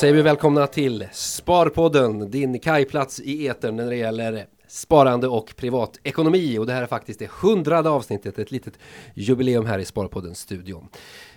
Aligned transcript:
säger 0.00 0.14
vi 0.14 0.22
välkomna 0.22 0.66
till 0.66 1.08
Sparpodden, 1.12 2.30
din 2.30 2.58
kajplats 2.60 3.20
i 3.20 3.46
etern 3.46 3.76
när 3.76 3.86
det 3.86 3.96
gäller 3.96 4.46
sparande 4.68 5.28
och 5.28 5.56
privatekonomi. 5.56 6.58
Och 6.58 6.66
det 6.66 6.72
här 6.72 6.82
är 6.82 6.86
faktiskt 6.86 7.18
det 7.18 7.30
hundrade 7.30 7.90
avsnittet, 7.90 8.38
ett 8.38 8.50
litet 8.50 8.78
jubileum 9.14 9.66
här 9.66 9.78
i 9.78 9.84
Sparpodden-studion. 9.84 10.88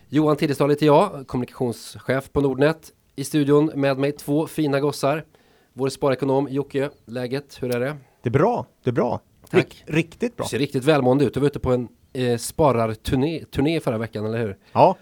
Johan 0.10 0.36
Tidestad 0.38 0.70
heter 0.70 0.86
jag, 0.86 1.28
kommunikationschef 1.28 2.32
på 2.32 2.42
Nordnet. 2.42 2.92
I 3.16 3.24
studion 3.24 3.72
med 3.76 3.98
mig 3.98 4.12
två 4.12 4.48
fina 4.48 4.80
gossar. 4.80 5.26
Vår 5.74 5.90
sparekonom 5.90 6.48
Jocke, 6.50 6.90
läget, 7.06 7.58
hur 7.62 7.76
är 7.76 7.80
det? 7.80 7.98
Det 8.22 8.30
är 8.30 8.32
bra, 8.32 8.66
det 8.84 8.90
är 8.90 8.94
bra. 8.94 9.20
Tack. 9.50 9.66
Rik- 9.66 9.84
riktigt 9.86 10.38
bra. 10.38 10.44
Du 10.46 10.50
ser 10.50 10.60
riktigt 10.60 10.84
välmående 10.84 11.26
ut. 11.26 11.34
Du 11.34 11.40
var 11.40 11.48
ute 11.48 11.60
på 11.60 11.72
en 11.72 11.88
eh, 12.14 12.38
spararturné 12.38 13.46
turné 13.46 13.80
förra 13.80 13.98
veckan, 13.98 14.26
eller 14.26 14.38
hur? 14.40 14.58
Ja. 14.74 14.98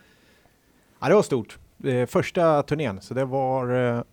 ja, 1.00 1.08
det 1.08 1.16
var 1.16 1.24
stort. 1.24 1.58
Eh, 1.84 2.06
första 2.06 2.64
turnén, 2.64 3.02
så 3.02 3.14
det 3.14 3.26
var 3.26 3.96
eh, 3.98 4.04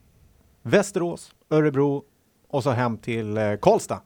Västerås, 0.63 1.35
Örebro 1.51 2.05
och 2.49 2.63
så 2.63 2.71
hem 2.71 2.99
till 2.99 3.37
eh, 3.37 3.57
Karlstad. 3.63 4.03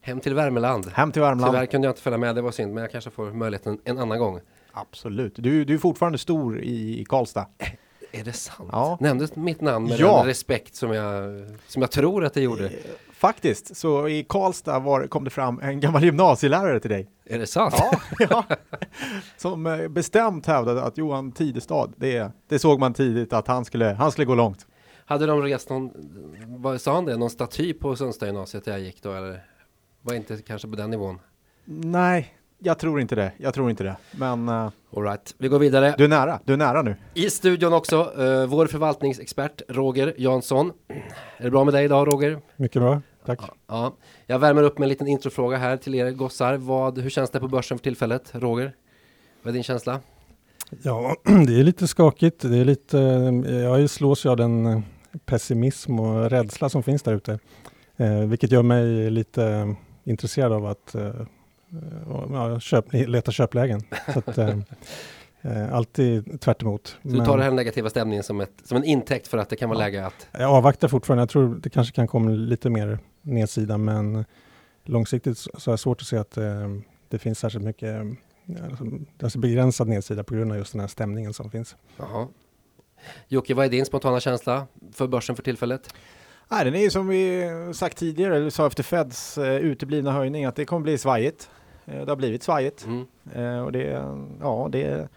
Hem 0.00 0.20
till 0.20 0.34
Värmeland. 0.34 0.86
Hem 0.92 1.12
till 1.12 1.22
Värmland. 1.22 1.52
Tyvärr 1.52 1.66
kunde 1.66 1.86
jag 1.86 1.92
inte 1.92 2.02
följa 2.02 2.18
med, 2.18 2.34
det 2.34 2.42
var 2.42 2.50
synd, 2.50 2.74
men 2.74 2.82
jag 2.82 2.90
kanske 2.90 3.10
får 3.10 3.32
möjligheten 3.32 3.80
en 3.84 3.98
annan 3.98 4.18
gång. 4.18 4.40
Absolut. 4.72 5.34
Du, 5.36 5.64
du 5.64 5.74
är 5.74 5.78
fortfarande 5.78 6.18
stor 6.18 6.60
i, 6.60 7.00
i 7.00 7.04
Karlstad. 7.04 7.46
Är 8.12 8.24
det 8.24 8.32
sant? 8.32 8.68
Ja. 8.72 8.96
Nämndes 9.00 9.36
mitt 9.36 9.60
namn 9.60 9.88
med 9.88 10.00
Ja. 10.00 10.16
den 10.16 10.26
respekt 10.26 10.74
som 10.74 10.92
jag, 10.92 11.24
som 11.66 11.82
jag 11.82 11.90
tror 11.90 12.24
att 12.24 12.34
det 12.34 12.40
gjorde? 12.40 12.66
Eh, 12.66 12.72
Faktiskt, 13.12 13.76
så 13.76 14.08
i 14.08 14.24
Karlstad 14.28 14.78
var, 14.78 15.06
kom 15.06 15.24
det 15.24 15.30
fram 15.30 15.60
en 15.60 15.80
gammal 15.80 16.04
gymnasielärare 16.04 16.80
till 16.80 16.90
dig. 16.90 17.10
Är 17.24 17.38
det 17.38 17.46
sant? 17.46 17.74
Ja, 17.78 18.00
ja. 18.30 18.44
Som 19.36 19.66
eh, 19.66 19.88
bestämt 19.88 20.46
hävdade 20.46 20.82
att 20.82 20.98
Johan 20.98 21.32
Tidestad, 21.32 21.92
det, 21.96 22.32
det 22.48 22.58
såg 22.58 22.80
man 22.80 22.94
tidigt 22.94 23.32
att 23.32 23.46
han 23.48 23.64
skulle, 23.64 23.84
han 23.84 24.12
skulle 24.12 24.24
gå 24.24 24.34
långt. 24.34 24.66
Hade 25.04 25.26
de 25.26 25.42
rest 25.42 25.70
någon, 25.70 25.90
vad 26.46 26.80
sa 26.80 26.94
han 26.94 27.04
det, 27.04 27.16
någon 27.16 27.30
staty 27.30 27.72
på 27.72 27.96
Sundstagymnasiet 27.96 28.64
där 28.64 28.72
jag 28.72 28.80
gick 28.80 29.02
då 29.02 29.12
eller? 29.12 29.44
Var 30.02 30.14
inte 30.14 30.36
kanske 30.36 30.68
på 30.68 30.76
den 30.76 30.90
nivån? 30.90 31.18
Nej, 31.64 32.34
jag 32.62 32.78
tror 32.78 33.00
inte 33.00 33.14
det. 33.14 33.32
Jag 33.38 33.54
tror 33.54 33.70
inte 33.70 33.84
det. 33.84 33.96
Men 34.12 34.48
eh, 34.48 34.70
All 34.96 35.02
right, 35.02 35.34
vi 35.38 35.48
går 35.48 35.58
vidare. 35.58 35.94
du 35.98 36.04
är 36.04 36.08
nära. 36.08 36.40
Du 36.44 36.52
är 36.52 36.56
nära 36.56 36.82
nu. 36.82 36.96
I 37.14 37.30
studion 37.30 37.72
också, 37.72 37.96
eh, 38.22 38.46
vår 38.46 38.66
förvaltningsexpert 38.66 39.62
Roger 39.68 40.14
Jansson. 40.16 40.72
Är 41.36 41.44
det 41.44 41.50
bra 41.50 41.64
med 41.64 41.74
dig 41.74 41.84
idag 41.84 42.12
Roger? 42.12 42.38
Mycket 42.56 42.82
bra, 42.82 43.00
tack. 43.26 43.40
Ja, 43.68 43.94
jag 44.26 44.38
värmer 44.38 44.62
upp 44.62 44.78
med 44.78 44.86
en 44.86 44.88
liten 44.88 45.06
introfråga 45.08 45.56
här 45.56 45.76
till 45.76 45.94
er 45.94 46.10
gossar. 46.10 46.56
Vad, 46.56 46.98
hur 46.98 47.10
känns 47.10 47.30
det 47.30 47.40
på 47.40 47.48
börsen 47.48 47.78
för 47.78 47.82
tillfället? 47.82 48.30
Roger, 48.34 48.74
vad 49.42 49.50
är 49.50 49.52
din 49.54 49.62
känsla? 49.62 50.00
Ja, 50.82 51.16
det 51.46 51.60
är 51.60 51.64
lite 51.64 51.86
skakigt. 51.86 52.40
Det 52.40 52.56
är 52.58 52.64
lite, 52.64 53.00
eh, 53.46 53.54
jag 53.56 53.90
slås 53.90 54.26
ju 54.26 54.30
av 54.30 54.36
den 54.36 54.82
pessimism 55.24 56.00
och 56.00 56.30
rädsla 56.30 56.68
som 56.68 56.82
finns 56.82 57.02
där 57.02 57.14
ute. 57.14 57.38
Eh, 57.96 58.18
vilket 58.18 58.52
gör 58.52 58.62
mig 58.62 59.10
lite 59.10 59.74
intresserad 60.04 60.52
av 60.52 60.66
att 60.66 60.94
eh, 60.94 61.12
ja, 62.30 62.60
köp, 62.60 62.92
leta 62.92 63.32
köplägen. 63.32 63.80
Så 64.12 64.18
att, 64.18 64.38
eh, 64.38 64.58
eh, 65.42 65.74
alltid 65.74 66.40
tvärt 66.40 66.62
emot. 66.62 66.96
Så 67.02 67.08
du 67.08 67.24
tar 67.24 67.36
den 67.36 67.42
här 67.44 67.50
negativa 67.50 67.90
stämningen 67.90 68.22
som, 68.22 68.40
ett, 68.40 68.52
som 68.64 68.76
en 68.76 68.84
intäkt 68.84 69.28
för 69.28 69.38
att 69.38 69.48
det 69.48 69.56
kan 69.56 69.68
vara 69.68 69.78
Ja. 69.78 69.84
läge 69.84 70.06
att 70.06 70.28
Jag 70.32 70.50
avvaktar 70.50 70.88
fortfarande. 70.88 71.22
Jag 71.22 71.28
tror 71.28 71.54
det 71.62 71.70
kanske 71.70 71.94
kan 71.94 72.06
komma 72.08 72.30
lite 72.30 72.70
mer 72.70 72.98
nedsida, 73.22 73.78
men 73.78 74.24
långsiktigt 74.84 75.38
så 75.38 75.50
så 75.58 75.70
är 75.70 75.72
det 75.72 75.78
svårt 75.78 76.00
att 76.00 76.06
se 76.06 76.16
att 76.16 76.36
eh, 76.36 76.44
det 77.08 77.18
finns 77.18 77.38
särskilt 77.38 77.64
mycket 77.64 77.88
eh, 77.88 78.64
alltså, 78.70 78.84
alltså 79.22 79.38
begränsad 79.38 79.88
nedsida 79.88 80.24
på 80.24 80.34
grund 80.34 80.52
av 80.52 80.58
just 80.58 80.72
den 80.72 80.80
här 80.80 80.88
stämningen 80.88 81.32
som 81.32 81.50
finns. 81.50 81.76
Jaha. 81.96 82.28
Jocke, 83.28 83.54
vad 83.54 83.64
är 83.66 83.70
din 83.70 83.86
spontana 83.86 84.20
känsla 84.20 84.66
för 84.92 85.06
börsen 85.06 85.36
för 85.36 85.42
tillfället? 85.42 85.94
Nej, 86.50 86.64
den 86.64 86.74
är 86.74 86.80
ju 86.80 86.90
som 86.90 87.08
vi 87.08 87.50
sagt 87.74 87.96
tidigare, 87.98 88.36
eller 88.36 88.50
sa 88.50 88.66
efter 88.66 88.82
Feds 88.82 89.38
eh, 89.38 89.56
uteblivna 89.56 90.12
höjning, 90.12 90.44
att 90.44 90.56
det 90.56 90.64
kommer 90.64 90.82
bli 90.82 90.98
svajigt. 90.98 91.50
Eh, 91.84 92.04
det 92.04 92.10
har 92.10 92.16
blivit 92.16 92.42
svajigt. 92.42 92.86
Mm. 92.86 93.06
Eh, 93.34 93.64
och 93.64 93.72
det, 93.72 94.16
ja, 94.40 94.68
det 94.72 94.82
är, 94.82 95.08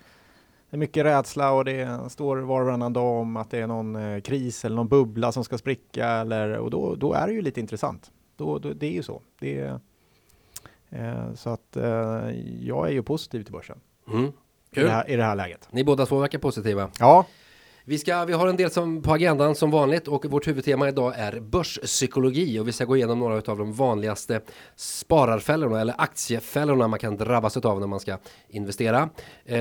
mycket 0.69 1.05
rädsla 1.05 1.51
och 1.51 1.65
det 1.65 2.11
står 2.11 2.37
var 2.37 2.61
och 2.61 2.65
varannan 2.67 2.93
dag 2.93 3.21
om 3.21 3.37
att 3.37 3.51
det 3.51 3.59
är 3.59 3.67
någon 3.67 3.95
eh, 3.95 4.21
kris 4.21 4.65
eller 4.65 4.75
någon 4.75 4.87
bubbla 4.87 5.31
som 5.31 5.43
ska 5.43 5.57
spricka. 5.57 6.07
Eller, 6.07 6.57
och 6.57 6.69
då, 6.71 6.95
då 6.95 7.13
är 7.13 7.27
det 7.27 7.33
ju 7.33 7.41
lite 7.41 7.59
intressant. 7.59 8.11
Då, 8.37 8.59
då, 8.59 8.73
det 8.73 8.87
är 8.87 8.91
ju 8.91 9.03
så. 9.03 9.21
Det 9.39 9.79
så 11.35 11.49
att 11.49 11.77
jag 12.61 12.87
är 12.87 12.91
ju 12.91 13.03
positiv 13.03 13.43
till 13.43 13.53
börsen 13.53 13.79
Mm. 14.07 14.25
i 14.71 14.79
det, 14.79 14.89
här, 14.89 15.09
i 15.09 15.15
det 15.15 15.23
här 15.23 15.35
läget. 15.35 15.67
Ni 15.71 15.83
båda 15.83 16.05
två 16.05 16.19
verkar 16.19 16.39
positiva. 16.39 16.89
Ja, 16.99 17.25
Vi, 17.87 17.97
ska, 17.97 18.25
vi 18.25 18.33
har 18.33 18.47
en 18.47 18.57
del 18.57 18.71
som, 18.71 19.01
på 19.01 19.13
agendan 19.13 19.55
som 19.55 19.71
vanligt 19.71 20.07
och 20.07 20.25
vårt 20.25 20.47
huvudtema 20.47 20.89
idag 20.89 21.13
är 21.15 21.39
börspsykologi 21.39 22.59
och 22.59 22.67
vi 22.67 22.71
ska 22.71 22.85
gå 22.85 22.95
igenom 22.95 23.19
några 23.19 23.35
av 23.35 23.57
de 23.57 23.73
vanligaste 23.73 24.41
spararfällorna 24.75 25.81
eller 25.81 25.95
aktiefällorna 25.97 26.87
man 26.87 26.99
kan 26.99 27.17
drabbas 27.17 27.57
av 27.57 27.79
när 27.79 27.87
man 27.87 27.99
ska 27.99 28.17
investera. 28.47 29.09
Eh, 29.45 29.57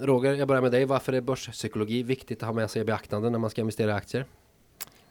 Roger, 0.00 0.34
jag 0.34 0.48
börjar 0.48 0.62
med 0.62 0.72
dig. 0.72 0.84
Varför 0.84 1.12
är 1.12 1.20
börspsykologi 1.20 2.02
viktigt 2.02 2.42
att 2.42 2.46
ha 2.46 2.54
med 2.54 2.70
sig 2.70 2.82
i 2.82 2.84
beaktande 2.84 3.30
när 3.30 3.38
man 3.38 3.50
ska 3.50 3.60
investera 3.60 3.90
i 3.90 3.94
aktier? 3.94 4.26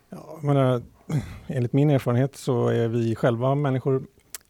Ja, 0.10 0.40
menar, 0.42 0.82
enligt 1.48 1.74
min 1.74 1.90
erfarenhet 1.90 2.36
så 2.36 2.68
är 2.68 2.88
vi 2.88 3.16
själva 3.16 3.56
människor, 3.56 4.04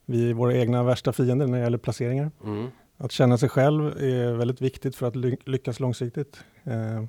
vi 0.06 0.30
är 0.30 0.34
våra 0.34 0.54
egna 0.56 0.84
värsta 0.84 1.14
fiender 1.14 1.48
när 1.48 1.58
det 1.58 1.64
gäller 1.64 1.78
placeringar. 1.78 2.32
Mm. 2.44 2.68
Att 2.98 3.12
känna 3.12 3.38
sig 3.38 3.50
själv 3.50 3.86
är 3.86 4.34
väldigt 4.34 4.62
viktigt 4.62 4.96
för 4.96 5.08
att 5.08 5.16
ly- 5.16 5.38
lyckas 5.46 5.80
långsiktigt. 5.80 6.44
Eh, 6.64 7.04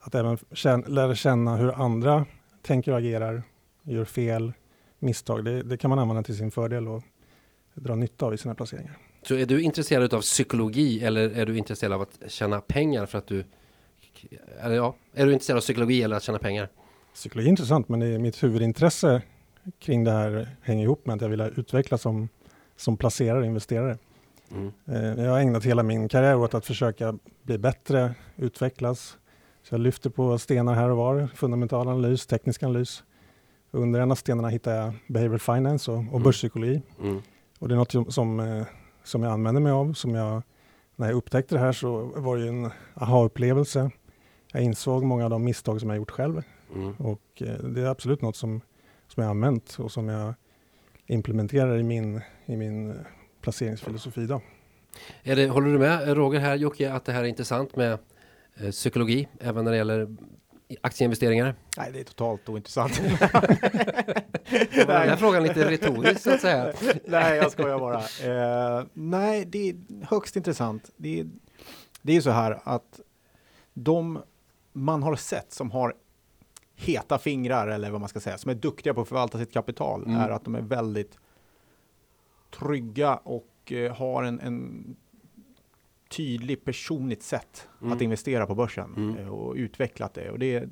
att 0.00 0.14
även 0.14 0.38
känna, 0.52 0.86
lära 0.86 1.14
känna 1.14 1.56
hur 1.56 1.72
andra 1.82 2.26
tänker 2.62 2.92
och 2.92 2.98
agerar, 2.98 3.42
gör 3.82 4.04
fel, 4.04 4.52
misstag, 4.98 5.44
det, 5.44 5.62
det 5.62 5.76
kan 5.76 5.90
man 5.90 5.98
använda 5.98 6.22
till 6.22 6.36
sin 6.36 6.50
fördel 6.50 6.88
och 6.88 7.02
dra 7.74 7.94
nytta 7.94 8.26
av 8.26 8.34
i 8.34 8.38
sina 8.38 8.54
placeringar. 8.54 8.98
Så 9.22 9.34
är 9.34 9.46
du 9.46 9.62
intresserad 9.62 10.14
av 10.14 10.20
psykologi 10.20 11.04
eller 11.04 11.30
är 11.30 11.46
du 11.46 11.58
intresserad 11.58 11.92
av 11.92 12.02
att 12.02 12.30
tjäna 12.30 12.60
pengar 12.60 13.06
för 13.06 13.18
att 13.18 13.26
du 13.26 13.44
eller 14.60 14.74
ja, 14.74 14.94
är 15.14 15.26
du 15.26 15.32
intresserad 15.32 15.56
av 15.56 15.60
psykologi 15.60 16.02
eller 16.02 16.16
att 16.16 16.22
tjäna 16.22 16.38
pengar? 16.38 16.68
Psykologi 17.14 17.46
är 17.48 17.50
intressant, 17.50 17.88
men 17.88 18.00
det 18.00 18.06
är 18.06 18.18
mitt 18.18 18.42
huvudintresse 18.42 19.22
kring 19.78 20.04
det 20.04 20.10
här 20.10 20.48
hänger 20.62 20.84
ihop 20.84 21.06
med 21.06 21.14
att 21.14 21.22
jag 21.22 21.28
vill 21.28 21.40
utvecklas 21.40 22.02
som, 22.02 22.28
som 22.76 22.96
placerare 22.96 23.40
och 23.40 23.46
investerare. 23.46 23.98
Mm. 24.50 24.72
Eh, 24.86 25.24
Jag 25.24 25.32
har 25.32 25.38
ägnat 25.38 25.64
hela 25.64 25.82
min 25.82 26.08
karriär 26.08 26.36
åt 26.36 26.54
att 26.54 26.66
försöka 26.66 27.18
bli 27.42 27.58
bättre, 27.58 28.14
utvecklas. 28.36 29.17
Så 29.68 29.74
jag 29.74 29.80
lyfter 29.80 30.10
på 30.10 30.38
stenar 30.38 30.74
här 30.74 30.90
och 30.90 30.96
var, 30.96 31.26
fundamental 31.34 31.88
analys, 31.88 32.26
teknisk 32.26 32.62
analys. 32.62 33.02
Under 33.70 34.00
en 34.00 34.10
av 34.10 34.14
stenarna 34.14 34.48
hittar 34.48 34.74
jag 34.74 34.92
behavioral 35.06 35.38
finance 35.38 35.90
och, 35.90 35.98
och 35.98 36.04
Mm. 36.04 36.22
börspsykologi. 36.22 36.82
Mm. 37.00 37.22
Och 37.58 37.68
det 37.68 37.74
är 37.74 37.76
något 37.76 37.92
som, 37.92 38.10
som, 38.10 38.40
eh, 38.40 38.66
som 39.04 39.22
jag 39.22 39.32
använder 39.32 39.60
mig 39.60 39.72
av. 39.72 39.92
Som 39.92 40.14
jag, 40.14 40.42
när 40.96 41.06
jag 41.06 41.16
upptäckte 41.16 41.54
det 41.54 41.58
här 41.58 41.72
så 41.72 42.12
var 42.16 42.36
det 42.36 42.42
ju 42.42 42.48
en 42.48 42.70
aha-upplevelse. 42.94 43.90
Jag 44.52 44.62
insåg 44.62 45.04
många 45.04 45.24
av 45.24 45.30
de 45.30 45.44
misstag 45.44 45.80
som 45.80 45.90
jag 45.90 45.96
gjort 45.96 46.10
själv. 46.10 46.42
Mm. 46.74 46.92
Och 46.92 47.42
eh, 47.42 47.64
det 47.64 47.80
är 47.80 47.86
absolut 47.86 48.22
något 48.22 48.36
som, 48.36 48.60
som 49.08 49.20
jag 49.20 49.24
har 49.24 49.30
använt 49.30 49.76
och 49.78 49.92
som 49.92 50.08
jag 50.08 50.34
implementerar 51.06 51.78
i 51.78 51.82
min, 51.82 52.20
i 52.46 52.56
min 52.56 52.90
eh, 52.90 52.96
placeringsfilosofi. 53.40 54.26
Då. 54.26 54.40
Är 55.22 55.36
det, 55.36 55.48
håller 55.48 55.72
du 55.72 55.78
med 55.78 56.16
Roger 56.16 56.40
här 56.40 56.56
Jocke 56.56 56.92
att 56.92 57.04
det 57.04 57.12
här 57.12 57.20
är 57.24 57.28
intressant 57.28 57.76
med 57.76 57.98
psykologi 58.70 59.28
även 59.40 59.64
när 59.64 59.70
det 59.72 59.76
gäller 59.78 60.16
aktieinvesteringar? 60.80 61.54
nej 61.76 61.90
det 61.92 62.00
är 62.00 62.04
totalt 62.04 62.48
ointressant. 62.48 63.00
Den 64.74 64.88
här 64.88 65.16
frågan 65.16 65.42
lite 65.42 65.70
retorisk 65.70 66.20
så 66.20 66.30
att 66.34 66.40
säga. 66.40 66.72
nej, 67.04 67.36
jag 67.36 67.52
skojar 67.52 67.78
bara. 67.78 67.98
Eh, 67.98 68.84
nej, 68.92 69.44
det 69.44 69.68
är 69.68 69.76
högst 70.04 70.36
intressant. 70.36 70.90
Det 70.96 71.20
är, 71.20 71.26
det 72.02 72.16
är 72.16 72.20
så 72.20 72.30
här 72.30 72.60
att 72.64 73.00
de 73.74 74.22
man 74.72 75.02
har 75.02 75.16
sett 75.16 75.52
som 75.52 75.70
har 75.70 75.94
heta 76.74 77.18
fingrar 77.18 77.68
eller 77.68 77.90
vad 77.90 78.00
man 78.00 78.08
ska 78.08 78.20
säga, 78.20 78.38
som 78.38 78.50
är 78.50 78.54
duktiga 78.54 78.94
på 78.94 79.00
att 79.00 79.08
förvalta 79.08 79.38
sitt 79.38 79.52
kapital, 79.52 80.04
Mm. 80.04 80.20
är 80.20 80.30
att 80.30 80.44
de 80.44 80.54
är 80.54 80.60
väldigt 80.60 81.18
trygga 82.58 83.16
och 83.16 83.72
eh, 83.72 83.94
har 83.96 84.22
en, 84.22 84.40
en 84.40 84.96
tydlig 86.08 86.64
personligt 86.64 87.22
sätt 87.22 87.68
Mm. 87.80 87.92
att 87.92 88.00
investera 88.02 88.46
på 88.46 88.54
börsen 88.54 88.94
Mm. 88.96 89.16
eh, 89.16 89.28
och 89.28 89.54
utvecklat 89.54 90.14
det. 90.14 90.30
Och 90.30 90.38
det, 90.38 90.68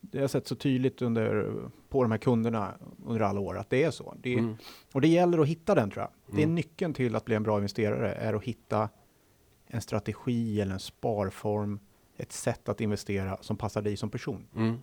det 0.00 0.18
har 0.18 0.22
jag 0.22 0.30
sett 0.30 0.46
så 0.46 0.54
tydligt 0.54 1.02
under, 1.02 1.52
på 1.88 2.02
de 2.02 2.10
här 2.10 2.18
kunderna 2.18 2.74
under 3.06 3.20
alla 3.20 3.40
år 3.40 3.58
att 3.58 3.70
det 3.70 3.84
är 3.84 3.90
så. 3.90 4.14
Det, 4.22 4.34
Mm. 4.34 4.56
och 4.92 5.00
det 5.00 5.08
gäller 5.08 5.38
att 5.38 5.46
hitta 5.48 5.74
den 5.74 5.90
tror 5.90 6.02
jag. 6.02 6.36
Det 6.36 6.42
är 6.42 6.44
Mm. 6.44 6.54
nyckeln 6.54 6.94
till 6.94 7.16
att 7.16 7.24
bli 7.24 7.34
en 7.34 7.42
bra 7.42 7.56
investerare, 7.56 8.12
är 8.12 8.34
att 8.34 8.44
hitta 8.44 8.88
en 9.66 9.80
strategi 9.80 10.60
eller 10.60 10.72
en 10.72 10.80
sparform, 10.80 11.80
ett 12.16 12.32
sätt 12.32 12.68
att 12.68 12.80
investera 12.80 13.36
som 13.40 13.56
passar 13.56 13.82
dig 13.82 13.96
som 13.96 14.10
person. 14.10 14.46
Mm. 14.56 14.76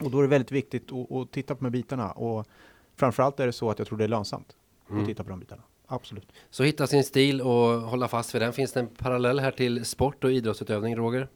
Och 0.00 0.10
då 0.10 0.18
är 0.18 0.22
det 0.22 0.28
väldigt 0.28 0.52
viktigt 0.52 0.92
att, 0.92 1.12
att 1.12 1.32
titta 1.32 1.54
på 1.54 1.58
de 1.58 1.64
här 1.64 1.70
bitarna. 1.70 2.10
Och 2.12 2.46
framförallt 2.94 3.40
är 3.40 3.46
det 3.46 3.52
så 3.52 3.70
att 3.70 3.78
jag 3.78 3.88
tror 3.88 3.98
det 3.98 4.04
är 4.04 4.08
lönsamt 4.08 4.56
Mm. 4.90 5.00
att 5.02 5.08
titta 5.08 5.24
på 5.24 5.30
de 5.30 5.40
bitarna. 5.40 5.62
Absolut. 5.86 6.32
Så 6.50 6.62
hitta 6.62 6.86
sin 6.86 7.04
stil 7.04 7.40
och 7.40 7.80
hålla 7.80 8.08
fast 8.08 8.34
vid 8.34 8.42
den. 8.42 8.52
Finns 8.52 8.72
det 8.72 8.80
en 8.80 8.86
parallell 8.88 9.40
här 9.40 9.50
till 9.50 9.84
sport 9.84 10.24
och 10.24 10.32
idrottsutövning, 10.32 10.96
Roger? 10.96 11.28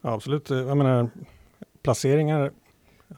Ja, 0.00 0.12
absolut. 0.12 0.50
Jag 0.50 0.76
menar, 0.76 1.10
placeringar 1.82 2.52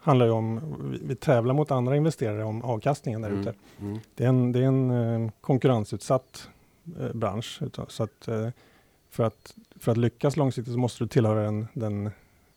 handlar 0.02 0.26
ju 0.26 0.32
om, 0.32 0.60
vi, 1.02 1.14
tävlar 1.14 1.54
mot 1.54 1.70
andra 1.70 1.96
investerare 1.96 2.44
om 2.44 2.62
avkastningen 2.62 3.22
där 3.22 3.28
Mm. 3.28 3.40
ute. 3.40 3.54
Mm. 3.80 3.98
Det 4.14 4.24
är 4.24 4.28
en, 4.28 4.52
det 4.52 4.58
är 4.58 4.62
en 4.62 4.90
eh, 5.24 5.30
konkurrensutsatt 5.40 6.48
eh, 7.00 7.12
bransch. 7.12 7.60
Så 7.88 8.02
att, 8.02 8.28
eh, 8.28 8.48
för, 9.10 9.24
att, 9.24 9.54
för 9.76 9.92
att 9.92 9.98
lyckas 9.98 10.36
långsiktigt 10.36 10.72
så 10.74 10.78
måste 10.78 11.04
du 11.04 11.08
tillhöra 11.08 11.42
den, 11.42 11.66
den 11.72 12.10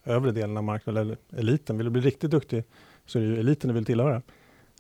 övre 0.04 0.32
delen 0.32 0.58
av 0.58 0.64
marknaden, 0.64 1.02
eller 1.02 1.18
eliten. 1.42 1.78
Vill 1.78 1.86
du 1.86 1.92
bli 1.92 2.02
riktigt 2.02 2.32
duktig 2.32 2.64
så 3.06 3.20
är 3.20 3.24
det 3.24 3.28
ju 3.30 3.40
eliten 3.40 3.68
du 3.68 3.74
vill 3.74 3.86
tillhöra. 3.86 4.22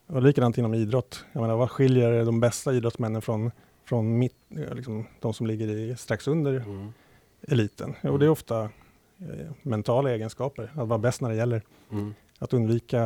Och 0.08 0.22
likadant 0.22 0.58
inom 0.58 0.74
idrott. 0.74 1.26
Jag 1.34 1.42
menar, 1.42 1.56
vad 1.56 1.72
skiljer 1.72 2.26
de 2.26 2.40
bästa 2.40 2.74
idrottsmännen 2.74 3.22
från, 3.22 3.52
från 3.86 4.20
mitt, 4.20 4.36
eh, 4.50 4.76
liksom, 4.76 5.06
de 5.20 5.34
som 5.34 5.48
ligger 5.48 5.68
i, 5.68 5.96
strax 5.96 6.28
under 6.28 6.54
Mm. 6.54 6.94
eliten? 7.48 7.96
Jo, 8.04 8.18
det 8.18 8.26
är 8.26 8.30
ofta 8.30 8.64
eh, 9.20 9.52
mentala 9.62 10.12
egenskaper, 10.12 10.72
att 10.76 10.88
vara 10.88 11.00
bäst 11.00 11.22
när 11.22 11.30
det 11.30 11.36
gäller. 11.36 11.62
Mm. 11.92 12.14
Att 12.40 12.54
undvika, 12.54 13.02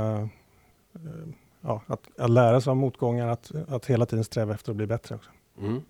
eh, 0.96 1.28
ja, 1.62 1.82
att, 1.88 2.02
att 2.18 2.30
lära 2.30 2.62
sig 2.62 2.72
av 2.72 2.78
motgångar, 2.78 3.28
att, 3.28 3.52
att 3.68 3.86
hela 3.86 4.06
tiden 4.06 4.24
sträva 4.24 4.54
efter 4.54 4.72
att 4.72 4.76
bli 4.76 4.86
bättre 4.86 5.16
också. 5.16 5.30
Mm. 5.60 5.82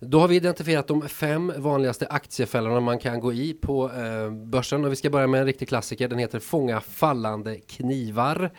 Då 0.00 0.20
har 0.20 0.28
vi 0.28 0.36
identifierat 0.36 0.86
de 0.86 1.08
fem 1.08 1.52
vanligaste 1.56 2.06
aktiefällorna 2.06 2.80
man 2.80 2.98
kan 2.98 3.20
gå 3.20 3.32
i 3.32 3.54
på 3.54 3.90
eh, 3.90 4.30
börsen 4.30 4.84
och 4.84 4.92
vi 4.92 4.96
ska 4.96 5.10
börja 5.10 5.26
med 5.26 5.40
en 5.40 5.46
riktig 5.46 5.68
klassiker. 5.68 6.08
Den 6.08 6.18
heter 6.18 6.38
Fånga 6.38 6.80
fallande 6.80 7.56
knivar. 7.56 8.50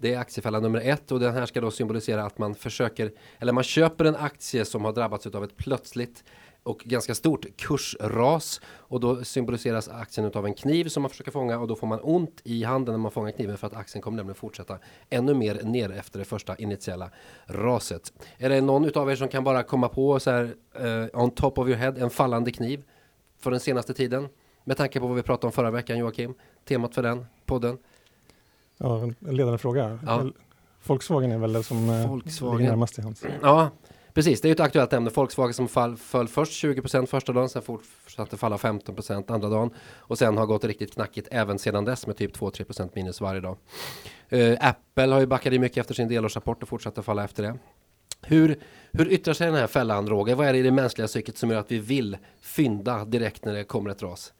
Det 0.00 0.14
är 0.14 0.18
aktiefälla 0.18 0.60
nummer 0.60 0.80
ett 0.80 1.12
och 1.12 1.20
den 1.20 1.34
här 1.34 1.46
ska 1.46 1.60
då 1.60 1.70
symbolisera 1.70 2.24
att 2.24 2.38
man 2.38 2.54
försöker 2.54 3.12
eller 3.38 3.52
man 3.52 3.64
köper 3.64 4.04
en 4.04 4.16
aktie 4.16 4.64
som 4.64 4.84
har 4.84 4.92
drabbats 4.92 5.26
av 5.26 5.44
ett 5.44 5.56
plötsligt 5.56 6.24
och 6.62 6.78
ganska 6.78 7.14
stort 7.14 7.46
kursras 7.56 8.60
och 8.66 9.00
då 9.00 9.24
symboliseras 9.24 9.88
aktien 9.88 10.30
av 10.34 10.46
en 10.46 10.54
kniv 10.54 10.88
som 10.88 11.02
man 11.02 11.10
försöker 11.10 11.30
fånga 11.30 11.58
och 11.58 11.68
då 11.68 11.76
får 11.76 11.86
man 11.86 12.00
ont 12.02 12.40
i 12.44 12.64
handen 12.64 12.92
när 12.92 12.98
man 12.98 13.10
fångar 13.10 13.30
kniven 13.30 13.58
för 13.58 13.66
att 13.66 13.76
aktien 13.76 14.02
kommer 14.02 14.16
nämligen 14.16 14.34
fortsätta 14.34 14.78
ännu 15.10 15.34
mer 15.34 15.62
ner 15.62 15.90
efter 15.92 16.18
det 16.18 16.24
första 16.24 16.56
initiala 16.56 17.10
raset. 17.46 18.12
Är 18.38 18.48
det 18.48 18.60
någon 18.60 18.84
utav 18.84 19.10
er 19.10 19.16
som 19.16 19.28
kan 19.28 19.44
bara 19.44 19.62
komma 19.62 19.88
på 19.88 20.20
så 20.20 20.30
här 20.30 20.54
uh, 20.80 21.22
on 21.22 21.30
top 21.30 21.58
of 21.58 21.68
your 21.68 21.78
head 21.78 21.94
en 21.98 22.10
fallande 22.10 22.52
kniv 22.52 22.82
för 23.38 23.50
den 23.50 23.60
senaste 23.60 23.94
tiden? 23.94 24.28
Med 24.64 24.76
tanke 24.76 25.00
på 25.00 25.06
vad 25.06 25.16
vi 25.16 25.22
pratade 25.22 25.46
om 25.46 25.52
förra 25.52 25.70
veckan 25.70 25.98
Joakim, 25.98 26.34
temat 26.64 26.94
för 26.94 27.02
den 27.02 27.26
podden. 27.46 27.78
Ja, 28.82 29.02
en 29.02 29.36
ledande 29.36 29.58
fråga. 29.58 29.98
Ja. 30.06 30.24
Volkswagen 30.86 31.32
är 31.32 31.38
väl 31.38 31.52
det 31.52 31.62
som 31.62 31.90
eh, 31.90 32.08
Volkswagen. 32.08 32.58
ligger 32.58 32.70
närmast 32.70 32.98
i 32.98 33.02
hands. 33.02 33.24
Ja, 33.42 33.70
precis. 34.14 34.40
Det 34.40 34.46
är 34.46 34.50
ju 34.50 34.52
ett 34.52 34.60
aktuellt 34.60 34.92
ämne. 34.92 35.10
Volkswagen 35.14 35.54
som 35.54 35.68
fall, 35.68 35.96
föll 35.96 36.28
först 36.28 36.64
20% 36.64 37.06
första 37.06 37.32
dagen, 37.32 37.48
sen 37.48 37.62
fortsatte 37.62 38.36
falla 38.36 38.56
15% 38.56 39.32
andra 39.32 39.48
dagen 39.48 39.70
och 39.80 40.18
sen 40.18 40.36
har 40.36 40.46
gått 40.46 40.64
riktigt 40.64 40.94
knackigt 40.94 41.28
även 41.30 41.58
sedan 41.58 41.84
dess 41.84 42.06
med 42.06 42.16
typ 42.16 42.36
2-3% 42.36 42.90
minus 42.94 43.20
varje 43.20 43.40
dag. 43.40 43.56
Eh, 44.28 44.58
Apple 44.60 45.12
har 45.12 45.20
ju 45.20 45.26
backat 45.26 45.52
i 45.52 45.58
mycket 45.58 45.78
efter 45.78 45.94
sin 45.94 46.08
delårsrapport 46.08 46.62
och 46.62 46.68
fortsatte 46.68 47.02
falla 47.02 47.24
efter 47.24 47.42
det. 47.42 47.58
Hur, 48.22 48.58
hur 48.92 49.12
yttrar 49.12 49.34
sig 49.34 49.46
den 49.46 49.56
här 49.56 49.66
fällan 49.66 50.08
Roger? 50.08 50.34
Vad 50.34 50.46
är 50.46 50.52
det 50.52 50.58
i 50.58 50.62
det 50.62 50.70
mänskliga 50.70 51.06
psyket 51.06 51.38
som 51.38 51.50
gör 51.50 51.58
att 51.58 51.72
vi 51.72 51.78
vill 51.78 52.16
fynda 52.40 53.04
direkt 53.04 53.44
när 53.44 53.54
det 53.54 53.64
kommer 53.64 53.90
ett 53.90 54.02
ras? 54.02 54.32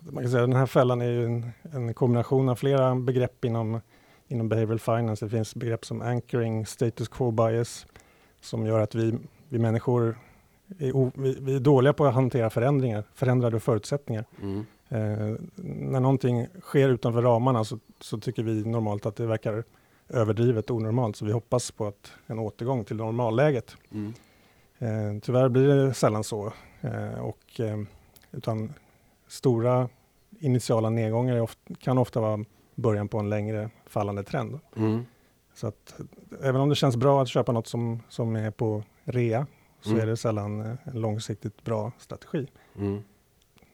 Man 0.00 0.22
kan 0.22 0.30
säga 0.30 0.46
den 0.46 0.56
här 0.56 0.66
fällan 0.66 1.00
är 1.00 1.06
ju 1.06 1.24
en, 1.24 1.50
en 1.72 1.94
kombination 1.94 2.48
av 2.48 2.54
flera 2.54 2.94
begrepp 2.94 3.44
inom, 3.44 3.80
inom 4.28 4.48
behavioral 4.48 4.78
finance. 4.78 5.24
Det 5.24 5.30
finns 5.30 5.54
begrepp 5.54 5.84
som 5.84 6.02
anchoring, 6.02 6.66
status 6.66 7.08
quo 7.08 7.30
bias, 7.30 7.86
som 8.40 8.66
gör 8.66 8.80
att 8.80 8.94
vi, 8.94 9.18
vi 9.48 9.58
människor 9.58 10.18
är, 10.78 10.96
o, 10.96 11.10
vi, 11.14 11.38
vi 11.40 11.56
är 11.56 11.60
dåliga 11.60 11.92
på 11.92 12.06
att 12.06 12.14
hantera 12.14 12.50
förändringar, 12.50 13.04
förändrade 13.14 13.60
förutsättningar. 13.60 14.24
Mm. 14.42 14.66
Eh, 14.88 15.36
när 15.56 16.00
någonting 16.00 16.46
sker 16.60 16.88
utanför 16.88 17.22
ramarna 17.22 17.64
så, 17.64 17.78
så 18.00 18.20
tycker 18.20 18.42
vi 18.42 18.64
normalt 18.64 19.06
att 19.06 19.16
det 19.16 19.26
verkar 19.26 19.64
överdrivet 20.08 20.70
onormalt, 20.70 21.16
så 21.16 21.24
vi 21.24 21.32
hoppas 21.32 21.70
på 21.70 21.86
att 21.86 22.12
en 22.26 22.38
återgång 22.38 22.84
till 22.84 22.96
normalläget. 22.96 23.76
Mm. 23.92 24.14
Eh, 24.78 25.20
tyvärr 25.22 25.48
blir 25.48 25.68
det 25.68 25.94
sällan 25.94 26.24
så. 26.24 26.52
Eh, 26.80 27.20
och, 27.20 27.60
eh, 27.60 27.78
utan 28.32 28.72
stora 29.26 29.88
initiala 30.38 30.90
nedgångar 30.90 31.40
ofta, 31.40 31.74
kan 31.74 31.98
ofta 31.98 32.20
vara 32.20 32.44
början 32.74 33.08
på 33.08 33.18
en 33.18 33.30
längre 33.30 33.70
fallande 33.86 34.22
trend. 34.22 34.60
Mm. 34.76 35.06
Så 35.54 35.66
att, 35.66 35.94
även 36.42 36.60
om 36.60 36.68
det 36.68 36.74
känns 36.74 36.96
bra 36.96 37.22
att 37.22 37.28
köpa 37.28 37.52
något 37.52 37.66
som, 37.66 38.02
som 38.08 38.36
är 38.36 38.50
på 38.50 38.82
rea 39.04 39.46
så 39.80 39.90
Mm. 39.90 40.02
är 40.02 40.06
det 40.06 40.16
sällan 40.16 40.60
eh, 40.60 40.76
en 40.84 41.00
långsiktigt 41.00 41.64
bra 41.64 41.92
strategi. 41.98 42.46
Mm. 42.76 43.02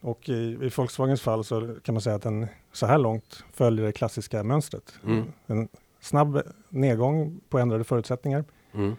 Och 0.01 0.29
i, 0.29 0.33
i 0.61 0.71
Volkswagens 0.77 1.21
fall 1.21 1.43
så 1.43 1.75
kan 1.83 1.95
man 1.95 2.01
säga 2.01 2.15
att 2.15 2.21
den 2.21 2.47
så 2.71 2.85
här 2.85 2.97
långt 2.97 3.43
följer 3.53 3.85
det 3.85 3.91
klassiska 3.91 4.43
mönstret. 4.43 4.93
Mm. 5.03 5.31
En 5.47 5.67
snabb 5.99 6.41
nedgång 6.69 7.41
på 7.49 7.59
ändrade 7.59 7.83
förutsättningar. 7.83 8.43
Mm. 8.73 8.95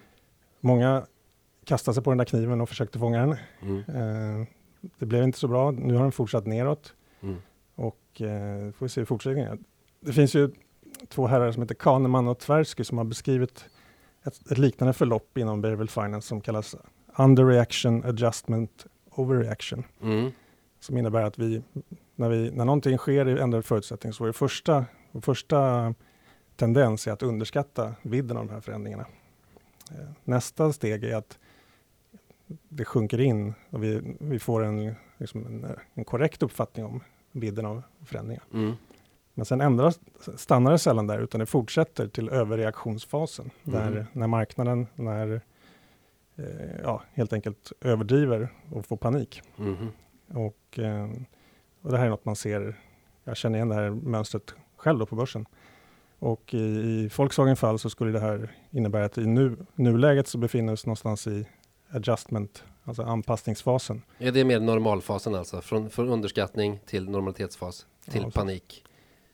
Många 0.61 1.07
kastade 1.65 1.95
sig 1.95 2.05
på 2.05 2.11
den 2.11 2.19
där 2.19 2.25
kniven 2.25 2.61
och 2.61 2.69
försökte 2.69 2.99
fånga 2.99 3.27
den. 3.27 3.37
Mm. 3.63 3.79
Eh, 4.41 4.47
det 4.99 5.07
blev 5.07 5.23
inte 5.23 5.39
så 5.39 5.49
bra. 5.49 5.71
Nu 5.71 5.95
har 5.95 6.03
den 6.03 6.13
fortsatt 6.13 6.47
neråt 6.47 6.95
Mm. 7.21 7.37
och 7.75 8.21
eh, 8.23 8.73
får 8.73 8.87
vi 8.87 8.89
se 8.89 9.01
i 9.01 9.05
fortsättningen. 9.05 9.65
Det 10.01 10.13
finns 10.13 10.35
ju 10.35 10.51
två 11.09 11.27
herrar 11.27 11.53
som 11.53 11.63
heter 11.63 11.75
Kahneman 11.75 12.29
och 12.29 12.39
Tversky 12.39 12.85
som 12.85 12.99
har 12.99 13.05
beskrivit 13.05 13.65
ett, 14.23 14.51
ett 14.51 14.59
liknande 14.59 14.93
förlopp 14.93 15.39
inom 15.39 15.61
behavioral 15.61 15.89
finance 15.89 16.29
som 16.29 16.41
kallas 16.41 16.77
underreaction, 17.19 18.05
adjustment, 18.05 18.87
overreaction. 19.11 19.85
Mm. 20.03 20.31
Som 20.81 20.99
innebär 20.99 21.23
att 21.23 21.39
vi, 21.39 21.63
när, 22.17 22.29
vi, 22.29 22.51
när 22.51 22.65
någonting 22.65 22.99
sker 22.99 23.29
i 23.29 23.41
ändrade 23.41 23.63
förutsättningar 23.63 24.13
så 24.13 24.25
är 24.25 24.27
det 24.27 24.33
första, 24.33 24.85
vår 25.13 25.21
första 25.21 25.95
tendens 26.57 27.07
är 27.07 27.13
att 27.13 27.23
underskatta 27.23 27.95
vidden 28.03 28.37
av 28.37 28.47
de 28.47 28.53
här 28.53 28.61
förändringarna. 28.61 29.07
Eh, 29.91 30.09
Nästa 30.25 30.73
steg 30.73 31.05
är 31.05 31.17
att 31.17 31.39
det 32.69 32.85
sjunker 32.85 33.21
in 33.21 33.55
och 33.71 33.85
vi, 33.85 34.17
vi 34.21 34.39
får 34.39 34.65
en, 34.65 34.95
liksom 35.19 35.47
en, 35.47 35.67
en 35.95 36.05
korrekt 36.05 36.43
uppfattning 36.43 36.87
om 36.87 37.01
vidden 37.33 37.67
av 37.67 37.83
förändringar. 38.05 38.45
Mm. 38.53 38.73
Men 39.35 39.47
sen 39.47 39.61
ändras, 39.61 40.01
stannar 40.37 40.73
det 40.73 40.79
sällan 40.79 41.07
där 41.07 41.19
utan 41.19 41.41
det 41.41 41.47
fortsätter 41.47 42.09
till 42.09 42.29
överreaktionsfasen. 42.29 43.51
Mm. 43.65 43.81
Där, 43.81 44.07
när 44.13 44.27
marknaden 44.27 44.87
när, 44.95 45.41
eh, 46.37 46.81
ja, 46.83 47.03
helt 47.13 47.33
enkelt 47.33 47.73
överdriver 47.81 48.49
och 48.71 48.87
får 48.87 48.97
panik. 48.97 49.43
Mhm. 49.57 49.89
Och, 50.29 50.79
eh, 50.79 51.11
och 51.83 51.91
det 51.91 51.99
här 51.99 52.07
är 52.07 52.11
något 52.11 52.25
man 52.25 52.37
ser, 52.37 52.75
jag 53.25 53.37
känner 53.37 53.59
igen 53.59 53.69
det 53.69 53.75
här 53.75 53.91
mönstret 53.91 54.55
själv 54.77 54.99
då 54.99 55.07
på 55.07 55.17
börsen. 55.17 55.47
Och 56.19 56.55
i, 56.55 56.59
i 56.59 57.11
Volkswagen 57.17 57.57
fall 57.57 57.79
så 57.79 57.91
skulle 57.91 58.13
det 58.13 58.21
här 58.21 58.51
innebära 58.71 59.05
att 59.05 59.19
i 59.19 59.27
nu, 59.27 59.57
nuläget 59.75 60.29
så 60.29 60.39
befinner 60.39 60.73
vi 60.73 60.75
oss 60.75 60.87
någonstans 60.87 61.27
i 61.27 61.47
adjustment, 61.93 62.65
alltså 62.85 63.03
anpassningsfasen. 63.03 64.03
Är 64.19 64.33
det 64.33 64.45
mer 64.45 64.61
normalfasen 64.61 65.35
alltså? 65.35 65.61
Från, 65.61 65.91
från 65.91 66.09
underskattning 66.09 66.81
till 66.87 67.09
normalitetsfas 67.11 67.87
till 68.11 68.23
Ja, 68.23 68.31
panik. 68.31 68.85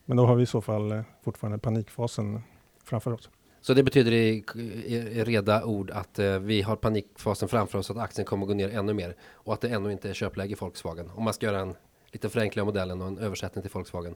Men 0.05 0.17
då 0.17 0.27
har 0.27 0.35
vi 0.37 0.43
i 0.43 0.47
så 0.47 0.61
fall 0.61 0.93
eh, 0.93 1.01
fortfarande 1.25 1.59
panikfasen 1.59 2.43
framför 2.85 3.13
oss. 3.13 3.31
Så 3.61 3.75
det 3.75 3.83
betyder 3.83 4.13
i, 4.13 4.45
i, 4.55 4.97
i 4.97 5.25
reda 5.25 5.65
ord 5.65 5.91
att 5.91 6.19
eh, 6.19 6.39
vi 6.39 6.63
har 6.63 6.77
panikfasen 6.77 7.49
framför 7.49 7.79
oss 7.79 7.91
att 7.91 7.97
aktien 7.97 8.25
kommer 8.27 8.47
gå 8.47 8.55
ner 8.55 8.69
ännu 8.69 8.95
mer 8.95 9.17
och 9.33 9.55
att 9.55 9.61
det 9.61 9.69
ännu 9.69 9.93
inte 9.93 10.11
är 10.11 10.15
köpläge 10.15 10.53
i 10.53 10.55
Volkswagen. 10.55 11.11
Om 11.15 11.25
man 11.25 11.35
ska 11.35 11.47
göra 11.47 11.61
en 11.61 11.75
lite 12.13 12.29
förenkling 12.29 12.61
av 12.63 12.67
modellen 12.67 13.01
och 13.01 13.09
en 13.09 13.19
översättning 13.19 13.63
till 13.63 13.71
Volkswagen. 13.75 14.15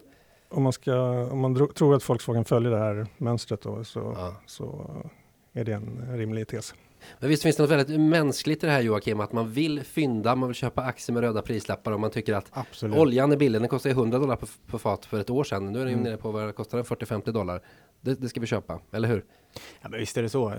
Om 0.48 0.62
man, 0.62 0.72
ska, 0.72 0.94
om 1.32 1.38
man 1.40 1.54
dro, 1.54 1.66
tror 1.66 1.94
att 1.94 2.08
Volkswagen 2.08 2.44
följer 2.44 2.70
det 2.70 2.78
här 2.78 3.06
mönstret 3.18 3.60
då, 3.62 3.84
så, 3.84 4.14
Ja. 4.16 4.34
så 4.46 4.86
är 5.52 5.64
det 5.64 5.72
en 5.72 6.16
rimlig 6.16 6.48
tes. 6.48 6.74
Men 7.20 7.28
visst 7.28 7.42
finns 7.42 7.56
det 7.56 7.62
något 7.62 7.70
väldigt 7.70 8.00
mänskligt 8.00 8.62
i 8.64 8.66
det 8.66 8.72
här 8.72 8.80
Joakim, 8.80 9.20
att 9.20 9.32
man 9.32 9.50
vill 9.50 9.80
fynda, 9.84 10.34
man 10.36 10.48
vill 10.48 10.56
köpa 10.56 10.82
aktier 10.82 11.14
med 11.14 11.20
röda 11.22 11.42
prislappar 11.42 11.92
och 11.92 12.00
man 12.00 12.10
tycker 12.10 12.34
att 12.34 12.46
Absolut. 12.52 12.96
oljan 12.96 13.32
är 13.32 13.36
billig, 13.36 13.60
den 13.60 13.68
kostade 13.68 13.92
100 13.94 14.18
dollar 14.18 14.36
på, 14.36 14.46
på 14.66 14.78
fat 14.78 15.04
för 15.06 15.20
ett 15.20 15.30
år 15.30 15.44
sedan. 15.44 15.72
Nu 15.72 15.78
är 15.80 15.84
den 15.84 15.88
ju 15.88 15.92
Mm. 15.92 16.04
nere 16.04 16.16
på 16.16 16.30
vad 16.30 16.54
kostar, 16.54 16.78
den 16.78 16.84
40-50 16.84 17.32
dollar. 17.32 17.60
Det, 18.00 18.20
det 18.20 18.28
ska 18.28 18.40
vi 18.40 18.46
köpa, 18.46 18.80
eller 18.92 19.08
hur? 19.08 19.24
Ja, 19.82 19.88
men 19.88 20.00
visst 20.00 20.16
är 20.16 20.22
det 20.22 20.28
så. 20.28 20.48
Eh, 20.50 20.56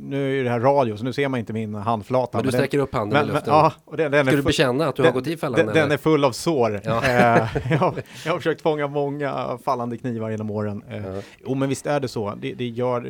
nu 0.00 0.28
är 0.30 0.32
ju 0.34 0.44
det 0.44 0.50
här 0.50 0.60
radio, 0.60 0.96
så 0.96 1.04
nu 1.04 1.12
ser 1.12 1.28
man 1.28 1.40
inte 1.40 1.52
min 1.52 1.74
handflata. 1.74 2.38
Men 2.38 2.44
du 2.44 2.50
den- 2.50 2.58
sträcker 2.60 2.78
upp 2.78 2.94
handen 2.94 3.12
men, 3.18 3.22
i 3.22 3.26
men, 3.26 3.34
luften. 3.34 3.54
ja, 3.54 3.72
och 3.84 3.96
den, 3.96 4.12
den 4.12 4.26
ska 4.26 4.36
du 4.36 4.42
bekänna 4.42 4.86
att 4.86 4.96
du 4.96 5.02
har 5.02 5.06
den- 5.06 5.14
gått 5.14 5.26
i 5.26 5.36
fällan? 5.36 5.66
den, 5.66 5.74
den 5.74 5.92
är 5.92 5.96
full 5.96 6.24
av 6.24 6.32
sår. 6.32 6.80
Ja. 6.84 7.04
Eh, 7.04 7.12
jag, 7.70 7.78
har- 7.78 7.94
jag 8.24 8.32
har 8.32 8.38
försökt 8.38 8.62
fånga 8.62 8.86
många 8.86 9.58
fallande 9.64 9.96
knivar 9.96 10.30
genom 10.30 10.50
åren. 10.50 10.82
Eh, 10.90 11.06
Ja. 11.06 11.20
Jo, 11.46 11.54
men 11.54 11.68
visst 11.68 11.86
är 11.86 12.00
det 12.00 12.08
så. 12.08 12.34
Det, 12.40 12.52
det 12.54 12.66
gör... 12.68 13.06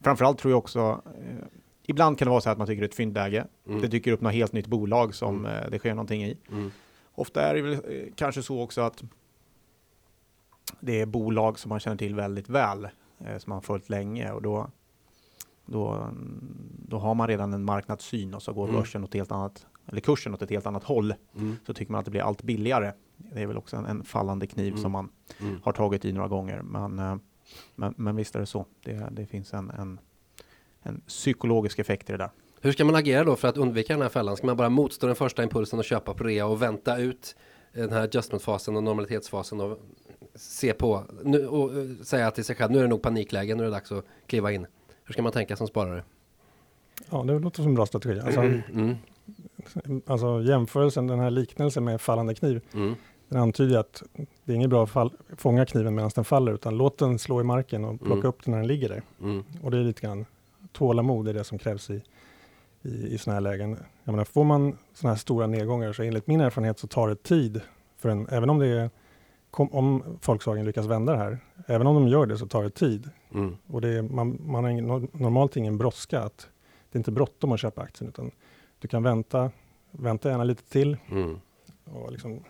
Framförallt 0.00 0.38
tror 0.38 0.50
jag 0.52 0.58
också... 0.58 1.02
Eh, 1.06 1.44
ibland 1.82 2.18
kan 2.18 2.26
det 2.26 2.30
vara 2.30 2.40
så 2.40 2.50
att 2.50 2.58
man 2.58 2.66
tycker 2.66 2.80
det 2.80 2.84
är 2.86 2.88
ett 2.88 2.94
fyndläge. 2.94 3.46
Mm. 3.66 3.80
Det 3.80 3.88
dyker 3.88 4.12
upp 4.12 4.20
något 4.20 4.32
helt 4.32 4.52
nytt 4.52 4.66
bolag 4.66 5.14
som 5.14 5.46
Mm. 5.46 5.56
eh, 5.64 5.70
det 5.70 5.78
sker 5.78 5.94
någonting 5.94 6.24
i. 6.24 6.38
Mm. 6.50 6.70
Ofta 7.14 7.42
är 7.42 7.54
det 7.54 7.62
väl 7.62 7.72
eh, 7.72 7.80
kanske 8.14 8.42
så 8.42 8.62
också 8.62 8.80
att 8.80 9.02
det 10.80 11.00
är 11.00 11.06
bolag 11.06 11.58
som 11.58 11.68
man 11.68 11.80
känner 11.80 11.96
till 11.96 12.14
väldigt 12.14 12.48
väl, 12.48 12.84
eh, 13.18 13.38
som 13.38 13.50
man 13.50 13.56
har 13.56 13.60
följt 13.62 13.88
länge 13.90 14.30
och 14.32 14.42
då, 14.42 14.70
då, 15.66 16.08
då 16.88 16.98
har 16.98 17.14
man 17.14 17.28
redan 17.28 17.52
en 17.52 17.64
marknadssyn 17.64 18.34
och 18.34 18.42
så 18.42 18.52
går 18.52 18.64
Mm. 18.68 18.76
börsen 18.80 19.04
åt 19.04 19.14
helt 19.14 19.32
annat, 19.32 19.66
eller 19.86 20.00
kursen 20.00 20.34
åt 20.34 20.42
ett 20.42 20.50
helt 20.50 20.66
annat 20.66 20.84
håll. 20.84 21.14
Mm. 21.36 21.56
Så 21.66 21.74
tycker 21.74 21.92
man 21.92 21.98
att 21.98 22.04
det 22.04 22.10
blir 22.10 22.22
allt 22.22 22.42
billigare 22.42 22.92
det 23.16 23.40
är 23.42 23.46
väl 23.46 23.56
också 23.58 23.76
en, 23.76 23.86
en 23.86 24.04
fallande 24.04 24.46
kniv 24.46 24.68
Mm. 24.68 24.82
som 24.82 24.92
man 24.92 25.08
Mm. 25.40 25.60
har 25.64 25.72
tagit 25.72 26.04
i 26.04 26.12
några 26.12 26.28
gånger. 26.28 26.62
Men, 26.62 26.98
eh, 26.98 27.16
men, 27.74 27.94
men 27.96 28.16
visst 28.16 28.34
är 28.36 28.40
det 28.40 28.46
så. 28.46 28.66
Det, 28.84 29.08
det 29.10 29.26
finns 29.26 29.54
en, 29.54 29.70
en, 29.70 30.00
en 30.82 31.00
psykologisk 31.06 31.78
effekt 31.78 32.08
i 32.10 32.12
det 32.12 32.18
där. 32.18 32.30
Hur 32.60 32.72
ska 32.72 32.84
man 32.84 32.94
agera 32.94 33.24
då 33.24 33.36
för 33.36 33.48
att 33.48 33.56
undvika 33.56 33.92
den 33.92 34.02
här 34.02 34.08
fällan? 34.08 34.36
Ska 34.36 34.46
man 34.46 34.56
bara 34.56 34.68
motstå 34.68 35.06
den 35.06 35.16
första 35.16 35.42
impulsen 35.42 35.78
och 35.78 35.84
köpa 35.84 36.14
på 36.14 36.24
rea 36.24 36.46
och 36.46 36.62
vänta 36.62 36.98
ut 36.98 37.36
den 37.72 37.92
här 37.92 38.02
adjustmentfasen 38.02 38.76
och 38.76 38.82
normalitetsfasen 38.82 39.60
och 39.60 39.78
se 40.34 40.72
på 40.72 41.04
nu, 41.24 41.46
och 41.46 41.78
eh, 41.78 41.86
säga 42.02 42.30
till 42.30 42.44
sig 42.44 42.56
själv 42.56 42.72
nu 42.72 42.78
är 42.78 42.82
det 42.82 42.88
nog 42.88 43.02
panikläge, 43.02 43.54
nu 43.54 43.62
är 43.62 43.66
det 43.66 43.72
dags 43.72 43.92
att 43.92 44.04
kliva 44.26 44.52
in. 44.52 44.66
Hur 45.04 45.12
ska 45.12 45.22
man 45.22 45.32
tänka 45.32 45.56
som 45.56 45.66
sparare? 45.66 46.04
Ja, 47.10 47.22
det 47.22 47.38
låter 47.38 47.56
som 47.62 47.66
en 47.68 47.74
bra 47.74 47.86
strategi. 47.86 48.20
Alltså, 48.20 48.40
Mm. 48.40 48.96
alltså 50.06 50.42
jämförelsen, 50.42 51.06
den 51.06 51.18
här 51.18 51.30
liknelsen 51.30 51.84
med 51.84 52.00
fallande 52.00 52.34
kniv, 52.34 52.60
Mm. 52.74 52.94
den 53.28 53.40
antyder 53.40 53.78
att 53.78 54.02
det 54.48 54.52
är 54.52 54.56
inget 54.56 54.70
bra 54.70 54.82
att 54.84 54.90
fall, 54.90 55.12
fånga 55.36 55.66
kniven 55.66 55.94
medan 55.94 56.10
den 56.14 56.24
faller, 56.24 56.52
utan 56.52 56.76
låt 56.76 56.98
den 56.98 57.18
slå 57.18 57.40
i 57.40 57.44
marken 57.44 57.84
och 57.84 57.98
plocka 58.00 58.12
Mm. 58.14 58.26
upp 58.26 58.44
den 58.44 58.52
när 58.52 58.58
den 58.58 58.66
ligger 58.66 58.88
där. 58.88 59.02
Mm. 59.20 59.44
Och 59.62 59.70
det 59.70 59.78
är 59.78 59.82
lite 59.82 60.00
grann 60.00 60.26
tålamod 60.72 61.28
är 61.28 61.34
det 61.34 61.44
som 61.44 61.58
krävs 61.58 61.90
i, 61.90 62.02
i, 62.82 62.88
i 63.14 63.18
sådana 63.18 63.34
här 63.34 63.40
lägen. 63.40 63.78
Jag 64.04 64.12
menar, 64.12 64.24
får 64.24 64.44
man 64.44 64.78
sådana 64.94 65.14
här 65.14 65.18
stora 65.18 65.46
nedgångar 65.46 65.92
så 65.92 66.02
enligt 66.02 66.26
min 66.26 66.40
erfarenhet 66.40 66.78
så 66.78 66.86
tar 66.86 67.08
det 67.08 67.22
tid 67.22 67.60
för 67.96 68.08
en, 68.08 68.28
även 68.28 68.50
om 68.50 68.58
det 68.58 68.66
är 68.66 68.90
kom, 69.50 69.72
om 69.72 70.02
Volkswagen 70.26 70.64
lyckas 70.64 70.86
vända 70.86 71.12
det 71.12 71.18
här, 71.18 71.38
även 71.66 71.86
om 71.86 71.94
de 71.94 72.08
gör 72.08 72.26
det 72.26 72.38
så 72.38 72.46
tar 72.46 72.62
det 72.62 72.70
tid. 72.70 73.10
Mm. 73.34 73.56
Och 73.66 73.80
det 73.80 73.88
är, 73.88 74.02
man, 74.02 74.38
man 74.44 74.64
har 74.64 74.70
ingen, 74.70 75.08
normalt 75.12 75.56
ingen 75.56 75.78
brådska. 75.78 76.20
Att 76.20 76.48
det 76.90 76.96
är 76.96 77.00
inte 77.00 77.12
bråttom 77.12 77.52
att 77.52 77.60
köpa 77.60 77.82
aktien 77.82 78.08
utan 78.08 78.30
du 78.78 78.88
kan 78.88 79.02
vänta, 79.02 79.50
vänta 79.90 80.28
gärna 80.30 80.44
lite 80.44 80.62
till. 80.62 80.96
Mm. 81.10 81.40
Och 81.84 82.12
liksom, 82.12 82.44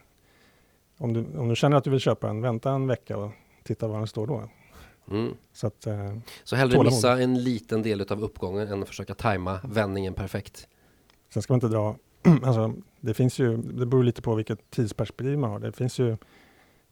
om, 0.99 1.13
du, 1.13 1.39
om 1.39 1.49
du 1.49 1.57
känner 1.57 1.77
att 1.77 1.85
du 1.85 1.91
vill 1.91 2.01
köpa 2.01 2.27
den, 2.27 2.41
vänta 2.41 2.71
en 2.71 2.87
vecka 2.87 3.17
och 3.19 3.31
titta 3.63 3.89
var 3.89 3.99
den 3.99 4.07
står 4.07 4.27
då. 4.27 4.49
Mm. 5.11 5.35
Så 5.53 5.67
att, 5.67 5.87
eh, 5.87 6.17
Så 6.45 6.57
hellre 6.57 6.73
Tålamod. 6.75 6.93
missa 6.93 7.19
en 7.21 7.43
liten 7.45 7.83
del 7.83 8.01
av 8.13 8.23
uppgången 8.25 8.69
än 8.69 8.83
att 8.83 8.89
försöka 8.89 9.15
tajma 9.15 9.61
vändningen 9.65 10.15
perfekt. 10.15 10.69
Sen 11.35 11.43
ska 11.43 11.53
man 11.53 11.57
inte 11.57 11.69
dra, 11.69 11.97
alltså 12.43 12.73
det 13.01 13.15
finns 13.15 13.39
ju, 13.39 13.57
det 13.57 13.87
beror 13.87 14.03
lite 14.05 14.23
på 14.23 14.35
vilket 14.35 14.71
tidsperspektiv 14.71 15.39
man 15.39 15.51
har. 15.51 15.59
Det 15.59 15.73
finns 15.73 15.99
ju, 15.99 16.17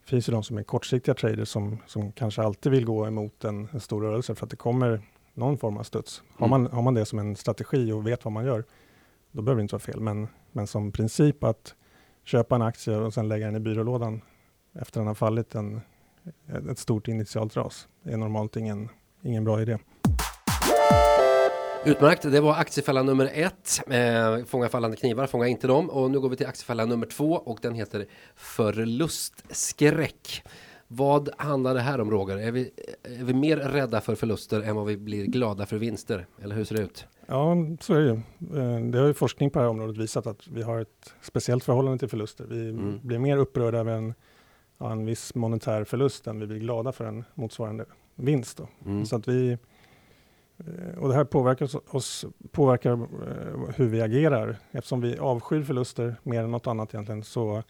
finns 0.04 0.28
ju 0.28 0.32
de 0.32 0.42
som 0.42 0.58
är 0.58 0.62
kortsiktiga 0.62 1.14
traders 1.14 1.48
som, 1.48 1.78
som 1.86 2.12
kanske 2.12 2.42
alltid 2.42 2.72
vill 2.72 2.84
gå 2.84 3.06
emot 3.06 3.44
en, 3.44 3.68
en 3.72 3.80
stor 3.80 4.02
rörelse 4.02 4.34
för 4.34 4.46
att 4.46 4.50
det 4.50 4.56
kommer 4.56 5.02
någon 5.34 5.58
form 5.58 5.76
av 5.76 5.82
studs. 5.82 6.22
Har, 6.38 6.46
Mm. 6.46 6.62
man, 6.62 6.72
har 6.72 6.82
man 6.82 6.94
det 6.94 7.04
som 7.04 7.18
en 7.18 7.36
strategi 7.36 7.92
och 7.92 8.06
vet 8.06 8.24
vad 8.24 8.32
man 8.32 8.44
gör, 8.44 8.64
då 9.32 9.42
behöver 9.42 9.58
det 9.60 9.62
inte 9.62 9.74
vara 9.74 9.80
fel. 9.80 10.00
Men, 10.00 10.28
men 10.52 10.66
som 10.66 10.92
princip 10.92 11.44
att 11.44 11.74
köpa 12.26 12.54
en 12.54 12.62
aktie 12.62 12.96
och 12.96 13.14
sen 13.14 13.28
lägga 13.28 13.46
den 13.46 13.56
i 13.56 13.60
byrålådan 13.60 14.20
efter 14.72 15.00
den 15.00 15.06
har 15.06 15.14
fallit 15.14 15.54
en, 15.54 15.80
ett 16.70 16.78
stort 16.78 17.08
initialt 17.08 17.56
ras 17.56 17.88
Det 18.02 18.12
är 18.12 18.16
normalt 18.16 18.56
ingen, 18.56 18.88
ingen 19.22 19.44
bra 19.44 19.62
idé. 19.62 19.78
Utmärkt, 21.84 22.22
det 22.22 22.40
var 22.40 22.54
aktiefälla 22.54 23.02
nummer 23.02 23.30
ett. 23.34 23.80
Eh, 23.90 24.44
fånga 24.44 24.68
fallande 24.68 24.96
knivar, 24.96 25.26
fånga 25.26 25.46
inte 25.46 25.66
dem. 25.66 25.90
Och 25.90 26.10
nu 26.10 26.20
går 26.20 26.28
vi 26.28 26.36
till 26.36 26.46
aktiefälla 26.46 26.84
nummer 26.84 27.06
två 27.06 27.32
och 27.32 27.58
den 27.62 27.74
heter 27.74 28.06
förlustskräck. 28.36 30.42
Vad 30.88 31.28
handlar 31.38 31.74
det 31.74 31.80
här 31.80 32.00
om 32.00 32.10
Roger? 32.10 32.36
Är 32.38 32.52
vi, 32.52 32.70
är 33.02 33.24
vi 33.24 33.34
mer 33.34 33.56
rädda 33.56 34.00
för 34.00 34.14
förluster 34.14 34.60
än 34.62 34.76
vad 34.76 34.86
vi 34.86 34.96
blir 34.96 35.26
glada 35.26 35.66
för 35.66 35.76
vinster? 35.78 36.26
Eller 36.42 36.54
hur 36.54 36.64
ser 36.64 36.74
det 36.76 36.82
ut? 36.82 37.06
Ja, 37.26 37.56
så 37.80 37.94
är 37.94 37.98
det 38.00 38.04
ju. 38.06 38.12
Eh, 38.60 38.80
Det 38.90 38.98
har 38.98 39.06
ju 39.06 39.14
forskning 39.14 39.50
på 39.50 39.58
det 39.58 39.62
här 39.64 39.70
området 39.70 39.96
visat 39.96 40.26
att 40.26 40.48
vi 40.48 40.62
har 40.62 40.80
ett 40.80 41.14
speciellt 41.22 41.64
förhållande 41.64 41.98
till 41.98 42.08
förluster. 42.08 42.44
Vi 42.44 42.68
Mm. 42.70 43.00
blir 43.02 43.18
mer 43.18 43.36
upprörda 43.36 43.78
över 43.78 43.92
en, 43.92 44.14
ja, 44.78 44.92
en 44.92 45.06
viss 45.06 45.34
monetär 45.34 45.84
förlust 45.84 46.26
än 46.26 46.40
vi 46.40 46.46
blir 46.46 46.58
glada 46.58 46.92
för 46.92 47.04
en 47.04 47.24
motsvarande 47.34 47.84
vinst. 48.14 48.60
Mm. 48.86 49.06
Så 49.06 49.16
att 49.16 49.28
vi, 49.28 49.50
eh, 50.58 50.98
och 50.98 51.08
det 51.08 51.14
här 51.14 51.24
påverkar 51.24 51.64
oss, 51.64 51.76
oss 51.90 52.24
påverkar 52.50 52.92
eh, 52.92 53.74
hur 53.76 53.86
vi 53.88 54.00
agerar. 54.02 54.56
Eftersom 54.70 55.00
vi 55.00 55.18
avskyr 55.18 55.62
förluster 55.62 56.16
mer 56.22 56.42
än 56.42 56.50
något 56.50 56.66
annat 56.66 56.94
egentligen 56.94 57.22
så, 57.24 57.62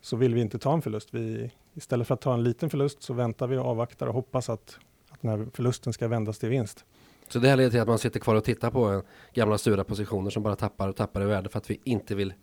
så 0.00 0.16
vill 0.16 0.34
vi 0.34 0.40
inte 0.40 0.58
ta 0.58 0.72
en 0.74 0.82
förlust. 0.82 1.14
Vi, 1.14 1.50
istället 1.76 2.06
för 2.06 2.14
att 2.14 2.20
ta 2.20 2.34
en 2.34 2.42
liten 2.42 2.70
förlust 2.70 3.02
så 3.02 3.14
väntar 3.14 3.46
vi 3.46 3.56
och 3.56 3.64
avvaktar 3.66 4.06
och 4.06 4.14
hoppas 4.14 4.48
att, 4.50 4.78
att 5.10 5.20
den 5.22 5.30
här 5.30 5.46
förlusten 5.54 5.92
ska 5.92 6.08
vändas 6.08 6.38
till 6.38 6.48
vinst. 6.48 6.84
Så 7.28 7.38
det 7.38 7.48
här 7.48 7.56
leder 7.56 7.70
till 7.70 7.80
att 7.80 7.88
man 7.88 7.98
sitter 7.98 8.20
kvar 8.20 8.34
och 8.34 8.44
tittar 8.44 8.70
på 8.70 9.02
gamla 9.34 9.58
sura 9.58 9.84
positioner 9.84 10.30
som 10.30 10.42
bara 10.42 10.56
tappar 10.56 10.88
och 10.88 10.96
tappar 10.96 11.22
i 11.22 11.24
värde 11.24 11.48
för 11.48 11.58
att 11.58 11.70
vi 11.70 11.80
inte 11.84 12.14
vill 12.14 12.34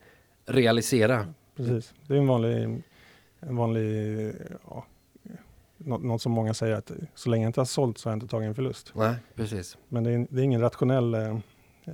realisera. 0.45 1.33
Precis, 1.55 1.93
det 2.07 2.13
är 2.13 2.17
en 2.17 2.27
vanlig, 2.27 2.83
en 3.39 3.55
vanlig 3.55 4.33
ja, 4.69 4.85
nå- 5.77 5.97
något 5.97 6.21
som 6.21 6.31
många 6.31 6.53
säger 6.53 6.75
att 6.75 6.91
så 7.15 7.29
länge 7.29 7.43
jag 7.43 7.49
inte 7.49 7.59
har 7.59 7.65
sålt 7.65 7.97
så 7.97 8.09
har 8.09 8.11
jag 8.11 8.15
inte 8.15 8.27
tagit 8.27 8.47
en 8.47 8.55
förlust. 8.55 8.91
Nej, 8.95 9.15
precis. 9.35 9.77
Men 9.89 10.03
det 10.03 10.11
är, 10.11 10.27
det 10.29 10.41
är 10.41 10.43
ingen 10.43 10.61
rationell 10.61 11.13
eh, 11.13 11.21
eh, 11.85 11.93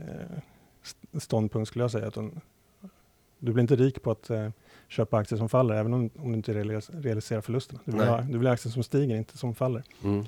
st- 0.83 1.19
ståndpunkt 1.19 1.67
skulle 1.67 1.83
jag 1.83 1.91
säga. 1.91 2.07
Utan 2.07 2.41
du 3.39 3.53
blir 3.53 3.61
inte 3.61 3.75
rik 3.75 4.03
på 4.03 4.11
att 4.11 4.29
eh, 4.29 4.49
köpa 4.89 5.17
aktier 5.17 5.37
som 5.39 5.49
faller 5.49 5.75
även 5.75 5.93
om, 5.93 6.09
om 6.17 6.31
du 6.31 6.35
inte 6.37 6.53
realis- 6.53 7.01
realiserar 7.01 7.41
förlusterna. 7.41 7.79
Du 7.85 7.91
vill, 7.91 8.01
Nej. 8.01 8.09
ha, 8.09 8.21
du 8.21 8.37
vill 8.37 8.47
ha 8.47 8.53
aktier 8.53 8.71
som 8.71 8.83
stiger, 8.83 9.15
inte 9.15 9.37
som 9.37 9.55
faller. 9.55 9.83
Mm. 10.03 10.25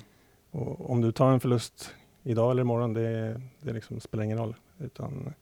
Och 0.50 0.90
om 0.90 1.00
du 1.00 1.12
tar 1.12 1.32
en 1.32 1.40
förlust 1.40 1.94
idag 2.22 2.50
eller 2.50 2.60
imorgon, 2.62 2.94
det, 2.94 3.40
det 3.60 3.72
liksom 3.72 4.00
spelar 4.00 4.24
ingen 4.24 4.38
roll. 4.38 4.54
Utan, 4.78 5.34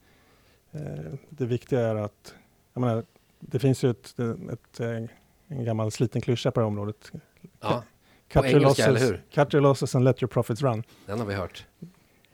eh, 0.73 0.81
det 1.29 1.47
viktiga 1.47 1.81
är 1.81 1.95
att, 1.95 2.35
jag 2.75 2.81
menar, 2.81 3.05
det 3.41 3.59
finns 3.59 3.85
ju 3.85 3.91
ett, 3.91 4.15
ett, 4.53 4.81
eh, 4.81 5.05
en 5.49 5.65
gammal 5.65 5.91
sliten 5.91 6.21
klyscha 6.23 6.51
på 6.51 6.61
det 6.61 6.65
här 6.65 6.69
området. 6.69 7.13
Ja, 7.61 7.83
Cut 8.29 8.45
your, 8.45 8.51
eller 8.57 8.61
losses, 8.61 9.03
hur? 9.03 9.23
cut 9.31 9.55
your 9.55 9.63
losses 9.63 9.95
and 9.95 10.05
let 10.05 10.23
your 10.23 10.29
profits 10.29 10.63
run. 10.63 10.83
den 11.07 11.19
har 11.19 11.27
vi 11.27 11.35
hört. 11.35 11.67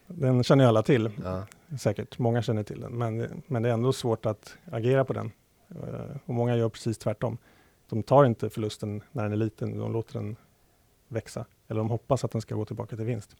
Den 0.06 0.42
känner 0.44 0.64
ju 0.64 0.68
alla 0.68 0.82
till, 0.82 1.10
Ja. 1.24 1.46
säkert. 1.78 2.18
Många 2.18 2.42
känner 2.42 2.62
till 2.62 2.80
den. 2.80 2.92
Men, 2.98 3.42
men 3.46 3.62
det 3.62 3.68
är 3.68 3.72
ändå 3.72 3.92
svårt 3.92 4.26
att 4.26 4.56
agera 4.72 5.04
på 5.04 5.12
den. 5.12 5.32
Eh, 5.70 6.16
och 6.26 6.34
många 6.34 6.56
gör 6.56 6.68
precis 6.68 6.98
tvärtom. 6.98 7.38
De 7.88 8.02
tar 8.02 8.24
inte 8.24 8.50
förlusten 8.50 9.02
när 9.12 9.22
den 9.22 9.32
är 9.32 9.36
liten, 9.36 9.78
de 9.78 9.92
låter 9.92 10.14
den 10.14 10.36
växa. 11.08 11.46
Eller 11.68 11.78
de 11.78 11.90
hoppas 11.90 12.24
att 12.24 12.30
den 12.30 12.40
ska 12.40 12.54
gå 12.54 12.64
tillbaka 12.64 12.96
till 12.96 13.04
vinst. 13.04 13.36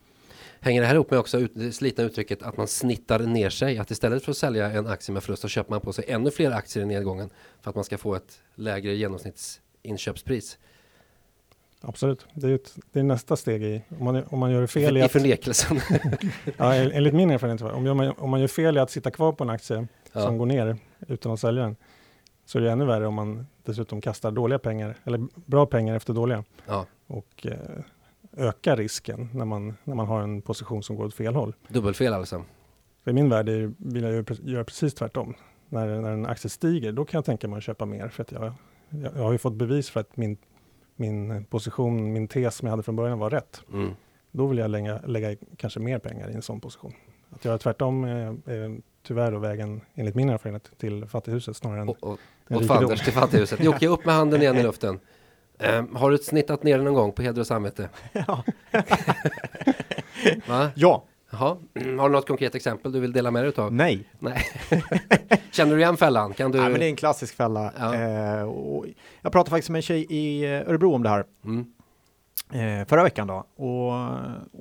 Hänger 0.60 0.80
det 0.80 0.86
här 0.86 0.94
ihop 0.94 1.10
med 1.10 1.20
också 1.20 1.38
ut, 1.38 1.52
det 1.54 1.72
slitna 1.72 2.04
uttrycket 2.04 2.42
att 2.42 2.56
man 2.56 2.68
snittar 2.68 3.18
ner 3.18 3.50
sig? 3.50 3.78
Att 3.78 3.90
istället 3.90 4.24
för 4.24 4.30
att 4.30 4.36
sälja 4.36 4.70
en 4.70 4.86
aktie 4.86 5.12
med 5.12 5.22
förlust 5.22 5.42
så 5.42 5.48
köper 5.48 5.70
man 5.70 5.80
på 5.80 5.92
sig 5.92 6.04
ännu 6.08 6.30
fler 6.30 6.50
aktier 6.50 6.82
i 6.84 6.86
nedgången 6.86 7.30
för 7.60 7.70
att 7.70 7.74
man 7.74 7.84
ska 7.84 7.98
få 7.98 8.14
ett 8.14 8.42
lägre 8.54 8.94
genomsnittsinköpspris. 8.94 10.58
Absolut, 11.80 12.26
det 12.34 12.48
är, 12.48 12.54
ett, 12.54 12.74
det 12.92 12.98
är 12.98 13.02
nästa 13.02 13.36
steg 13.36 13.62
i, 13.62 13.82
om 13.98 14.04
man, 14.04 14.24
om 14.24 14.38
man 14.38 14.50
gör 14.50 14.66
fel 14.66 14.96
i 14.96 15.00
I 15.00 15.02
att, 15.02 15.12
förnekelsen. 15.12 15.80
ja, 16.56 16.74
en- 16.74 16.92
enligt 16.92 17.14
min 17.14 17.30
erfarenhet, 17.30 17.62
om, 17.62 17.96
man, 17.96 18.12
om 18.18 18.30
man 18.30 18.40
gör 18.40 18.48
fel 18.48 18.76
i 18.76 18.80
att 18.80 18.90
sitta 18.90 19.10
kvar 19.10 19.32
på 19.32 19.44
en 19.44 19.50
aktie 19.50 19.76
som 20.12 20.22
ja. 20.22 20.30
går 20.30 20.46
ner 20.46 20.76
utan 21.08 21.32
att 21.32 21.40
sälja 21.40 21.62
den, 21.62 21.76
så 22.46 22.58
är 22.58 22.62
det 22.62 22.70
ännu 22.70 22.84
värre 22.84 23.06
om 23.06 23.14
man 23.14 23.46
dessutom 23.64 24.00
kastar 24.00 24.30
dåliga 24.30 24.58
pengar, 24.58 24.96
eller 25.04 25.26
bra 25.34 25.66
pengar 25.66 25.94
efter 25.96 26.12
dåliga, 26.12 26.44
ja, 26.66 26.86
och 27.06 27.46
eh, 27.46 27.84
ökar 28.36 28.76
risken 28.76 29.28
när 29.32 29.44
man, 29.44 29.76
när 29.84 29.94
man 29.94 30.06
har 30.06 30.22
en 30.22 30.42
position 30.42 30.82
som 30.82 30.96
går 30.96 31.04
åt 31.04 31.14
fel 31.14 31.34
håll. 31.34 31.54
dubbelfel 31.68 32.12
alltså. 32.12 32.44
I 33.04 33.12
min 33.12 33.28
värld 33.28 33.48
är, 33.48 33.72
vill 33.78 34.02
jag 34.02 34.30
göra 34.42 34.64
precis 34.64 34.94
tvärtom. 34.94 35.34
När, 35.68 36.00
när 36.00 36.10
en 36.10 36.26
aktie 36.26 36.50
stiger, 36.50 36.92
då 36.92 37.04
kan 37.04 37.18
jag 37.18 37.24
tänka 37.24 37.48
mig 37.48 37.56
att 37.56 37.64
köpa 37.64 37.86
mer, 37.86 38.08
för 38.08 38.22
att 38.22 38.32
jag, 38.32 38.52
jag, 38.88 39.16
jag 39.16 39.22
har 39.22 39.32
ju 39.32 39.38
fått 39.38 39.54
bevis 39.54 39.90
för 39.90 40.00
att 40.00 40.16
min, 40.16 40.36
min 40.96 41.44
position, 41.44 42.12
min 42.12 42.28
tes 42.28 42.56
som 42.56 42.66
jag 42.66 42.70
hade 42.70 42.82
från 42.82 42.96
början 42.96 43.18
var 43.18 43.30
rätt. 43.30 43.62
Mm. 43.72 43.90
Då 44.30 44.46
vill 44.46 44.58
jag 44.58 44.70
lägga, 44.70 45.00
lägga 45.06 45.36
kanske 45.56 45.80
mer 45.80 45.98
pengar 45.98 46.30
i 46.30 46.34
en 46.34 46.42
sån 46.42 46.60
position. 46.60 46.92
Att 47.30 47.44
göra 47.44 47.58
tvärtom 47.58 48.04
är, 48.04 48.50
är 48.50 48.80
tyvärr 49.02 49.32
då 49.32 49.38
vägen, 49.38 49.80
enligt 49.94 50.14
min 50.14 50.30
erfarenhet, 50.30 50.70
till 50.78 51.06
fattighuset 51.06 51.56
snarare 51.56 51.80
än 51.80 51.88
Och, 51.88 52.04
och, 52.04 52.18
åt 52.50 52.66
fanders 52.66 53.00
till 53.04 53.12
fattighuset. 53.12 53.64
Jocke, 53.64 53.88
upp 53.88 54.04
med 54.04 54.14
handen 54.14 54.42
igen 54.42 54.56
i 54.56 54.62
luften. 54.68 55.00
Ehm, 55.58 55.96
har 55.96 56.10
du 56.10 56.18
snittat 56.18 56.62
ner 56.62 56.78
någon 56.78 56.94
gång 56.94 57.12
på 57.12 57.22
heder 57.22 57.40
och 57.40 57.46
samvete? 57.46 57.88
Ja. 58.12 58.42
Va? 60.46 60.70
ja, 60.74 61.04
Jaha. 61.30 61.56
Har 61.74 62.08
du 62.08 62.12
något 62.12 62.26
konkret 62.28 62.54
exempel 62.54 62.92
du 62.92 63.00
vill 63.00 63.12
dela 63.12 63.30
med 63.30 63.42
dig 63.42 63.48
utav? 63.48 63.72
nej. 63.72 64.08
Nej. 64.18 64.44
Känner 65.52 65.72
du 65.74 65.80
igen 65.80 65.96
fällan? 65.96 66.34
Kan 66.34 66.50
du? 66.52 66.58
Nej, 66.60 66.70
men 66.70 66.80
det 66.80 66.86
är 66.86 66.90
en 66.90 66.96
klassisk 66.96 67.34
fälla. 67.36 67.72
Ja. 67.78 67.94
Eh, 67.94 68.46
jag 69.22 69.32
pratade 69.32 69.50
faktiskt 69.50 69.70
med 69.70 69.78
en 69.78 69.82
tjej 69.82 70.06
i 70.10 70.44
eh, 70.44 70.50
Örebro 70.68 70.94
om 70.94 71.02
det 71.02 71.08
här 71.08 71.24
Mm. 71.44 71.66
eh, 72.80 72.86
förra 72.88 73.02
veckan 73.02 73.26
då. 73.26 73.46
Och, 73.56 73.92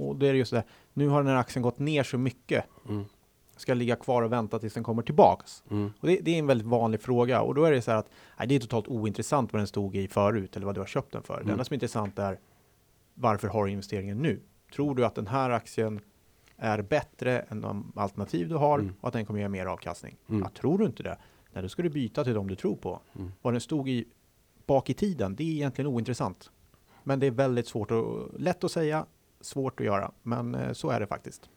och 0.08 0.16
det 0.16 0.28
är 0.28 0.34
just 0.34 0.52
det, 0.52 0.64
nu 0.94 1.08
har 1.08 1.24
den 1.24 1.32
här 1.32 1.40
aktien 1.40 1.64
gått 1.64 1.80
ner 1.80 2.04
så 2.04 2.18
mycket. 2.18 2.66
Mm. 2.90 3.06
Ska 3.56 3.72
jag 3.72 3.78
ligga 3.78 3.96
kvar 3.96 4.22
och 4.22 4.32
vänta 4.32 4.60
tills 4.60 4.74
den 4.74 4.84
kommer 4.84 5.02
tillbaks? 5.02 5.64
Mm. 5.72 5.92
Och 6.00 6.08
det, 6.08 6.20
det 6.22 6.32
är 6.32 6.40
en 6.40 6.48
väldigt 6.48 6.68
vanlig 6.68 7.02
fråga 7.02 7.42
och 7.42 7.56
då 7.56 7.64
är 7.66 7.72
det 7.72 7.82
så 7.82 7.92
här 7.92 7.98
att 7.98 8.10
nej, 8.40 8.48
det 8.48 8.56
är 8.56 8.60
totalt 8.60 8.88
ointressant 8.88 9.54
vad 9.54 9.60
den 9.60 9.68
stod 9.68 9.96
i 9.96 10.08
förut 10.08 10.56
eller 10.56 10.66
vad 10.66 10.76
du 10.76 10.82
har 10.82 10.88
köpt 10.88 11.12
den 11.14 11.24
för. 11.24 11.34
Mm. 11.34 11.46
Det 11.46 11.52
enda 11.52 11.64
som 11.64 11.74
är 11.74 11.76
intressant 11.76 12.20
är 12.20 12.40
varför 13.14 13.48
har 13.48 13.66
du 13.66 13.72
investeringen 13.72 14.18
nu? 14.18 14.40
Tror 14.76 14.96
du 14.96 15.06
att 15.06 15.16
den 15.16 15.28
här 15.28 15.50
aktien 15.50 16.00
är 16.58 16.82
bättre 16.82 17.40
än 17.40 17.62
de 17.62 17.92
alternativ 17.96 18.50
du 18.50 18.56
har 18.56 18.80
Mm. 18.80 18.94
och 19.02 19.08
att 19.08 19.14
den 19.14 19.26
kommer 19.26 19.40
ge 19.40 19.50
mer 19.50 19.66
avkastning? 19.66 20.18
Mm. 20.30 20.42
Ja, 20.42 20.50
tror 20.50 20.78
du 20.78 20.86
inte 20.86 21.04
det? 21.04 21.18
Nej, 21.54 21.64
då 21.64 21.70
ska 21.70 21.82
du 21.84 21.90
byta 21.90 22.24
till 22.24 22.34
de 22.34 22.48
du 22.48 22.56
tror 22.56 22.76
på. 22.76 23.00
Mm. 23.16 23.32
Vad 23.42 23.54
den 23.54 23.62
stod 23.62 23.90
i 23.90 24.06
bak 24.66 24.90
i 24.90 24.94
tiden, 24.94 25.36
det 25.36 25.44
är 25.44 25.52
egentligen 25.52 25.88
ointressant. 25.88 26.52
Men 27.04 27.20
det 27.20 27.28
är 27.28 27.32
väldigt 27.32 27.68
svårt 27.68 27.92
att, 27.92 28.40
lätt 28.42 28.64
att 28.64 28.72
säga, 28.72 29.06
svårt 29.42 29.80
att 29.80 29.86
göra, 29.86 30.12
men 30.24 30.56
eh, 30.56 30.74
så 30.74 30.90
är 30.90 31.00
det 31.00 31.08
faktiskt. 31.08 31.50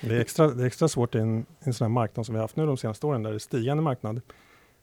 Det 0.00 0.16
är 0.16 0.20
extra, 0.20 0.46
det 0.48 0.62
är 0.62 0.66
extra 0.66 0.88
svårt 0.88 1.14
i 1.14 1.18
en, 1.18 1.46
en 1.60 1.74
sån 1.74 1.84
här 1.84 1.90
marknad 1.90 2.26
som 2.26 2.32
vi 2.34 2.38
har 2.38 2.44
haft 2.44 2.56
nu 2.56 2.66
de 2.66 2.76
senaste 2.76 3.06
åren, 3.06 3.22
där 3.22 3.30
det 3.30 3.36
är 3.36 3.38
stigande 3.38 3.82
marknad, 3.82 4.20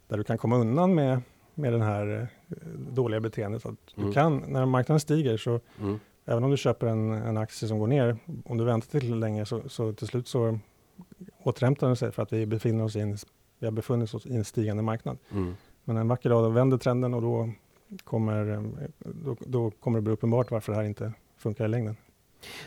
där 0.08 0.18
du 0.18 0.24
kan 0.24 0.38
komma 0.38 0.58
undan 0.58 0.96
med, 0.96 1.22
med 1.56 1.74
den 1.74 1.82
här 1.82 2.28
eh, 2.50 2.56
dåliga 2.92 3.20
beteendet. 3.20 3.66
Att 3.66 3.76
Mm. 3.98 4.08
du 4.08 4.14
kan, 4.14 4.38
när 4.48 4.66
marknaden 4.66 5.00
stiger, 5.00 5.38
så 5.38 5.60
Mm. 5.80 6.00
även 6.26 6.44
om 6.44 6.52
du 6.52 6.58
köper 6.58 6.88
en, 6.88 7.12
en 7.12 7.38
aktie 7.38 7.68
som 7.70 7.80
går 7.80 7.88
ner, 7.88 8.18
om 8.46 8.58
du 8.58 8.64
väntar 8.64 9.00
till 9.00 9.20
länge, 9.20 9.46
så, 9.46 9.70
så 9.70 9.94
till 9.94 10.08
slut 10.08 10.28
så 10.28 10.60
återhämtar 11.44 11.88
den 11.88 11.96
sig 11.96 12.12
för 12.12 12.24
att 12.24 12.34
vi 12.34 12.46
befinner 12.46 12.84
oss 12.84 12.96
i 12.96 13.00
en, 13.00 13.18
vi 13.60 13.68
har 13.68 13.72
befunnit 13.72 14.14
oss 14.14 14.26
i 14.26 14.36
en 14.36 14.46
stigande 14.46 14.84
marknad. 14.84 15.18
Mm. 15.32 15.54
Men 15.84 15.98
en 15.98 16.08
vacker 16.08 16.30
dag 16.30 16.52
vänder 16.52 16.78
trenden 16.78 17.14
och 17.14 17.22
då 17.22 17.50
kommer, 18.04 18.50
eh, 18.54 18.62
då, 19.00 19.36
då 19.40 19.72
kommer 19.72 19.98
det 19.98 20.02
bli 20.02 20.14
uppenbart 20.14 20.52
varför 20.52 20.72
det 20.72 20.78
här 20.78 20.86
inte 20.86 21.14
funkar 21.38 21.66
i 21.66 21.68
längden. 21.68 21.96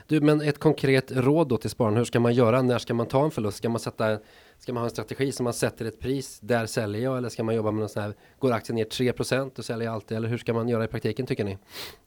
Du, 0.07 0.21
men 0.21 0.41
ett 0.41 0.59
konkret 0.59 1.13
råd 1.13 1.49
då 1.49 1.57
till 1.57 1.71
spararen. 1.71 1.97
Hur 1.97 2.05
ska 2.05 2.21
man 2.21 2.35
göra? 2.35 2.63
När 2.63 2.79
ska 2.79 2.95
man 2.95 3.07
ta 3.07 3.25
en 3.25 3.31
förlust? 3.31 3.57
Ska 3.57 3.69
man 3.69 3.81
sätta 3.81 4.19
Ska 4.59 4.73
man 4.73 4.81
ha 4.81 4.87
en 4.87 4.91
strategi 4.91 5.33
som 5.33 5.45
man 5.45 5.53
sätter 5.53 5.85
ett 5.85 6.01
pris? 6.01 6.41
Där 6.41 6.67
säljer 6.67 7.03
jag 7.03 7.19
eller 7.19 7.29
ska 7.29 7.45
man 7.45 7.55
jobba 7.55 7.71
med 7.71 7.81
någon 7.81 7.89
sån 7.89 8.03
här 8.03 8.15
Går 8.39 8.53
aktien 8.53 8.77
ner 8.77 8.85
3% 8.85 9.59
och 9.59 9.65
säljer 9.65 9.85
jag 9.85 9.95
alltid? 9.95 10.17
Eller 10.17 10.29
hur 10.29 10.39
ska 10.39 10.53
man 10.53 10.69
göra 10.69 10.85
i 10.85 10.89
praktiken 10.89 11.27
tycker 11.27 11.45
ni? 11.45 11.59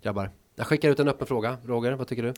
Grabbar. 0.01 0.31
Jag 0.55 0.67
skickar 0.67 0.89
ut 0.89 0.99
en 0.99 1.07
öppen 1.07 1.27
fråga. 1.27 1.57
Roger, 1.63 1.91
vad 1.91 2.07
tycker 2.07 2.23
du? 2.23 2.33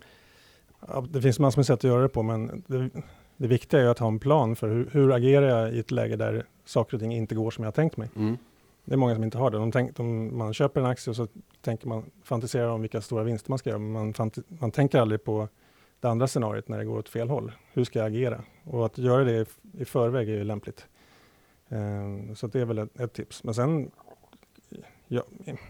Ja, 0.87 1.05
det 1.09 1.21
finns 1.21 1.39
massor 1.39 1.59
med 1.59 1.65
sätt 1.65 1.79
att 1.79 1.83
göra 1.83 2.01
det 2.01 2.09
på, 2.09 2.23
men 2.23 2.63
det, 2.67 2.89
det 3.37 3.47
viktiga 3.47 3.81
är 3.81 3.85
att 3.85 3.99
ha 3.99 4.07
en 4.07 4.19
plan 4.19 4.55
för 4.55 4.69
hur, 4.69 4.89
hur 4.91 5.11
agerar 5.11 5.49
jag 5.49 5.73
i 5.73 5.79
ett 5.79 5.91
läge 5.91 6.15
där 6.15 6.45
saker 6.65 6.95
och 6.95 7.01
ting 7.01 7.13
inte 7.13 7.35
går 7.35 7.51
som 7.51 7.63
jag 7.63 7.73
tänkt 7.73 7.97
mig. 7.97 8.09
Mm. 8.15 8.37
Det 8.85 8.93
är 8.93 8.97
många 8.97 9.15
som 9.15 9.23
inte 9.23 9.37
har 9.37 9.51
det. 9.51 9.57
De 9.57 9.71
tänk, 9.71 9.95
de, 9.95 10.37
man 10.37 10.53
köper 10.53 10.79
en 10.79 10.85
aktie 10.85 11.11
och 11.11 11.15
så 11.15 11.27
tänker 11.61 11.87
man, 11.87 12.11
fantiserar 12.23 12.69
om 12.69 12.81
vilka 12.81 13.01
stora 13.01 13.23
vinster 13.23 13.51
man 13.51 13.59
ska 13.59 13.69
göra, 13.69 13.79
men 13.79 13.91
man, 13.91 14.13
fanti, 14.13 14.41
man 14.47 14.71
tänker 14.71 14.99
aldrig 14.99 15.23
på 15.23 15.47
det 15.99 16.09
andra 16.09 16.27
scenariot 16.27 16.67
när 16.67 16.77
det 16.77 16.85
går 16.85 16.97
åt 16.97 17.09
fel 17.09 17.29
håll. 17.29 17.51
Hur 17.73 17.83
ska 17.83 17.99
jag 17.99 18.07
agera? 18.07 18.43
Och 18.63 18.85
att 18.85 18.97
göra 18.97 19.23
det 19.23 19.31
i, 19.31 19.45
i 19.81 19.85
förväg 19.85 20.29
är 20.29 20.33
ju 20.33 20.43
lämpligt. 20.43 20.87
Eh, 21.69 22.33
så 22.35 22.47
det 22.47 22.59
är 22.59 22.65
väl 22.65 22.77
ett, 22.77 22.99
ett 22.99 23.13
tips. 23.13 23.43
Men 23.43 23.53
sen, 23.53 23.91
ja, 25.07 25.23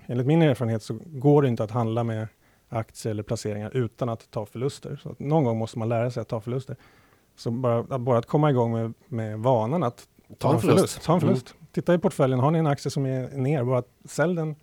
enligt 0.05 0.27
min 0.27 0.41
erfarenhet 0.41 0.83
så 0.83 0.99
går 1.05 1.41
det 1.41 1.47
inte 1.47 1.63
att 1.63 1.71
handla 1.71 2.03
med 2.03 2.27
aktier 2.69 3.11
eller 3.11 3.23
placeringar 3.23 3.71
utan 3.77 4.09
att 4.09 4.31
ta 4.31 4.45
förluster. 4.45 4.95
Så 5.03 5.15
någon 5.17 5.43
gång 5.43 5.57
måste 5.57 5.79
man 5.79 5.89
lära 5.89 6.11
sig 6.11 6.21
att 6.21 6.27
ta 6.27 6.41
förluster. 6.41 6.75
Så 7.35 7.51
bara, 7.51 7.99
bara 7.99 8.17
att 8.17 8.25
komma 8.25 8.49
igång 8.49 8.71
med, 8.71 8.93
med 9.07 9.39
vanan 9.39 9.83
att 9.83 10.07
ta, 10.37 10.53
en 10.53 10.59
förlust. 10.59 11.03
Ta 11.03 11.13
en 11.13 11.19
förlust. 11.19 11.55
Titta 11.71 11.93
i 11.93 11.97
portföljen, 11.97 12.39
har 12.39 12.51
ni 12.51 12.59
en 12.59 12.67
aktie 12.67 12.91
som 12.91 13.05
är 13.05 13.37
ner, 13.37 13.63
bara 13.63 13.83
sälj 14.05 14.35
den 14.35 14.55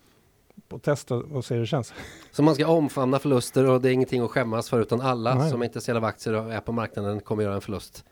och 0.71 0.83
testa 0.83 1.15
och 1.15 1.45
se 1.45 1.55
hur 1.55 1.61
det 1.61 1.67
känns. 1.67 1.95
Så 2.31 2.43
man 2.43 2.55
ska 2.55 2.67
omfamna 2.69 3.19
förluster 3.19 3.71
och 3.71 3.81
det 3.81 3.91
är 3.91 3.93
ingenting 3.93 4.23
att 4.23 4.31
skämmas 4.31 4.71
för 4.71 4.81
utan 4.81 5.01
alla 5.01 5.35
Nej. 5.35 5.51
som 5.51 5.61
är 5.63 5.67
intresserade 5.67 5.99
av 5.99 6.05
aktier 6.05 6.35
och 6.35 6.53
är 6.53 6.61
på 6.61 6.73
marknaden 6.73 7.21
kommer 7.21 7.43
göra 7.43 7.55
en 7.55 7.61
förlust 7.61 8.05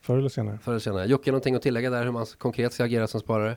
Förr 0.00 0.18
eller 0.18 0.28
senare. 0.28 0.58
förr 0.58 0.72
eller 0.72 0.80
senare. 0.80 1.06
Jocke, 1.06 1.30
någonting 1.30 1.54
att 1.54 1.62
tillägga 1.62 1.90
där 1.90 2.04
hur 2.04 2.10
man 2.12 2.26
konkret 2.38 2.72
ska 2.72 2.84
agera 2.84 3.06
som 3.06 3.20
sparare? 3.20 3.56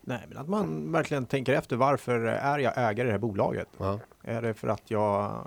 Nej, 0.00 0.20
men 0.28 0.38
att 0.38 0.48
man 0.48 0.92
verkligen 0.92 1.26
tänker 1.26 1.52
efter 1.52 1.76
varför 1.76 2.20
är 2.20 2.58
jag 2.58 2.72
ägare 2.76 3.02
i 3.02 3.06
det 3.06 3.12
här 3.12 3.18
bolaget? 3.18 3.68
Ja. 3.78 4.00
Är 4.22 4.42
det 4.42 4.54
för 4.54 4.68
att 4.68 4.90
jag 4.90 5.44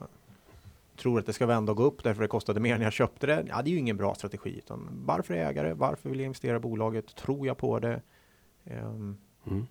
tror 0.97 1.19
att 1.19 1.25
det 1.25 1.33
ska 1.33 1.45
vända 1.45 1.71
och 1.71 1.77
gå 1.77 1.83
upp 1.83 2.03
därför 2.03 2.21
det 2.21 2.27
kostade 2.27 2.59
mer 2.59 2.77
när 2.77 2.83
jag 2.83 2.93
köpte 2.93 3.27
det? 3.27 3.45
Ja, 3.49 3.61
det 3.61 3.69
är 3.69 3.71
ju 3.71 3.77
ingen 3.77 3.97
bra 3.97 4.15
strategi. 4.15 4.57
Utan 4.57 4.87
varför 5.05 5.33
är 5.33 5.41
jag 5.41 5.49
ägare? 5.49 5.73
Varför 5.73 6.09
vill 6.09 6.19
jag 6.19 6.25
investera 6.25 6.57
i 6.57 6.59
bolaget? 6.59 7.15
Tror 7.15 7.47
jag 7.47 7.57
på 7.57 7.79
det? 7.79 8.01
Ehm, 8.65 9.17
Mm. 9.45 9.67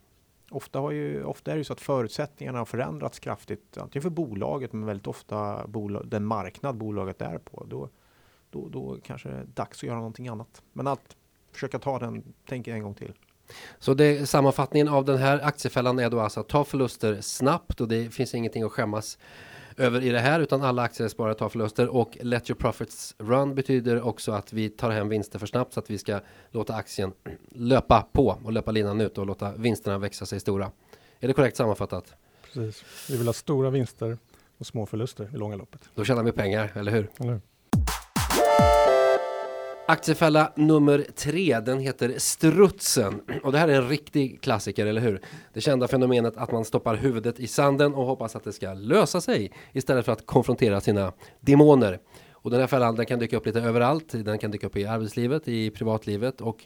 ofta, 0.50 0.79
har 0.79 0.90
ju, 0.90 1.24
ofta 1.24 1.50
är 1.50 1.55
det 1.55 1.59
ju 1.61 1.64
så 1.64 1.72
att 1.72 1.81
förutsättningarna 1.81 2.59
har 2.59 2.64
förändrats 2.64 3.18
kraftigt. 3.18 3.79
Antingen 3.79 4.03
för 4.03 4.11
bolaget, 4.11 4.72
men 4.72 4.87
väldigt 4.87 5.07
ofta 5.07 5.66
bolag, 5.66 6.07
den 6.09 6.24
marknad 6.24 6.76
bolaget 6.76 7.22
är 7.22 7.38
på. 7.38 7.66
Då, 7.68 7.88
då, 8.50 8.68
då 8.68 8.98
kanske 9.03 9.29
det 9.29 9.35
är 9.35 9.44
dags 9.44 9.79
att 9.79 9.83
göra 9.83 9.96
någonting 9.96 10.29
annat. 10.29 10.62
Men 10.72 10.87
att 10.87 11.16
försöka 11.53 11.79
ta 11.79 11.98
den, 11.98 12.22
tänk 12.48 12.68
en 12.68 12.83
gång 12.83 12.94
till. 12.94 13.12
Så 13.79 13.94
det, 13.94 14.29
sammanfattningen 14.29 14.88
av 14.88 15.05
den 15.05 15.18
här 15.18 15.40
aktiefällan 15.40 15.98
är 15.98 16.11
då 16.11 16.20
alltså 16.20 16.40
att 16.40 16.48
ta 16.48 16.64
förluster 16.64 17.20
snabbt 17.20 17.81
och 17.81 17.88
det 17.88 18.14
finns 18.14 18.35
ingenting 18.35 18.62
att 18.62 18.72
skämmas 18.72 19.18
över 19.76 20.02
i 20.02 20.09
det 20.09 20.18
här 20.18 20.40
utan 20.40 20.62
alla 20.62 20.83
aktiesparare 20.83 21.35
tar 21.35 21.48
förluster 21.48 21.88
och 21.88 22.18
let 22.20 22.50
your 22.50 22.59
profits 22.59 23.14
run 23.18 23.54
betyder 23.54 24.02
också 24.02 24.33
att 24.33 24.52
vi 24.52 24.68
tar 24.68 24.90
hem 24.90 25.09
vinster 25.09 25.38
för 25.38 25.46
snabbt 25.46 25.72
så 25.72 25.80
att 25.80 25.90
vi 25.90 25.98
ska 25.98 26.20
låta 26.50 26.74
aktien 26.74 27.12
löpa 27.48 28.06
på 28.12 28.38
och 28.44 28.52
löpa 28.52 28.70
linan 28.70 29.00
ut 29.00 29.18
och 29.18 29.26
låta 29.26 29.52
vinsterna 29.52 29.98
växa 29.98 30.26
sig 30.26 30.40
stora. 30.40 30.70
Är 31.20 31.28
det 31.28 31.35
korrekt 31.35 31.56
sammanfattat? 31.56 32.14
Precis. 32.44 32.85
Vi 33.11 33.16
vill 33.16 33.26
ha 33.26 33.33
stora 33.33 33.70
vinster 33.70 34.18
och 34.59 34.66
små 34.66 34.87
förluster 34.87 35.30
i 35.35 35.37
långa 35.37 35.56
loppet. 35.56 35.80
Då 35.94 36.04
tjänar 36.04 36.22
vi 36.22 36.33
pengar, 36.33 36.72
eller 36.74 36.92
hur? 36.92 37.11
Eller 37.18 37.33
hur? 37.33 37.40
Aktiefälla 39.90 40.53
nummer 40.57 41.07
tre, 41.14 41.61
den 41.61 41.79
heter 41.79 42.14
strutsen. 42.16 43.20
Och 43.42 43.53
det 43.53 43.59
här 43.59 43.68
är 43.68 43.74
en 43.83 43.88
riktig 43.88 44.40
klassiker, 44.40 44.87
eller 44.87 45.00
hur? 45.00 45.20
Det 45.53 45.61
kända 45.61 45.88
fenomenet 45.88 46.37
att 46.37 46.53
man 46.53 46.64
stoppar 46.64 46.96
huvudet 46.96 47.40
i 47.40 47.46
sanden 47.46 47.94
och 47.94 48.07
hoppas 48.07 48.37
att 48.37 48.44
det 48.44 48.53
ska 48.53 48.74
lösa 48.74 49.20
sig 49.20 49.53
istället 49.72 50.05
för 50.05 50.12
att 50.12 50.26
konfrontera 50.26 50.81
sina 50.81 51.12
demoner. 51.40 51.98
Och 52.33 52.50
den 52.50 52.61
här 52.61 52.66
fällan 52.66 52.96
den 52.96 53.07
kan 53.07 53.18
dyka 53.18 53.37
upp 53.37 53.46
lite 53.46 53.61
överallt. 53.61 54.12
Den 54.12 54.38
kan 54.38 54.50
dyka 54.50 54.66
upp 54.66 54.76
i 54.76 54.87
arbetslivet, 54.87 55.48
i 55.48 55.70
privatlivet 55.70 56.40
och 56.40 56.64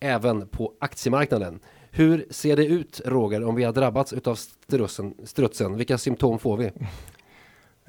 även 0.00 0.48
på 0.48 0.72
aktiemarknaden. 0.80 1.60
Hur 1.90 2.26
ser 2.30 2.56
det 2.56 2.66
ut, 2.66 3.00
Roger, 3.04 3.44
om 3.44 3.54
vi 3.54 3.64
har 3.64 3.72
drabbats 3.72 4.12
av 4.12 4.34
strutsen? 4.34 5.14
strutsen? 5.24 5.76
Vilka 5.76 5.98
symptom 5.98 6.38
får 6.38 6.56
vi? 6.56 6.72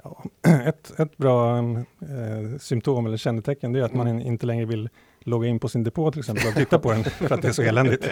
Ja, 0.03 0.23
ett, 0.65 0.99
ett 0.99 1.17
bra 1.17 1.57
eh, 1.60 2.57
symptom 2.60 3.05
eller 3.05 3.17
kännetecken 3.17 3.73
det 3.73 3.79
är 3.79 3.83
att 3.83 3.93
man 3.93 4.07
Mm. 4.07 4.21
in, 4.21 4.27
inte 4.27 4.45
längre 4.45 4.65
vill 4.65 4.89
logga 5.19 5.47
in 5.47 5.60
på 5.60 5.69
sin 5.69 5.83
depå 5.83 6.12
till 6.12 6.19
exempel 6.19 6.47
och 6.47 6.53
titta 6.53 6.79
på 6.79 6.91
den 6.91 7.03
för 7.03 7.33
att 7.33 7.41
det 7.41 7.47
är 7.47 7.51
så 7.51 7.62
eländigt. 7.62 8.07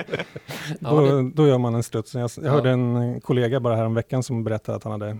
Ja, 0.79 0.89
Då, 0.91 1.01
det- 1.01 1.29
då 1.31 1.47
gör 1.47 1.57
man 1.57 1.75
en 1.75 1.83
struts. 1.83 2.13
Jag, 2.15 2.21
jag 2.37 2.45
Ja. 2.45 2.51
hörde 2.51 2.69
en 2.69 3.21
kollega 3.21 3.59
bara 3.59 3.75
här 3.75 3.85
om 3.85 3.93
veckan 3.93 4.23
som 4.23 4.43
berättade 4.43 4.75
att 4.75 4.83
han 4.83 4.91
hade, 5.01 5.17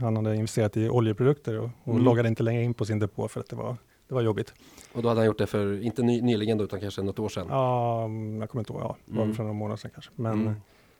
han 0.00 0.16
hade 0.16 0.34
investerat 0.36 0.76
i 0.76 0.88
oljeprodukter 0.88 1.58
och, 1.58 1.70
och 1.84 1.92
Mm. 1.92 2.04
loggade 2.04 2.28
inte 2.28 2.42
längre 2.42 2.62
in 2.62 2.74
på 2.74 2.84
sin 2.84 2.98
depå 2.98 3.28
för 3.28 3.40
att 3.40 3.48
det 3.48 3.56
var, 3.56 3.76
det 4.08 4.14
var 4.14 4.22
jobbigt. 4.22 4.54
Och 4.92 5.02
då 5.02 5.08
hade 5.08 5.20
han 5.20 5.26
gjort 5.26 5.38
det 5.38 5.46
för, 5.46 5.82
inte 5.82 6.02
ny, 6.02 6.22
nyligen 6.22 6.58
då, 6.58 6.64
utan 6.64 6.80
kanske 6.80 7.02
något 7.02 7.18
år 7.18 7.28
sedan. 7.28 7.46
Ja, 7.50 8.04
mm, 8.04 8.40
jag 8.40 8.50
kommer 8.50 8.60
inte 8.60 8.72
ihåg, 8.72 8.82
ja, 8.82 8.96
det 9.06 9.16
var 9.16 9.22
Mm. 9.22 9.34
för 9.34 9.42
några 9.42 9.54
månader 9.54 9.76
sedan 9.76 9.90
kanske. 9.94 10.10
Men 10.14 10.32
Mm. 10.40 10.54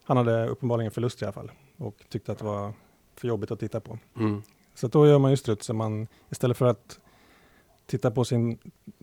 han 0.05 0.17
hade 0.17 0.47
uppenbarligen 0.49 0.91
förlust 0.93 1.23
i 1.23 1.25
alla 1.25 1.33
fall 1.33 1.51
och 1.77 1.95
tyckte 2.09 2.33
att 2.33 2.39
det 2.39 2.45
var 2.45 2.73
för 3.17 3.29
jobbigt 3.29 3.51
att 3.51 3.61
titta 3.61 3.81
på. 3.81 3.99
Mm. 4.19 4.43
Så 4.79 4.89
då 4.89 5.07
gör 5.07 5.19
man 5.19 5.31
ju 5.31 5.37
strutsen, 5.37 5.77
man, 5.77 6.07
istället 6.31 6.57
för 6.57 6.67
att 6.67 7.01
titta 7.87 8.11
på 8.11 8.25
sin, 8.25 8.59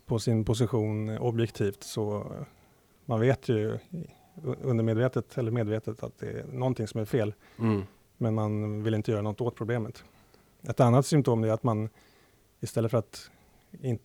på 0.06 0.20
sin 0.20 0.46
position 0.46 1.18
objektivt 1.18 1.84
så 1.84 2.32
man 3.06 3.20
vet 3.20 3.50
ju 3.50 3.78
undermedvetet 4.62 5.38
eller 5.38 5.52
medvetet 5.52 6.04
att 6.04 6.18
det 6.20 6.28
är 6.30 6.46
någonting 6.48 6.88
som 6.88 7.02
är 7.02 7.06
fel, 7.06 7.34
Mm. 7.60 7.84
men 8.18 8.34
man 8.34 8.84
vill 8.84 8.94
inte 8.94 9.12
göra 9.12 9.22
något 9.22 9.42
åt 9.42 9.56
problemet. 9.56 10.04
Ett 10.70 10.80
annat 10.80 11.06
symptom 11.06 11.44
är 11.44 11.50
att 11.50 11.64
man 11.64 11.90
istället 12.62 12.92
för 12.92 12.98
att, 12.98 13.30
in, 13.82 14.00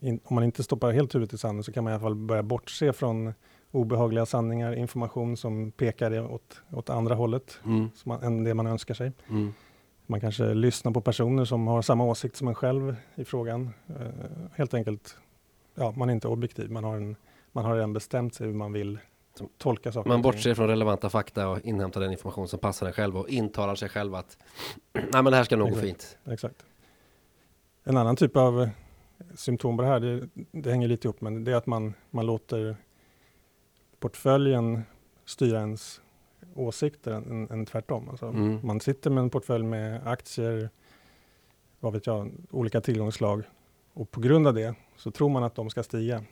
in, 0.00 0.20
om 0.24 0.34
man 0.34 0.44
inte 0.44 0.62
stoppar 0.62 0.92
helt 0.92 1.14
huvudet 1.14 1.32
i 1.34 1.38
sanden 1.38 1.64
så 1.64 1.72
kan 1.72 1.84
man 1.84 1.90
i 1.90 1.94
alla 1.94 2.02
fall 2.02 2.14
börja 2.14 2.42
bortse 2.42 2.92
från 2.92 3.32
obehagliga 3.70 4.26
sanningar, 4.26 4.72
information 4.74 5.36
som 5.36 5.70
pekar 5.70 6.32
åt, 6.32 6.62
åt 6.72 6.90
andra 6.90 7.14
hållet 7.14 7.58
Mm. 7.64 7.88
man, 8.04 8.22
än 8.22 8.44
det 8.44 8.54
man 8.54 8.66
önskar 8.66 8.94
sig. 8.94 9.12
Mm. 9.28 9.52
Man 10.06 10.20
kanske 10.20 10.54
lyssnar 10.54 10.92
på 10.92 11.00
personer 11.00 11.44
som 11.44 11.66
har 11.66 11.82
samma 11.82 12.04
åsikt 12.04 12.36
som 12.36 12.48
en 12.48 12.54
själv 12.54 12.96
i 13.14 13.24
frågan. 13.24 13.70
Eh, 13.88 14.06
helt 14.54 14.74
enkelt, 14.74 15.16
ja, 15.74 15.94
man 15.96 16.08
är 16.08 16.12
inte 16.12 16.28
objektiv. 16.28 16.70
Man 16.70 16.84
har, 16.84 16.96
en, 16.96 17.16
man 17.52 17.64
har 17.64 17.74
redan 17.74 17.92
bestämt 17.92 18.34
sig 18.34 18.46
hur 18.46 18.54
man 18.54 18.72
vill 18.72 18.98
tolka 19.58 19.92
saker. 19.92 20.08
Man 20.08 20.22
bortser 20.22 20.54
från 20.54 20.68
relevanta 20.68 21.10
fakta 21.10 21.48
och 21.48 21.60
inhämtar 21.60 22.00
den 22.00 22.12
information 22.12 22.48
som 22.48 22.58
passar 22.58 22.86
en 22.86 22.92
själv 22.92 23.16
och 23.16 23.28
intalar 23.28 23.74
sig 23.74 23.88
själv 23.88 24.14
att 24.14 24.38
nej 24.92 25.04
men 25.12 25.24
det 25.24 25.36
här 25.36 25.44
ska 25.44 25.56
nog 25.56 25.70
gå 25.70 25.76
fint. 25.76 26.18
Exakt. 26.24 26.66
En 27.84 27.96
annan 27.96 28.16
typ 28.16 28.36
av 28.36 28.62
eh, 28.62 28.68
symptom 29.34 29.76
på 29.76 29.82
det 29.82 29.88
här, 29.88 30.00
det, 30.00 30.28
det 30.50 30.70
hänger 30.70 30.88
lite 30.88 31.08
ihop, 31.08 31.20
men 31.20 31.44
det 31.44 31.52
är 31.52 31.56
att 31.56 31.66
man, 31.66 31.94
man 32.10 32.26
låter 32.26 32.76
portföljen 34.00 34.82
styra 35.24 35.58
ens 35.58 36.00
åsikter 36.56 37.10
än, 37.12 37.30
än, 37.30 37.50
än 37.50 37.66
tvärtom. 37.66 38.08
Alltså, 38.08 38.26
Mm. 38.26 38.58
Man 38.62 38.80
sitter 38.80 39.10
med 39.10 39.22
en 39.22 39.30
portfölj 39.30 39.64
med 39.64 40.06
aktier, 40.08 40.70
vad 41.80 41.92
vet 41.92 42.06
jag, 42.06 42.30
olika 42.50 42.80
tillgångsslag 42.80 43.42
och 43.92 44.10
på 44.10 44.20
grund 44.20 44.46
av 44.46 44.54
det 44.54 44.74
så 44.96 45.10
tror 45.10 45.28
man 45.28 45.44
att 45.44 45.54
de 45.54 45.70
ska 45.70 45.82
stiga. 45.82 46.22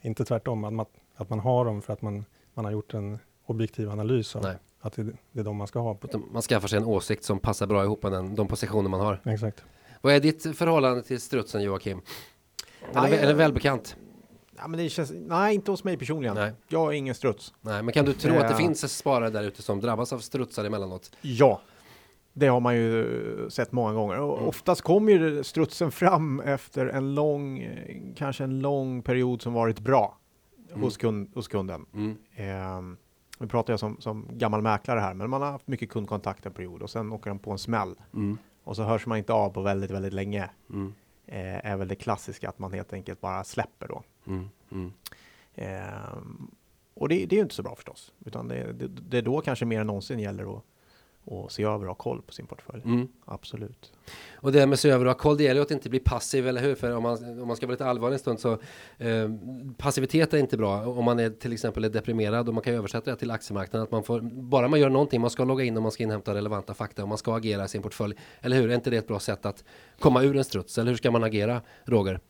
Inte 0.00 0.24
tvärtom, 0.24 0.64
att 0.64 0.72
man, 0.72 0.86
att 1.14 1.30
man 1.30 1.40
har 1.40 1.64
dem 1.64 1.82
för 1.82 1.92
att 1.92 2.02
man, 2.02 2.24
man 2.54 2.64
har 2.64 2.72
gjort 2.72 2.94
en 2.94 3.18
objektiv 3.46 3.90
analys 3.90 4.36
av 4.36 4.42
Nej. 4.42 4.56
att 4.80 4.92
det, 4.92 5.02
det 5.32 5.40
är 5.40 5.44
de 5.44 5.56
man 5.56 5.66
ska 5.66 5.78
ha. 5.78 5.98
Utan 6.02 6.24
Man 6.32 6.42
skaffar 6.42 6.68
sig 6.68 6.76
en 6.78 6.84
åsikt 6.84 7.24
som 7.24 7.38
passar 7.38 7.66
bra 7.66 7.84
ihop 7.84 8.02
med 8.02 8.12
den, 8.12 8.34
de 8.34 8.48
positioner 8.48 8.88
man 8.90 9.00
har. 9.00 9.20
Exakt. 9.24 9.64
Vad 10.00 10.12
är 10.14 10.20
ditt 10.20 10.56
förhållande 10.56 11.02
till 11.02 11.20
strutsen 11.20 11.62
Joakim? 11.62 12.00
Det 12.92 13.08
jag- 13.22 13.34
välbekant? 13.34 13.96
Ja, 14.60 14.68
men 14.68 14.78
det 14.80 14.88
känns, 14.88 15.12
nej, 15.14 15.54
inte 15.54 15.70
hos 15.70 15.84
mig 15.84 15.96
personligen. 15.96 16.34
Nej. 16.34 16.52
Jag 16.68 16.88
är 16.88 16.92
ingen 16.96 17.14
struts. 17.14 17.54
Nej, 17.60 17.82
men 17.82 17.94
kan 17.94 18.04
du 18.04 18.12
tro 18.12 18.32
att 18.34 18.40
det 18.40 18.50
Ja. 18.50 18.56
finns 18.56 18.96
sparare 18.98 19.30
där 19.30 19.42
ute 19.42 19.62
som 19.62 19.80
drabbas 19.80 20.12
av 20.12 20.18
strutsar 20.18 20.64
emellanåt? 20.64 21.16
Ja, 21.22 21.60
Det 22.32 22.46
har 22.46 22.60
man 22.60 22.76
ju 22.76 23.46
sett 23.50 23.72
många 23.72 23.92
gånger 23.92 24.18
och 24.20 24.36
Mm. 24.36 24.48
oftast 24.48 24.82
kommer 24.82 25.12
ju 25.12 25.44
strutsen 25.44 25.90
fram 25.90 26.40
efter 26.40 26.86
en 26.86 27.14
lång, 27.14 27.58
eh, 27.58 27.96
kanske 28.16 28.44
en 28.44 28.60
lång 28.60 29.02
period 29.02 29.42
som 29.42 29.52
varit 29.52 29.80
bra 29.80 30.18
Mm. 30.68 30.80
hos, 30.82 30.96
kund, 30.96 31.30
hos 31.34 31.48
kunden. 31.48 31.86
Mm. 31.94 32.16
Ehm, 32.36 32.96
nu 33.38 33.46
pratar 33.46 33.72
jag 33.72 33.80
som, 33.80 33.96
som 34.00 34.26
gammal 34.32 34.62
mäklare 34.62 35.00
här, 35.00 35.14
men 35.14 35.30
man 35.30 35.42
har 35.42 35.50
haft 35.50 35.66
mycket 35.68 35.90
kundkontakt 35.90 36.46
en 36.46 36.52
period 36.52 36.82
och 36.82 36.90
sen 36.90 37.12
åker 37.12 37.30
den 37.30 37.38
på 37.38 37.50
en 37.50 37.58
smäll 37.58 37.94
Mm. 38.14 38.38
och 38.64 38.76
så 38.76 38.82
hörs 38.82 39.06
man 39.06 39.18
inte 39.18 39.32
av 39.32 39.50
på 39.50 39.62
väldigt, 39.62 39.90
väldigt 39.90 40.12
länge. 40.12 40.50
Mm. 40.70 40.94
Eh, 41.26 41.66
är 41.72 41.76
väl 41.76 41.88
det 41.88 41.94
klassiska 41.96 42.48
att 42.48 42.58
man 42.58 42.72
helt 42.72 42.92
enkelt 42.92 43.20
bara 43.20 43.44
släpper 43.44 43.88
då. 43.88 44.02
Mm. 44.28 44.48
Mm. 44.72 44.92
Ehm, 45.54 46.50
och 46.94 47.08
det, 47.08 47.26
det 47.26 47.34
är 47.34 47.36
ju 47.36 47.42
inte 47.42 47.54
så 47.54 47.62
bra 47.62 47.74
förstås, 47.74 48.12
utan 48.26 48.48
det, 48.48 48.72
det, 48.72 48.88
det 48.88 49.18
är 49.18 49.22
då 49.22 49.40
kanske 49.40 49.64
mer 49.64 49.80
än 49.80 49.86
någonsin 49.86 50.18
gäller 50.18 50.56
att, 50.56 50.64
att 51.32 51.52
se 51.52 51.62
över 51.62 51.80
och 51.80 51.86
ha 51.86 51.94
koll 51.94 52.22
på 52.22 52.32
sin 52.32 52.46
portfölj. 52.46 52.82
Mm. 52.84 53.08
Absolut. 53.24 53.92
Och 54.34 54.52
det 54.52 54.60
här 54.60 54.66
med 54.66 54.78
se 54.78 54.90
över 54.90 55.04
och 55.04 55.10
ha 55.10 55.18
koll, 55.18 55.36
det 55.36 55.42
gäller 55.42 55.60
ju 55.60 55.62
att 55.62 55.70
inte 55.70 55.90
bli 55.90 55.98
passiv, 55.98 56.48
eller 56.48 56.60
hur? 56.60 56.74
För 56.74 56.96
om 56.96 57.02
man, 57.02 57.40
om 57.40 57.46
man 57.48 57.56
ska 57.56 57.66
vara 57.66 57.72
lite 57.72 57.86
allvarlig 57.86 58.14
en 58.14 58.18
stund 58.18 58.40
så 58.40 58.52
eh, 58.98 59.30
passivitet 59.76 60.34
är 60.34 60.38
inte 60.38 60.56
bra. 60.56 60.86
Om 60.86 61.04
man 61.04 61.18
är 61.18 61.30
till 61.30 61.52
exempel 61.52 61.84
är 61.84 61.88
deprimerad 61.88 62.48
och 62.48 62.54
man 62.54 62.62
kan 62.62 62.74
översätta 62.74 63.10
det 63.10 63.16
till 63.16 63.30
aktiemarknaden. 63.30 63.82
Att 63.84 63.90
man 63.90 64.02
får, 64.02 64.20
bara 64.20 64.68
man 64.68 64.80
gör 64.80 64.90
någonting, 64.90 65.20
man 65.20 65.30
ska 65.30 65.44
logga 65.44 65.64
in 65.64 65.76
och 65.76 65.82
man 65.82 65.92
ska 65.92 66.02
inhämta 66.02 66.34
relevanta 66.34 66.74
fakta 66.74 67.02
och 67.02 67.08
man 67.08 67.18
ska 67.18 67.36
agera 67.36 67.64
i 67.64 67.68
sin 67.68 67.82
portfölj. 67.82 68.14
Eller 68.40 68.56
hur? 68.56 68.70
Är 68.70 68.74
inte 68.74 68.90
det 68.90 68.96
ett 68.96 69.08
bra 69.08 69.20
sätt 69.20 69.46
att 69.46 69.64
komma 69.98 70.22
ur 70.22 70.36
en 70.36 70.44
struts? 70.44 70.78
Eller 70.78 70.90
hur 70.90 70.96
ska 70.96 71.10
man 71.10 71.24
agera, 71.24 71.62
Roger? 71.84 72.20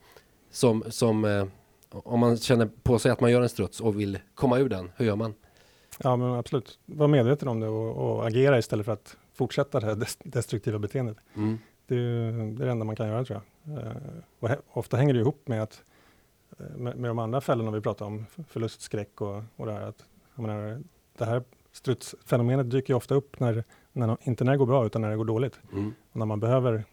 Som, 0.51 0.85
som 0.89 1.25
eh, 1.25 1.45
om 1.91 2.21
man 2.21 2.37
känner 2.37 2.69
på 2.83 2.99
sig 2.99 3.11
att 3.11 3.21
man 3.21 3.31
gör 3.31 3.43
en 3.43 3.49
struts 3.49 3.81
och 3.81 4.01
vill 4.01 4.19
komma 4.35 4.59
ur 4.59 4.69
den, 4.69 4.91
hur 4.97 5.07
gör 5.07 5.17
man? 5.17 5.35
Ja, 5.99 6.17
men 6.17 6.35
absolut. 6.35 6.79
Var 6.87 7.09
medveten 7.09 7.49
om 7.49 7.61
det 7.61 7.69
och, 7.69 7.97
och 7.97 8.27
agera 8.27 8.59
istället 8.59 8.87
för 8.87 8.93
att 8.93 9.17
fortsätta 9.35 9.81
det 9.81 9.87
här 9.87 9.95
des- 9.95 10.19
destruktiva 10.25 10.79
beteendet. 10.79 11.17
Mm. 11.35 11.59
Det 11.87 11.95
är 11.95 12.33
det, 12.33 12.63
är 12.63 12.67
det 12.67 12.71
enda 12.71 12.85
man 12.85 12.97
kan 12.97 13.09
göra 13.09 13.25
tror 13.25 13.41
jag. 13.65 13.85
Eh, 13.85 13.93
och 14.41 14.77
ofta 14.79 14.97
hänger 14.97 15.15
det 15.15 15.21
ihop 15.21 15.49
med 15.49 15.63
att 15.63 15.83
eh, 16.59 16.77
med, 16.77 16.97
med 16.97 17.11
de 17.11 17.19
andra 17.19 17.41
fällorna 17.41 17.71
vi 17.71 17.81
pratar 17.81 18.07
om, 18.07 18.27
förlustskräck 18.49 19.21
och, 19.21 19.43
och 19.57 19.67
det 19.67 19.73
här. 19.73 19.83
Att, 19.83 20.05
jag 20.35 20.43
menar, 20.43 20.83
det 21.19 21.25
här 21.25 21.43
strutsfenomenet 21.73 22.71
dyker 22.71 22.93
ju 22.93 22.97
ofta 22.97 23.15
upp 23.15 23.41
när, 23.41 23.65
när, 23.93 24.17
inte 24.23 24.45
när 24.45 24.53
det 24.53 24.59
går 24.59 24.67
bra 24.67 24.87
utan 24.87 25.03
när 25.03 25.11
det 25.11 25.17
går 25.17 25.25
dåligt. 25.25 25.61
Mm. 25.73 25.95
Och 26.13 26.17
när 26.17 26.27
man 26.27 26.41
behöver 26.41 26.85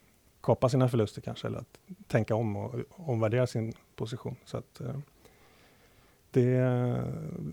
kapa 0.42 0.70
sina 0.70 0.90
förluster 0.90 1.22
kanske 1.22 1.48
eller 1.48 1.58
att 1.60 1.80
tänka 2.08 2.36
om 2.36 2.56
och 2.56 2.76
omvärdera 2.96 3.48
sin 3.48 3.74
position. 3.96 4.36
Så 4.46 4.58
att, 4.58 4.82
eh, 4.82 4.96
det 6.32 6.44
är 6.56 7.04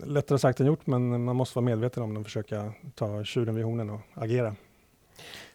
lättare 0.05 0.39
sagt 0.39 0.59
än 0.59 0.67
gjort 0.67 0.87
men 0.87 1.23
man 1.23 1.35
måste 1.35 1.57
vara 1.57 1.65
medveten 1.65 2.03
om 2.03 2.13
det 2.13 2.19
och 2.19 2.25
försöka 2.25 2.73
ta 2.95 3.23
tjuren 3.23 3.55
vid 3.55 3.65
hornen 3.65 3.89
och 3.89 3.99
agera. 4.13 4.55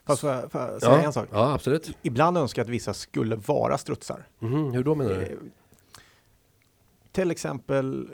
Fast 0.05 0.21
får 0.21 0.29
jag, 0.29 0.51
får 0.51 0.61
jag 0.61 0.81
säga 0.81 0.91
Ja, 0.91 1.01
en 1.01 1.13
sak? 1.13 1.29
ja, 1.31 1.53
absolut. 1.53 1.97
Ibland 2.01 2.37
önskar 2.37 2.59
jag 2.59 2.65
att 2.65 2.69
vissa 2.69 2.93
skulle 2.93 3.35
vara 3.35 3.77
strutsar. 3.77 4.27
Mhm, 4.39 4.71
hur 4.71 4.83
då 4.83 4.95
menar 4.95 5.11
du? 5.11 5.21
Eh, 5.21 5.37
till 7.11 7.31
exempel 7.31 8.09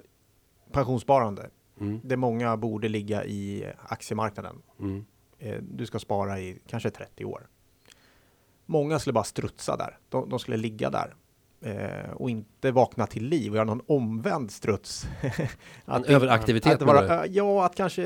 pensionssparande. 0.71 1.49
Mm. 1.79 1.99
Det 2.03 2.17
många 2.17 2.57
borde 2.57 2.87
ligga 2.87 3.25
i 3.25 3.71
aktiemarknaden. 3.87 4.61
Mm. 4.79 5.05
Eh, 5.39 5.61
du 5.61 5.85
ska 5.85 5.99
spara 5.99 6.39
i 6.39 6.59
kanske 6.67 6.89
30 6.89 7.25
år. 7.25 7.47
Många 8.65 8.99
skulle 8.99 9.13
bara 9.13 9.23
strutsa 9.23 9.77
där. 9.77 9.97
De, 10.09 10.29
de 10.29 10.39
skulle 10.39 10.57
ligga 10.57 10.89
där 10.89 11.15
eh, 11.61 12.11
och 12.15 12.29
inte 12.29 12.71
vakna 12.71 13.07
till 13.07 13.25
liv 13.27 13.51
och 13.51 13.55
göra 13.55 13.65
någon 13.65 13.81
omvänd 13.87 14.51
struts. 14.51 15.07
En 15.85 16.01
det- 16.01 16.13
överaktivitet 16.13 16.73
att 16.73 16.87
vara, 16.87 17.27
Ja, 17.27 17.65
att 17.65 17.75
kanske 17.75 18.01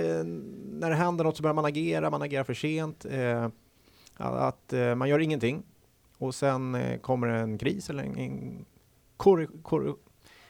när 0.71 0.89
det 0.89 0.95
händer 0.95 1.23
något 1.23 1.37
så 1.37 1.43
börjar 1.43 1.53
man 1.55 1.65
agera, 1.65 2.09
man 2.09 2.21
agerar 2.21 2.43
för 2.43 2.53
sent. 2.53 3.05
Eh, 3.05 3.49
att 4.17 4.73
eh, 4.73 4.95
man 4.95 5.09
gör 5.09 5.19
ingenting 5.19 5.63
och 6.17 6.35
sen 6.35 6.75
eh, 6.75 6.99
kommer 6.99 7.27
en 7.27 7.57
kris 7.57 7.89
eller 7.89 8.03
en, 8.03 8.17
en 8.17 8.65
korri- 9.17 9.61
korri- 9.63 9.95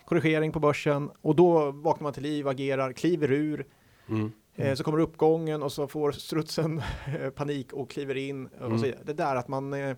korrigering 0.06 0.52
på 0.52 0.60
börsen 0.60 1.10
och 1.22 1.36
då 1.36 1.72
vaknar 1.72 2.04
man 2.04 2.14
till 2.14 2.24
liv, 2.24 2.48
agerar, 2.48 2.94
kliver 2.94 3.32
ur. 3.32 3.66
Mm. 4.10 4.32
Eh, 4.56 4.74
så 4.76 4.84
kommer 4.84 5.00
uppgången 5.00 5.64
och 5.64 5.72
så 5.72 5.88
får 5.88 6.12
strutsen 6.12 6.82
panik 7.36 7.74
och 7.74 7.90
kliver 7.90 8.18
in. 8.18 8.48
Och 8.48 8.66
Mm. 8.66 8.80
så. 8.80 8.86
Det 9.04 9.14
där 9.14 9.36
att 9.36 9.48
man, 9.48 9.74
eh, 9.74 9.96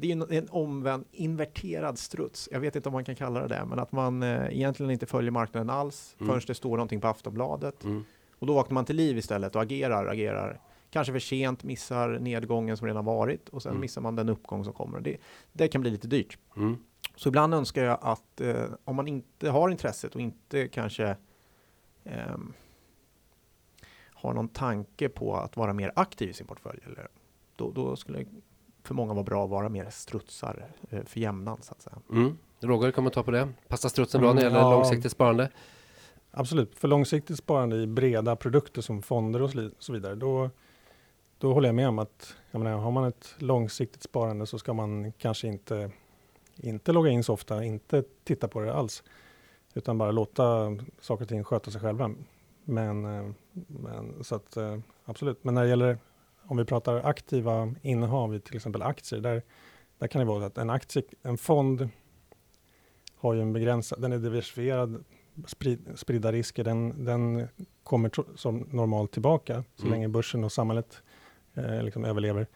det 0.00 0.12
är 0.12 0.32
en, 0.32 0.48
omvänd 0.50 1.04
inverterad 1.12 1.98
struts. 1.98 2.48
Jag 2.52 2.60
vet 2.60 2.76
inte 2.76 2.88
om 2.88 2.92
man 2.92 3.04
kan 3.04 3.16
kalla 3.16 3.40
det 3.40 3.48
det, 3.48 3.64
men 3.64 3.78
att 3.78 3.92
man 3.92 4.22
eh, 4.22 4.46
egentligen 4.56 4.90
inte 4.92 5.06
följer 5.06 5.30
marknaden 5.30 5.70
alls 5.70 6.16
Mm. 6.18 6.28
förrän 6.28 6.42
det 6.46 6.54
står 6.54 6.70
någonting 6.70 7.00
på 7.00 7.08
Aftonbladet. 7.08 7.84
Mm. 7.84 8.04
Och 8.38 8.46
då 8.46 8.54
vaknar 8.54 8.74
man 8.74 8.84
till 8.84 8.96
liv 8.96 9.18
istället 9.18 9.56
och 9.56 9.62
agerar, 9.62 10.06
agerar. 10.06 10.60
Kanske 10.90 11.12
för 11.12 11.20
sent, 11.20 11.62
missar 11.64 12.08
nedgången 12.18 12.76
som 12.76 12.86
redan 12.86 13.04
varit 13.04 13.48
och 13.48 13.62
sen 13.62 13.70
Mm. 13.70 13.80
missar 13.80 14.00
man 14.00 14.16
den 14.16 14.28
uppgång 14.28 14.64
som 14.64 14.72
kommer. 14.72 15.00
Det, 15.00 15.16
det 15.52 15.68
kan 15.68 15.80
bli 15.80 15.90
lite 15.90 16.08
dyrt. 16.08 16.38
Mm. 16.56 16.76
Så 17.16 17.28
ibland 17.28 17.54
önskar 17.54 17.84
jag 17.84 17.98
att 18.02 18.40
eh, 18.40 18.64
om 18.84 18.96
man 18.96 19.08
inte 19.08 19.50
har 19.50 19.68
intresset 19.70 20.14
och 20.14 20.20
inte 20.20 20.68
kanske 20.68 21.16
ehm, 22.04 22.52
har 24.00 24.32
någon 24.34 24.48
tanke 24.48 25.08
på 25.08 25.36
att 25.36 25.56
vara 25.56 25.72
mer 25.72 25.92
aktiv 25.96 26.30
i 26.30 26.32
sin 26.32 26.46
portfölj, 26.46 26.80
eller, 26.86 27.08
då, 27.56 27.70
då 27.70 27.96
skulle 27.96 28.24
för 28.88 28.94
många 28.94 29.14
vara 29.14 29.24
bra 29.24 29.44
att 29.44 29.50
vara 29.50 29.68
mer 29.68 29.86
strutsar 29.90 30.66
eh, 30.90 31.04
för 31.04 31.20
jämnan 31.20 31.58
så 31.62 31.72
att 31.72 31.82
säga. 31.82 31.96
Mm. 32.10 32.38
Roger, 32.60 32.90
kommentar 32.90 33.22
på 33.22 33.30
det? 33.30 33.48
Passar 33.68 33.88
strutsen 33.88 34.20
bra 34.20 34.32
när 34.32 34.40
det 34.40 34.46
Mm, 34.46 34.54
gäller 34.54 34.66
ja. 34.70 34.74
långsiktigt 34.74 35.12
sparande? 35.12 35.50
Absolut, 36.30 36.78
för 36.78 36.88
långsiktigt 36.88 37.38
sparande 37.38 37.76
i 37.76 37.86
breda 37.86 38.36
produkter 38.36 38.82
som 38.82 39.02
fonder 39.02 39.42
och 39.42 39.50
så 39.78 39.92
vidare, 39.92 40.14
då, 40.14 40.50
då 41.38 41.52
håller 41.52 41.68
jag 41.68 41.74
med 41.74 41.88
om 41.88 41.98
att 41.98 42.34
jag 42.50 42.58
menar, 42.58 42.78
har 42.78 42.90
man 42.90 43.04
ett 43.04 43.34
långsiktigt 43.38 44.02
sparande 44.02 44.46
så 44.46 44.58
ska 44.58 44.72
man 44.72 45.12
kanske 45.12 45.48
inte, 45.48 45.90
inte 46.56 46.92
logga 46.92 47.10
in 47.10 47.24
så 47.24 47.32
ofta, 47.32 47.64
inte 47.64 48.04
titta 48.24 48.48
på 48.48 48.60
det 48.60 48.74
alls, 48.74 49.02
utan 49.74 49.98
bara 49.98 50.10
låta 50.10 50.76
saker 51.00 51.24
och 51.24 51.28
ting 51.28 51.44
sköta 51.44 51.70
sig 51.70 51.80
själva. 51.80 52.14
Men, 52.64 53.04
eh, 53.04 53.30
men 53.66 54.24
så 54.24 54.34
att 54.34 54.56
eh, 54.56 54.78
absolut, 55.04 55.44
men 55.44 55.54
när 55.54 55.62
det 55.62 55.68
gäller 55.68 55.98
om 56.48 56.56
vi 56.56 56.64
pratar 56.64 56.96
aktiva 57.06 57.74
innehav 57.82 58.34
i 58.34 58.40
till 58.40 58.56
exempel 58.56 58.82
aktier, 58.82 59.20
där, 59.20 59.42
där 59.98 60.06
kan 60.06 60.18
det 60.18 60.24
vara 60.24 60.46
att 60.46 60.58
en 60.58 60.70
aktie, 60.70 61.02
en 61.22 61.38
fond 61.38 61.88
har 63.16 63.34
ju 63.34 63.40
en 63.42 63.52
begränsad, 63.52 64.02
den 64.02 64.12
är 64.12 64.18
diversifierad, 64.18 65.04
sprid, 65.46 65.88
spridda 65.94 66.32
risker, 66.32 66.64
den, 66.64 67.04
den 67.04 67.48
kommer 67.82 68.08
tro, 68.08 68.24
som 68.36 68.58
normalt 68.70 69.12
tillbaka 69.12 69.64
så 69.76 69.82
Mm. 69.82 69.92
länge 69.92 70.08
börsen 70.08 70.44
och 70.44 70.52
samhället 70.52 71.02
eh, 71.54 71.82
liksom 71.82 72.04
överlever. 72.04 72.46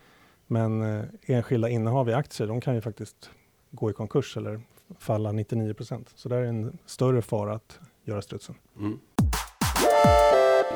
Men 0.46 0.82
eh, 0.82 1.04
enskilda 1.22 1.68
innehav 1.68 2.08
i 2.08 2.12
aktier, 2.12 2.46
de 2.48 2.60
kan 2.60 2.74
ju 2.74 2.80
faktiskt 2.80 3.30
gå 3.70 3.90
i 3.90 3.92
konkurs 3.92 4.36
eller 4.36 4.60
falla 4.98 5.32
99 5.32 5.74
procent. 5.74 6.12
Så 6.14 6.28
där 6.28 6.36
är 6.36 6.44
en 6.44 6.78
större 6.86 7.22
fara 7.22 7.54
att 7.54 7.80
göra 8.04 8.22
strutsen. 8.22 8.54
Mm. 8.78 8.98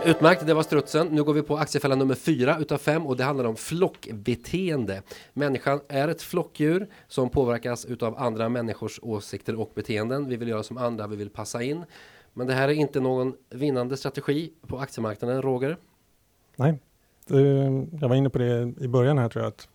Utmärkt, 0.07 0.47
det 0.47 0.55
var 0.55 0.63
strutsen. 0.63 1.07
Nu 1.07 1.25
går 1.25 1.35
vi 1.35 1.43
på 1.43 1.57
aktiefälla 1.57 1.95
nummer 1.95 2.15
fyra 2.15 2.59
utav 2.59 2.79
fem 2.79 3.07
och 3.07 3.17
det 3.17 3.25
handlar 3.25 3.45
om 3.45 3.57
flockbeteende. 3.57 5.03
Människan 5.33 5.81
är 5.89 6.09
ett 6.09 6.23
flockdjur 6.23 6.89
som 7.09 7.31
påverkas 7.31 7.85
utav 7.85 8.19
andra 8.19 8.49
människors 8.49 9.01
åsikter 9.03 9.61
och 9.61 9.73
beteenden. 9.75 10.29
Vi 10.29 10.37
vill 10.37 10.49
göra 10.49 10.63
som 10.63 10.79
andra, 10.79 11.07
vi 11.07 11.17
vill 11.17 11.31
passa 11.31 11.63
in. 11.63 11.85
Men 12.33 12.47
det 12.47 12.55
här 12.55 12.69
är 12.69 12.73
inte 12.73 13.01
någon 13.01 13.35
vinnande 13.51 13.97
strategi 13.97 14.53
på 14.67 14.79
aktiemarknaden, 14.79 15.43
Roger. 15.43 15.77
Nej, 16.57 16.79
jag 18.01 18.09
var 18.09 18.15
inne 18.15 18.31
på 18.31 18.39
det 18.39 18.75
i 18.81 18.89
början 18.89 19.19
här 19.19 19.29
tror 19.29 19.45
jag 19.45 19.49
att 19.49 19.69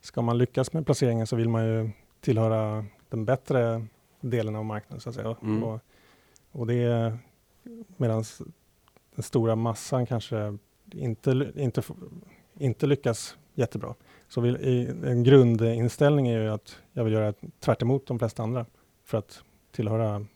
ska 0.00 0.22
man 0.22 0.38
lyckas 0.38 0.72
med 0.72 0.86
placeringen 0.86 1.26
så 1.26 1.36
vill 1.36 1.48
man 1.48 1.66
ju 1.66 1.90
tillhöra 2.20 2.84
den 3.08 3.24
bättre 3.24 3.86
delen 4.20 4.56
av 4.56 4.64
marknaden 4.64 5.00
så 5.00 5.08
att 5.08 5.14
säga. 5.14 5.36
Mm. 5.42 5.64
Och, 5.64 5.80
och 6.52 6.66
det 6.66 6.74
är 6.74 7.18
medan 7.96 8.24
den 9.14 9.22
stora 9.22 9.56
massan 9.56 10.06
kanske 10.06 10.58
inte, 10.94 11.52
inte, 11.56 11.82
inte 12.58 12.86
lyckas 12.86 13.36
jättebra. 13.54 13.94
Så 14.28 14.40
vill, 14.40 14.56
i, 14.56 14.88
en 15.04 15.22
grundinställning 15.22 16.28
är 16.28 16.40
ju 16.42 16.48
att 16.48 16.76
jag 16.92 17.04
vill 17.04 17.12
göra 17.12 17.34
tvärt 17.60 17.82
emot 17.82 18.06
de 18.06 18.18
flesta 18.18 18.42
andra 18.42 18.66
för 19.04 19.18
att 19.18 19.42
tillhöra 19.72 20.26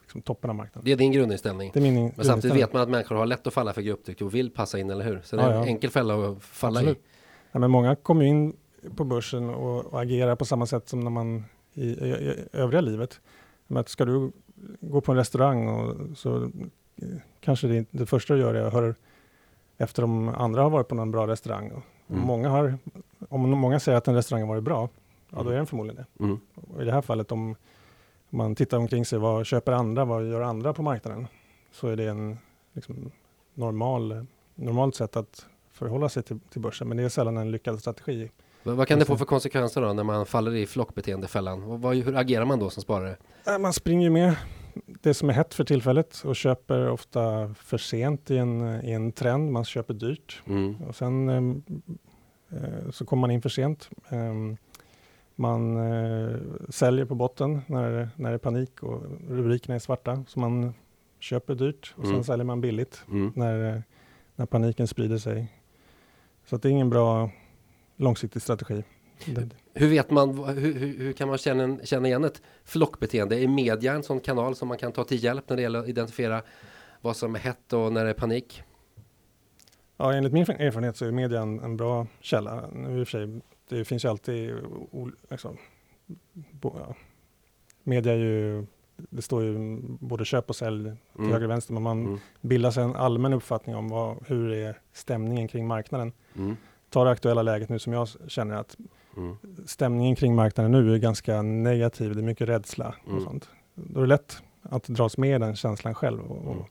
liksom, 0.00 0.22
toppen 0.22 0.50
av 0.50 0.56
marknaden. 0.56 0.84
Det 0.84 0.92
är 0.92 0.96
din 0.96 1.12
grundinställning. 1.12 1.70
Det 1.74 1.78
är 1.78 1.82
min 1.82 1.96
in- 1.96 2.12
Men 2.16 2.26
samtidigt 2.26 2.56
vet 2.56 2.72
man 2.72 2.82
att 2.82 2.88
människor 2.88 3.16
har 3.16 3.26
lätt 3.26 3.46
att 3.46 3.54
falla 3.54 3.72
för 3.72 3.82
grupptryck 3.82 4.20
och 4.22 4.34
vill 4.34 4.50
passa 4.50 4.78
in, 4.78 4.90
eller 4.90 5.04
hur? 5.04 5.20
Så 5.24 5.36
det 5.36 5.42
är 5.42 5.46
Ja, 5.50 5.54
en 5.54 5.60
ja. 5.62 5.66
enkel 5.66 5.90
fälla 5.90 6.14
att 6.30 6.42
falla 6.42 6.80
Absolut. 6.80 6.98
i. 6.98 7.00
Ja, 7.52 7.58
men 7.58 7.70
många 7.70 7.96
kommer 7.96 8.24
in 8.24 8.56
på 8.96 9.04
börsen 9.04 9.50
och, 9.50 9.84
och 9.86 10.02
agerar 10.02 10.36
på 10.36 10.44
samma 10.44 10.66
sätt 10.66 10.88
som 10.88 11.00
när 11.00 11.10
man 11.10 11.44
i, 11.74 11.82
i, 11.84 12.08
i 12.08 12.34
övriga 12.52 12.80
livet. 12.80 13.20
Men 13.66 13.76
att 13.80 13.88
ska 13.88 14.04
du 14.04 14.32
gå 14.80 15.00
på 15.00 15.12
en 15.12 15.18
restaurang 15.18 15.68
och 15.68 16.18
så 16.18 16.50
kanske 17.40 17.66
det, 17.66 17.86
det 17.90 18.06
första 18.06 18.34
du 18.34 18.40
gör 18.40 18.54
är 18.54 18.62
att 18.66 18.72
höra 18.72 18.94
efter 19.78 20.02
om 20.04 20.28
andra 20.28 20.62
har 20.62 20.70
varit 20.70 20.88
på 20.88 20.94
någon 20.94 21.10
bra 21.10 21.26
restaurang. 21.26 21.70
Och 21.70 21.82
Mm. 22.10 22.22
många 22.22 22.48
har, 22.48 22.78
om 23.28 23.50
många 23.50 23.80
säger 23.80 23.98
att 23.98 24.08
en 24.08 24.14
restaurang 24.14 24.42
har 24.42 24.48
varit 24.48 24.64
bra, 24.64 24.88
ja 25.30 25.42
då 25.42 25.50
är 25.50 25.56
den 25.56 25.66
förmodligen 25.66 26.04
det. 26.18 26.24
Mm. 26.24 26.40
Och 26.54 26.82
I 26.82 26.84
det 26.84 26.92
här 26.92 27.02
fallet 27.02 27.32
om 27.32 27.56
man 28.30 28.54
tittar 28.54 28.78
omkring 28.78 29.04
sig, 29.04 29.18
vad 29.18 29.46
köper 29.46 29.72
andra, 29.72 30.04
vad 30.04 30.26
gör 30.28 30.40
andra 30.40 30.72
på 30.72 30.82
marknaden? 30.82 31.26
Så 31.72 31.88
är 31.88 31.96
det 31.96 32.04
en 32.06 32.38
liksom, 32.72 33.10
normal, 33.54 34.26
normalt 34.54 34.94
sätt 34.94 35.16
att 35.16 35.46
förhålla 35.72 36.08
sig 36.08 36.22
till, 36.22 36.40
till 36.52 36.60
börsen. 36.60 36.88
Men 36.88 36.96
det 36.96 37.02
är 37.02 37.08
sällan 37.08 37.36
en 37.36 37.50
lyckad 37.50 37.80
strategi. 37.80 38.30
Vad, 38.62 38.76
vad 38.76 38.88
kan 38.88 38.98
det 38.98 39.04
få 39.04 39.16
för 39.16 39.24
konsekvenser 39.24 39.82
då 39.82 39.92
när 39.92 40.04
man 40.04 40.26
faller 40.26 40.54
i 40.54 40.66
flockbeteendefällan? 40.66 41.62
Vad, 41.68 41.80
vad, 41.80 41.96
hur 41.96 42.16
agerar 42.16 42.44
man 42.44 42.58
då 42.58 42.70
som 42.70 42.82
sparare? 42.82 43.16
Äh, 43.46 43.58
Man 43.58 43.72
springer 43.72 44.02
ju 44.02 44.10
med 44.10 44.36
det 44.86 45.14
som 45.14 45.28
är 45.28 45.32
hett 45.32 45.54
för 45.54 45.64
tillfället 45.64 46.22
och 46.24 46.36
köper 46.36 46.88
ofta 46.90 47.54
för 47.54 47.78
sent 47.78 48.30
i 48.30 48.36
en, 48.36 48.80
i 48.84 48.90
en 48.92 49.12
trend. 49.12 49.52
Man 49.52 49.64
köper 49.64 49.94
dyrt 49.94 50.42
Mm. 50.46 50.76
och 50.88 50.96
sen 50.96 51.28
ehm, 51.28 51.62
eh, 52.50 52.90
så 52.90 53.04
kommer 53.04 53.20
man 53.20 53.30
in 53.30 53.42
för 53.42 53.48
sent. 53.48 53.90
Ehm, 54.08 54.56
man 55.36 55.76
eh, 55.76 56.36
säljer 56.68 57.04
på 57.04 57.14
botten 57.14 57.60
när, 57.66 58.08
när 58.16 58.30
det 58.30 58.36
är 58.36 58.38
panik 58.38 58.82
och 58.82 59.02
rubrikerna 59.28 59.74
är 59.74 59.78
svarta. 59.78 60.24
Så 60.28 60.40
man 60.40 60.74
köper 61.18 61.54
dyrt 61.54 61.94
och 61.96 62.02
sen 62.04 62.12
Mm. 62.12 62.24
säljer 62.24 62.44
man 62.44 62.60
billigt 62.60 63.04
Mm. 63.10 63.32
när, 63.36 63.74
eh, 63.74 63.80
när 64.36 64.46
paniken 64.46 64.86
sprider 64.88 65.18
sig. 65.18 65.52
Så 66.44 66.56
att 66.56 66.62
det 66.62 66.68
är 66.68 66.70
ingen 66.70 66.90
bra 66.90 67.30
långsiktig 67.96 68.42
strategi. 68.42 68.84
Det, 69.26 69.48
Hur 69.74 69.88
vet 69.88 70.10
man, 70.10 70.44
hur, 70.44 70.74
hur, 70.74 70.98
hur 70.98 71.12
kan 71.12 71.28
man 71.28 71.38
känna, 71.38 71.84
känna 71.84 72.08
igen 72.08 72.24
ett 72.24 72.42
flockbeteende? 72.64 73.40
Är 73.40 73.48
media 73.48 73.92
en 73.92 74.02
sån 74.02 74.20
kanal 74.20 74.54
som 74.56 74.68
man 74.68 74.78
kan 74.78 74.92
ta 74.92 75.04
till 75.04 75.24
hjälp 75.24 75.48
när 75.48 75.56
det 75.56 75.62
gäller 75.62 75.78
att 75.78 75.88
identifiera 75.88 76.42
vad 77.00 77.16
som 77.16 77.34
är 77.34 77.38
hett 77.38 77.72
och 77.72 77.92
när 77.92 78.04
det 78.04 78.10
är 78.10 78.14
panik? 78.14 78.62
Ja, 79.96 80.12
enligt 80.12 80.32
min 80.32 80.42
erfarenhet 80.42 80.96
så 80.96 81.04
är 81.06 81.10
media 81.12 81.40
en, 81.42 81.60
en 81.60 81.76
bra 81.76 82.06
källa. 82.20 82.66
Nu 82.72 83.00
i 83.00 83.02
och 83.02 83.08
för 83.08 83.26
sig, 83.26 83.40
det 83.68 83.84
finns 83.84 84.04
ju 84.04 84.08
alltid 84.08 84.54
liksom, 85.30 85.56
bo, 86.32 86.76
ja. 86.78 86.94
Media 87.82 88.12
är 88.12 88.16
ju, 88.16 88.66
det 88.96 89.22
står 89.22 89.42
ju 89.42 89.78
både 89.82 90.24
köp 90.24 90.48
och 90.50 90.56
sälj 90.56 90.84
till 90.84 90.96
Mm. 91.18 91.32
höger 91.32 91.44
och 91.44 91.50
vänster, 91.50 91.72
men 91.74 91.82
man 91.82 92.06
Mm. 92.06 92.18
bildar 92.40 92.70
sig 92.70 92.84
en 92.84 92.96
allmän 92.96 93.32
uppfattning 93.32 93.76
om 93.76 93.88
vad, 93.88 94.16
hur 94.26 94.52
är 94.52 94.78
stämningen 94.92 95.48
kring 95.48 95.66
marknaden. 95.66 96.12
Mm. 96.36 96.56
Ta 96.90 97.04
det 97.04 97.10
aktuella 97.10 97.42
läget 97.42 97.68
nu 97.68 97.78
som 97.78 97.92
jag 97.92 98.08
känner 98.28 98.56
att 98.56 98.76
Mm. 99.20 99.36
stämningen 99.66 100.16
kring 100.16 100.34
marknaden 100.34 100.72
nu 100.72 100.94
är 100.94 100.98
ganska 100.98 101.42
negativ. 101.42 102.14
Det 102.14 102.20
är 102.20 102.24
mycket 102.24 102.48
rädsla 102.48 102.94
och 103.04 103.10
Mm. 103.12 103.24
sånt. 103.24 103.48
Då 103.74 103.98
är 103.98 104.02
det 104.02 104.08
lätt 104.08 104.42
att 104.62 104.84
dras 104.84 105.18
med 105.18 105.36
i 105.36 105.38
den 105.38 105.56
känslan 105.56 105.94
själv. 105.94 106.20
Och, 106.20 106.36
och 106.46 106.52
Mm. 106.54 106.64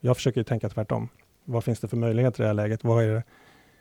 Jag 0.00 0.16
försöker 0.16 0.42
tänka 0.42 0.68
tvärtom. 0.68 1.08
Vad 1.44 1.64
finns 1.64 1.80
det 1.80 1.88
för 1.88 1.96
möjligheter 1.96 2.40
i 2.40 2.42
det 2.42 2.46
här 2.46 2.54
läget? 2.54 2.84
Vad 2.84 3.04
är 3.04 3.08
det, 3.14 3.22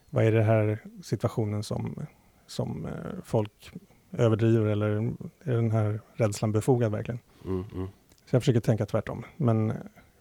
vad 0.09 0.23
är 0.25 0.31
det 0.31 0.43
här 0.43 0.79
situationen 1.03 1.63
som, 1.63 2.05
som 2.47 2.85
eh, 2.85 2.91
folk 3.23 3.71
överdriver 4.11 4.65
eller 4.65 4.87
är 5.43 5.53
den 5.53 5.71
här 5.71 5.99
rädslan 6.13 6.51
befogad 6.51 6.91
verkligen? 6.91 7.19
Mm. 7.45 7.63
Mm. 7.73 7.87
Så 8.25 8.35
jag 8.35 8.41
försöker 8.41 8.59
tänka 8.59 8.85
tvärtom. 8.85 9.25
Men 9.37 9.73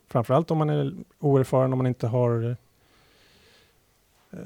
framförallt 0.09 0.51
om 0.51 0.59
man 0.59 0.71
är 0.71 0.95
oerfaren, 1.19 1.73
om 1.73 1.79
man 1.79 1.87
inte 1.87 2.07
har 2.07 2.57
eh, 4.33 4.39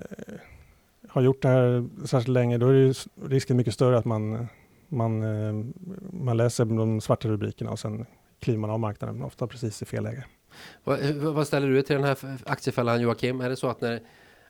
har 1.16 1.22
gjort 1.22 1.42
det 1.42 1.48
här 1.48 1.88
särskilt 2.06 2.28
länge, 2.34 2.58
då 2.58 2.68
är 2.68 2.94
risken 3.28 3.56
mycket 3.56 3.74
större 3.74 3.98
att 3.98 4.04
man, 4.04 4.48
man, 4.88 5.22
eh, 5.22 5.64
man 6.12 6.36
läser 6.36 6.64
de 6.64 7.00
svarta 7.00 7.28
rubrikerna 7.28 7.70
och 7.70 7.78
sen 7.78 8.06
kliver 8.40 8.58
man 8.58 8.70
av 8.70 8.80
marknaden, 8.80 9.22
ofta 9.22 9.46
precis 9.46 9.82
i 9.82 9.84
fel 9.84 10.02
läge. 10.04 10.24
Vad, 10.84 10.98
hur- 10.98 11.30
vad 11.30 11.46
ställer 11.46 11.68
du 11.68 11.82
till 11.82 11.96
den 11.96 12.04
här 12.04 12.18
aktiefällan 12.46 13.00
Joakim? 13.00 13.40
Är 13.40 13.48
det 13.48 13.56
så 13.56 13.68
att 13.68 13.80
när 13.80 14.00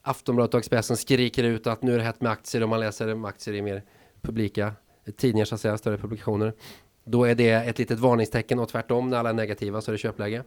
Aftonbladet 0.02 0.55
och 0.55 0.59
Expressen 0.59 0.96
skriker 0.96 1.44
ut 1.44 1.66
att 1.66 1.83
nu 1.83 1.94
är 1.94 1.98
det 1.98 2.05
hett 2.05 2.20
med 2.20 2.33
aktier 2.33 2.62
och 2.62 2.68
man 2.68 2.81
läser 2.81 3.12
om 3.12 3.24
aktier 3.24 3.55
i 3.55 3.62
mer 3.62 3.83
publika 4.22 4.72
tidningar 5.16 5.44
så 5.44 5.55
att 5.55 5.61
säga, 5.61 5.79
större 5.79 5.98
publikationer. 5.98 6.52
Då 7.05 7.24
är 7.24 7.35
det 7.35 7.50
ett 7.50 7.79
litet 7.79 7.98
varningstecken 7.98 8.59
och 8.59 8.68
tvärtom 8.68 9.11
när 9.11 9.16
alla 9.18 9.29
är 9.29 9.35
negativa 9.35 9.81
så 9.81 9.90
är 9.90 9.92
det 9.92 9.98
köpläge. 9.98 10.42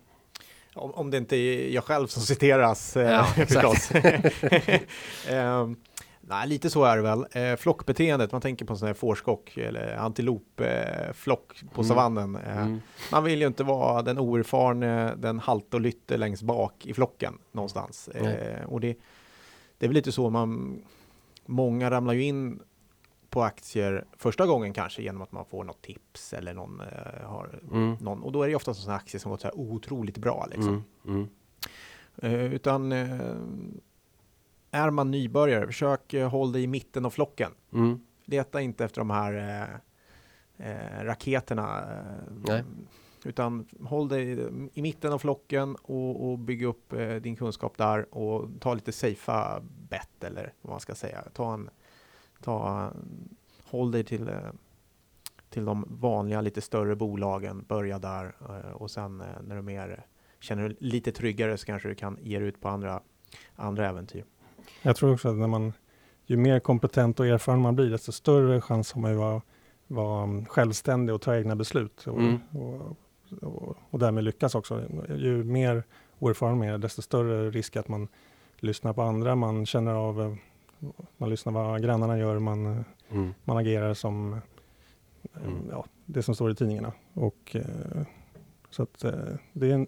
Om, 0.76 0.92
om 0.92 1.12
det 1.12 1.18
inte 1.18 1.36
är 1.38 1.70
jag 1.74 1.84
själv 1.84 2.08
som 2.08 2.22
citeras 2.24 2.98
eh, 2.98 3.12
Ja, 3.12 3.24
förstås. 3.48 3.92
Ehm, 5.30 5.76
nej, 6.30 6.48
lite 6.48 6.70
så 6.70 6.84
är 6.84 6.96
det 6.98 7.02
väl. 7.04 7.26
Eh, 7.32 7.56
flockbeteendet, 7.56 8.32
man 8.32 8.42
tänker 8.42 8.66
på 8.66 8.74
en 8.74 8.80
sån 8.80 8.88
här 8.88 8.94
fårskock 8.94 9.58
eller 9.58 9.98
antilopflock 9.98 11.64
på 11.74 11.82
Mm. 11.82 11.88
savannen. 11.90 12.36
Eh, 12.36 12.62
Mm. 12.62 12.80
Man 13.12 13.24
vill 13.24 13.42
ju 13.42 13.48
inte 13.48 13.64
vara 13.64 14.02
den 14.02 14.20
oerfarne, 14.20 15.16
den 15.16 15.40
halt 15.40 15.74
och 15.74 15.82
lytte 15.82 16.18
längst 16.18 16.44
bak 16.44 16.86
i 16.86 16.94
flocken 16.94 17.38
någonstans. 17.52 18.08
Eh, 18.08 18.66
och 18.66 18.80
det, 18.82 18.98
det 19.78 19.86
är 19.86 19.88
väl 19.88 19.96
lite 19.96 20.12
så 20.12 20.30
man, 20.30 20.82
många 21.46 21.92
ramlar 21.92 22.14
ju 22.14 22.24
in 22.24 22.60
på 23.30 23.44
aktier 23.44 24.06
första 24.18 24.46
gången 24.46 24.74
kanske 24.74 25.02
genom 25.02 25.22
att 25.22 25.32
man 25.32 25.46
får 25.46 25.64
något 25.64 25.82
tips 25.82 26.34
eller 26.34 26.54
någon 26.54 26.80
eh, 26.82 27.26
har 27.28 27.60
Mm. 27.72 27.98
någon, 28.02 28.24
och 28.24 28.32
då 28.32 28.44
är 28.44 28.48
det 28.48 28.56
ofta 28.56 28.74
sådana 28.74 28.98
aktier 28.98 29.20
som 29.20 29.32
gått 29.32 29.42
så 29.42 29.48
här 29.48 29.60
otroligt 29.60 30.18
bra 30.18 30.48
liksom. 30.52 30.84
Mm. 31.08 31.18
Mm. 31.18 31.30
Eh, 32.22 32.54
utan 32.54 32.92
eh, 32.92 33.36
är 34.72 34.90
man 34.90 35.12
nybörjare, 35.12 35.66
försök 35.66 36.14
eh, 36.14 36.30
hålla 36.30 36.52
dig 36.52 36.64
i 36.64 36.68
mitten 36.68 37.06
av 37.06 37.10
flocken. 37.10 37.52
Mm. 37.74 38.00
Leta 38.26 38.62
inte 38.62 38.86
efter 38.86 39.02
de 39.02 39.10
här 39.10 39.34
eh, 40.58 40.70
eh, 40.70 41.04
raketerna. 41.04 41.80
Eh, 41.80 42.34
Nej. 42.46 42.64
Utan 43.26 43.68
håll 43.84 44.08
dig 44.08 44.50
i 44.74 44.82
mitten 44.82 45.14
av 45.14 45.20
flocken 45.20 45.76
och, 45.76 46.30
och 46.30 46.40
bygg 46.40 46.64
upp 46.64 46.94
eh, 46.94 47.16
din 47.16 47.36
kunskap 47.36 47.78
där 47.78 48.16
och 48.16 48.50
ta 48.60 48.74
lite 48.74 48.92
safea 48.92 49.62
bet 49.90 50.24
eller 50.24 50.54
vad 50.62 50.72
man 50.72 50.80
ska 50.80 50.96
säga. 50.96 51.24
Ta 51.34 51.54
en, 51.54 51.70
ta, 52.42 52.92
håll 53.64 53.92
dig 53.92 54.04
till, 54.04 54.28
eh, 54.28 54.52
till 55.50 55.66
de 55.66 55.86
vanliga 55.90 56.42
lite 56.42 56.62
större 56.62 56.96
bolagen. 56.96 57.66
Börja 57.68 58.00
där 58.00 58.36
och 58.74 58.92
sen 58.92 59.24
när 59.42 59.56
du 59.56 59.62
mer 59.62 60.06
känner 60.40 60.64
dig 60.64 60.78
lite 60.80 61.12
tryggare 61.12 61.58
så 61.58 61.66
kanske 61.66 61.90
du 61.90 61.96
kan 61.96 62.18
ge 62.22 62.40
dig 62.40 62.48
ut 62.48 62.62
på 62.62 62.70
andra, 62.70 63.02
andra 63.56 63.90
äventyr. 63.90 64.26
Jag 64.82 64.96
tror 64.96 65.14
också 65.14 65.30
att 65.30 65.38
när 65.38 65.48
man, 65.48 65.74
ju 66.26 66.38
mer 66.38 66.60
kompetent 66.60 67.20
och 67.20 67.28
erfaren 67.28 67.60
man 67.62 67.76
blir, 67.76 67.90
desto 67.90 68.12
större 68.12 68.62
chans 68.62 68.92
har 68.94 69.02
man 69.02 69.12
ju 69.12 69.18
att 69.18 69.22
vara, 69.22 69.42
vara 69.88 70.46
självständig 70.46 71.16
och 71.16 71.22
ta 71.22 71.36
egna 71.38 71.56
beslut. 71.56 72.08
Och, 72.08 72.20
Mm. 72.20 72.40
och, 72.52 72.98
och, 73.42 73.78
och 73.90 74.00
därmed 74.00 74.24
lyckas 74.24 74.56
också. 74.56 74.84
Ju 75.16 75.44
mer 75.44 75.84
oerfaren 76.20 76.58
man 76.58 76.68
är, 76.68 76.78
desto 76.78 77.02
större 77.02 77.50
risk 77.52 77.76
att 77.76 77.88
man 77.88 78.08
lyssnar 78.60 78.94
på 78.94 79.02
andra, 79.02 79.36
man 79.36 79.66
känner 79.66 79.94
av, 79.94 80.38
man 81.18 81.30
lyssnar 81.30 81.54
vad 81.54 81.84
grannarna 81.84 82.18
gör, 82.18 82.40
man, 82.40 82.86
Mm. 83.12 83.34
man 83.44 83.58
agerar 83.58 83.94
som 83.94 84.42
Mm. 85.46 85.68
ja, 85.72 85.86
det 86.06 86.24
som 86.24 86.36
står 86.36 86.52
i 86.52 86.56
tidningarna. 86.56 86.92
Och, 87.14 87.56
eh, 87.56 88.06
så 88.70 88.84
att 88.84 89.04
eh, 89.04 89.12
det 89.54 89.68
är 89.70 89.74
en, 89.74 89.88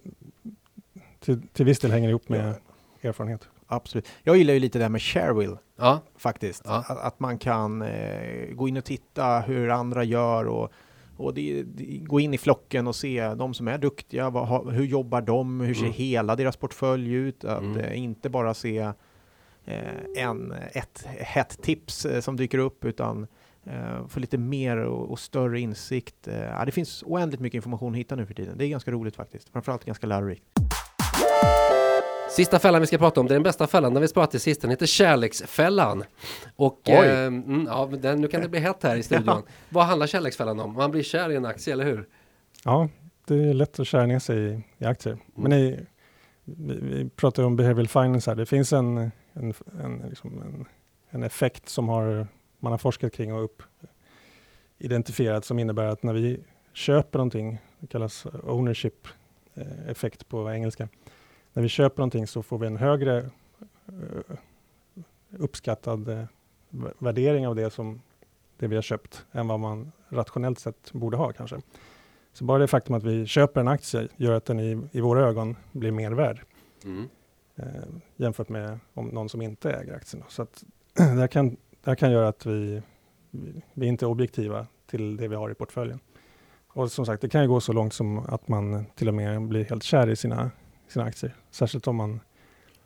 till, 1.19 1.47
till 1.47 1.65
viss 1.65 1.79
del 1.79 1.91
hänger 1.91 2.09
ihop 2.09 2.29
med 2.29 2.55
erfarenhet. 3.01 3.49
Absolut. 3.71 4.07
Jag 4.23 4.37
gillar 4.37 4.53
ju 4.53 4.59
lite 4.59 4.77
det 4.79 4.83
här 4.85 4.89
med 4.89 5.01
Sharewill 5.01 5.57
Ja. 5.77 5.99
faktiskt. 6.17 6.61
Ja. 6.65 6.85
Att, 6.87 6.99
att 6.99 7.19
man 7.19 7.37
kan 7.37 7.81
eh, 7.81 8.45
gå 8.53 8.67
in 8.67 8.77
och 8.77 8.85
titta 8.85 9.39
hur 9.39 9.69
andra 9.69 10.03
gör 10.03 10.45
och, 10.47 10.71
och 11.17 11.33
det, 11.33 11.63
det, 11.63 11.97
gå 11.97 12.19
in 12.19 12.33
i 12.33 12.37
flocken 12.37 12.87
och 12.87 12.95
se 12.95 13.33
de 13.33 13.53
som 13.53 13.67
är 13.67 13.77
duktiga. 13.77 14.29
Vad, 14.29 14.47
ha- 14.47 14.69
hur 14.69 14.85
jobbar 14.85 15.21
de? 15.21 15.61
Hur 15.61 15.73
ser 15.73 15.81
Mm. 15.81 15.93
hela 15.93 16.35
deras 16.35 16.57
portfölj 16.57 17.13
ut? 17.13 17.43
Att 17.45 17.61
Mm. 17.61 17.77
eh, 17.77 17.99
inte 17.99 18.29
bara 18.29 18.53
se 18.53 18.77
eh, 19.65 19.77
en, 20.17 20.53
ett 20.73 21.05
hett 21.19 21.61
tips 21.61 22.05
eh, 22.05 22.21
som 22.21 22.37
dyker 22.37 22.57
upp 22.57 22.85
utan 22.85 23.27
eh, 23.63 24.07
få 24.07 24.19
lite 24.19 24.37
mer 24.37 24.77
och, 24.77 25.11
och 25.11 25.19
större 25.19 25.59
insikt. 25.59 26.27
Eh, 26.27 26.39
ja, 26.41 26.65
det 26.65 26.71
finns 26.71 27.03
oändligt 27.05 27.41
mycket 27.41 27.55
information 27.55 27.91
att 27.93 27.97
hitta 27.99 28.15
nu 28.15 28.25
för 28.25 28.33
tiden. 28.33 28.57
Det 28.57 28.65
är 28.65 28.69
ganska 28.69 28.91
roligt 28.91 29.15
faktiskt. 29.15 29.49
Framförallt 29.49 29.85
ganska 29.85 30.07
lärorikt. 30.07 30.43
Sista 32.31 32.59
fällan 32.59 32.81
vi 32.81 32.87
ska 32.87 32.97
prata 32.97 33.19
om, 33.19 33.27
det 33.27 33.33
är 33.33 33.35
den 33.35 33.43
bästa 33.43 33.67
fällan, 33.67 33.93
den 33.93 34.01
vi 34.01 34.07
sparat 34.07 34.31
till 34.31 34.39
sist, 34.39 34.61
den 34.61 34.69
heter 34.69 34.85
kärleksfällan. 34.85 36.03
Och 36.55 36.89
eh, 36.89 37.25
mm, 37.27 37.65
ja, 37.65 37.85
den, 37.85 38.21
nu 38.21 38.27
kan 38.27 38.41
det 38.41 38.49
bli 38.49 38.59
hett 38.59 38.83
här 38.83 38.95
i 38.95 39.03
studion. 39.03 39.43
Vad 39.69 39.85
handlar 39.85 40.07
kärleksfällan 40.07 40.59
om? 40.59 40.73
Man 40.73 40.91
blir 40.91 41.03
kär 41.03 41.31
i 41.31 41.35
en 41.35 41.45
aktie, 41.45 41.73
eller 41.73 41.85
hur? 41.85 42.07
Ja, 42.63 42.89
det 43.25 43.35
är 43.35 43.53
lätt 43.53 43.79
att 43.79 43.87
skära 43.87 44.05
ner 44.05 44.19
sig 44.19 44.37
i, 44.37 44.61
i 44.77 44.85
aktier. 44.85 45.17
Men 45.35 45.53
i, 45.53 45.79
vi, 46.43 46.79
vi 46.81 47.09
pratar 47.09 47.43
om 47.43 47.55
behavioral 47.55 47.87
finance 47.87 48.31
här. 48.31 48.35
Det 48.35 48.45
finns 48.45 48.73
en, 48.73 48.97
en, 49.33 49.53
en, 49.83 50.05
liksom 50.09 50.41
en, 50.41 50.65
en 51.09 51.23
effekt 51.23 51.69
som 51.69 51.89
har, 51.89 52.27
man 52.59 52.71
har 52.71 52.77
forskat 52.77 53.13
kring 53.13 53.33
och 53.33 53.43
upp, 53.43 53.63
identifierat 54.77 55.45
som 55.45 55.59
innebär 55.59 55.85
att 55.85 56.03
när 56.03 56.13
vi 56.13 56.39
köper 56.73 57.19
någonting, 57.19 57.57
det 57.79 57.87
kallas 57.87 58.25
ownership 58.43 59.07
eh, 59.53 59.89
effekt 59.89 60.27
på 60.27 60.51
engelska. 60.51 60.87
När 61.53 61.63
vi 61.63 61.69
köper 61.69 61.97
någonting 61.97 62.27
så 62.27 62.43
får 62.43 62.57
vi 62.57 62.67
en 62.67 62.77
högre 62.77 63.17
eh, 63.87 64.35
uppskattad 65.37 66.09
eh, 66.09 66.23
vä- 66.69 66.93
värdering 66.99 67.47
av 67.47 67.55
det 67.55 67.69
som 67.69 68.01
det 68.57 68.67
vi 68.67 68.75
har 68.75 68.81
köpt 68.81 69.25
än 69.31 69.47
vad 69.47 69.59
man 69.59 69.91
rationellt 70.09 70.59
sett 70.59 70.91
borde 70.93 71.17
ha 71.17 71.31
kanske. 71.33 71.61
Så 72.33 72.43
bara 72.45 72.57
det 72.59 72.67
faktum 72.67 72.95
att 72.95 73.03
vi 73.03 73.25
köper 73.25 73.61
en 73.61 73.67
aktie 73.67 74.07
gör 74.17 74.33
att 74.33 74.45
den 74.45 74.59
i, 74.59 74.81
i 74.91 75.01
våra 75.01 75.27
ögon 75.27 75.55
blir 75.71 75.91
mer 75.91 76.11
värd 76.11 76.41
Mm. 76.85 77.09
eh, 77.55 77.65
jämfört 78.15 78.49
med 78.49 78.79
om 78.93 79.07
någon 79.07 79.29
som 79.29 79.41
inte 79.41 79.71
äger 79.71 79.93
aktien. 79.95 80.23
Så 80.27 80.41
att 80.41 80.63
det, 80.93 81.03
här 81.03 81.27
kan, 81.27 81.49
det 81.49 81.57
här 81.85 81.95
kan 81.95 82.11
göra 82.11 82.27
att 82.27 82.45
vi, 82.45 82.81
vi, 83.31 83.61
vi 83.73 83.85
inte 83.85 84.05
är 84.05 84.07
objektiva 84.07 84.67
till 84.87 85.17
det 85.17 85.27
vi 85.27 85.35
har 85.35 85.49
i 85.49 85.53
portföljen. 85.53 85.99
Och 86.67 86.91
som 86.91 87.05
sagt, 87.05 87.21
det 87.21 87.29
kan 87.29 87.41
ju 87.41 87.47
gå 87.47 87.61
så 87.61 87.73
långt 87.73 87.93
som 87.93 88.19
att 88.19 88.47
man 88.47 88.85
till 88.95 89.07
och 89.07 89.13
med 89.13 89.41
blir 89.47 89.65
helt 89.65 89.83
kär 89.83 90.09
i 90.09 90.15
sina, 90.15 90.51
sina 90.91 91.05
aktier. 91.05 91.35
Särskilt 91.51 91.87
om 91.87 91.95
man 91.95 92.19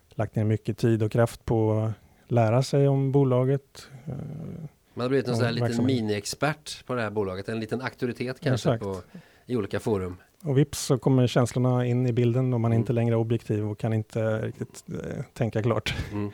lagt 0.10 0.36
ner 0.36 0.44
mycket 0.44 0.78
tid 0.78 1.04
och 1.04 1.12
kraft 1.12 1.46
på 1.46 1.92
lära 2.28 2.64
sig 2.64 2.88
om 2.88 3.12
bolaget. 3.12 3.88
eh, 4.08 4.14
Man 4.94 5.02
har 5.02 5.10
blivit 5.10 5.28
en 5.28 5.36
sån 5.36 5.46
här 5.46 5.52
liten 5.52 5.86
mini-expert 5.86 6.86
på 6.86 6.96
det 6.96 7.02
här 7.02 7.10
bolaget. 7.10 7.50
En 7.50 7.60
liten 7.60 7.82
auktoritet 7.82 8.40
kanske 8.40 8.78
på, 8.78 9.02
i 9.46 9.56
olika 9.56 9.80
forum. 9.80 10.16
Och 10.44 10.58
vips 10.58 10.80
så 10.80 10.98
kommer 10.98 11.28
känslorna 11.28 11.86
in 11.86 12.06
i 12.08 12.14
bilden 12.14 12.54
och 12.54 12.62
man 12.62 12.72
är 12.72 12.76
Mm. 12.76 12.82
inte 12.82 12.94
längre 12.94 13.16
objektiv 13.16 13.66
och 13.70 13.78
kan 13.80 13.94
inte 13.94 14.42
riktigt 14.42 14.84
eh, 14.90 15.24
tänka 15.34 15.62
klart. 15.64 15.96
Mm. 16.12 16.28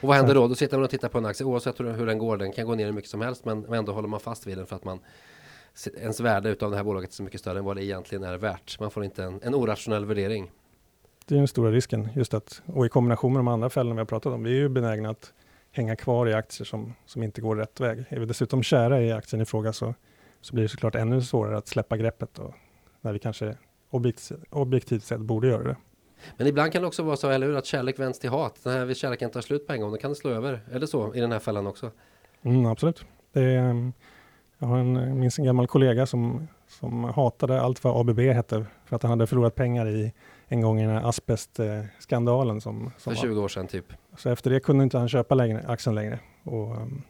Och 0.00 0.08
vad 0.08 0.16
händer 0.16 0.34
då? 0.40 0.48
Då 0.48 0.54
sitter 0.54 0.76
man 0.76 0.84
och 0.84 0.90
tittar 0.90 1.08
på 1.08 1.18
en 1.18 1.26
aktie 1.26 1.46
oavsett 1.46 1.80
hur, 1.80 1.92
hur 1.92 2.06
den 2.06 2.18
går. 2.18 2.36
Den 2.36 2.52
kan 2.52 2.66
gå 2.66 2.74
ner 2.74 2.84
hur 2.86 2.92
mycket 2.92 3.10
som 3.10 3.20
helst 3.20 3.44
men 3.44 3.64
ändå 3.74 3.92
håller 3.92 4.08
man 4.08 4.20
fast 4.20 4.46
vid 4.46 4.58
den 4.58 4.66
för 4.66 4.76
att 4.76 4.84
man 4.84 4.98
ens 6.00 6.20
värde 6.20 6.48
utav 6.50 6.70
det 6.70 6.76
här 6.76 6.84
bolaget 6.84 7.10
är 7.10 7.14
så 7.14 7.22
mycket 7.22 7.40
större 7.40 7.58
än 7.58 7.64
vad 7.64 7.76
det 7.76 7.84
egentligen 7.84 8.24
är 8.24 8.36
värt. 8.38 8.80
Man 8.80 8.90
får 8.90 9.04
inte 9.04 9.24
en, 9.24 9.40
en 9.42 9.54
orationell 9.54 10.04
värdering. 10.04 10.50
Det 11.26 11.34
är 11.34 11.38
den 11.38 11.48
stora 11.48 11.70
risken, 11.70 12.08
just 12.14 12.34
att, 12.34 12.62
och 12.66 12.86
i 12.86 12.88
kombination 12.88 13.32
med 13.32 13.38
de 13.38 13.48
andra 13.48 13.70
fällorna 13.70 13.94
vi 13.94 14.00
har 14.00 14.06
pratat 14.06 14.32
om, 14.32 14.42
vi 14.42 14.50
är 14.50 14.54
ju 14.54 14.68
benägna 14.68 15.10
att 15.10 15.32
hänga 15.72 15.96
kvar 15.96 16.28
i 16.28 16.34
aktier 16.34 16.64
som, 16.64 16.94
som 17.06 17.22
inte 17.22 17.40
går 17.40 17.56
rätt 17.56 17.80
väg. 17.80 18.04
Är 18.08 18.20
vi 18.20 18.26
dessutom 18.26 18.62
kära 18.62 19.02
i 19.02 19.12
aktien 19.12 19.42
i 19.42 19.44
fråga 19.44 19.72
så, 19.72 19.94
så 20.40 20.54
blir 20.54 20.62
det 20.62 20.68
såklart 20.68 20.94
ännu 20.94 21.22
svårare 21.22 21.56
att 21.56 21.68
släppa 21.68 21.96
greppet 21.96 22.38
och 22.38 22.54
när 23.00 23.12
vi 23.12 23.18
kanske 23.18 23.56
objekt, 23.90 24.32
objektivt 24.50 25.04
sett 25.04 25.20
borde 25.20 25.48
göra 25.48 25.62
det. 25.62 25.76
Men 26.36 26.46
ibland 26.46 26.72
kan 26.72 26.82
det 26.82 26.88
också 26.88 27.02
vara 27.02 27.16
så, 27.16 27.28
eller 27.28 27.46
hur, 27.46 27.56
att 27.56 27.66
kärlek 27.66 27.98
vänds 27.98 28.18
till 28.18 28.30
hat. 28.30 28.60
Den 28.64 28.72
här 28.72 28.94
kärleken 28.94 29.30
tar 29.30 29.40
slut 29.40 29.66
på 29.66 29.72
en 29.72 29.80
gång, 29.80 29.90
då 29.90 29.96
kan 29.96 30.10
det 30.10 30.16
slå 30.16 30.30
över. 30.30 30.60
Är 30.72 30.80
det 30.80 30.86
så 30.86 31.14
i 31.14 31.20
den 31.20 31.32
här 31.32 31.38
fällan 31.38 31.66
också? 31.66 31.90
Mm, 32.42 32.66
absolut. 32.66 33.04
Det 33.32 33.40
är, 33.40 33.58
ehm, 33.58 33.92
jag 34.58 34.66
har 34.66 34.78
en, 34.78 35.18
minns 35.20 35.38
en 35.38 35.44
gammal 35.44 35.66
kollega 35.66 36.06
som, 36.06 36.48
som 36.68 37.04
hatade 37.04 37.60
allt 37.60 37.84
vad 37.84 38.00
ABB 38.00 38.18
hette 38.18 38.66
för 38.84 38.96
att 38.96 39.02
han 39.02 39.10
hade 39.10 39.26
förlorat 39.26 39.54
pengar 39.54 39.88
i 39.88 40.12
en 40.48 40.60
gång 40.60 40.80
i 40.80 40.86
den 40.86 40.96
här 40.96 41.08
asbestskandalen. 41.08 42.60
Som, 42.60 42.90
För 42.90 43.00
som 43.00 43.14
var. 43.14 43.22
20 43.22 43.40
år 43.40 43.48
sedan 43.48 43.66
typ. 43.66 43.92
Så 44.16 44.30
efter 44.30 44.50
det 44.50 44.60
kunde 44.60 44.84
inte 44.84 44.98
han 44.98 45.08
köpa 45.08 45.34
längre, 45.34 45.64
aktien 45.66 45.94
längre. 45.94 46.18
Och, 46.42 46.76
um, 46.76 47.02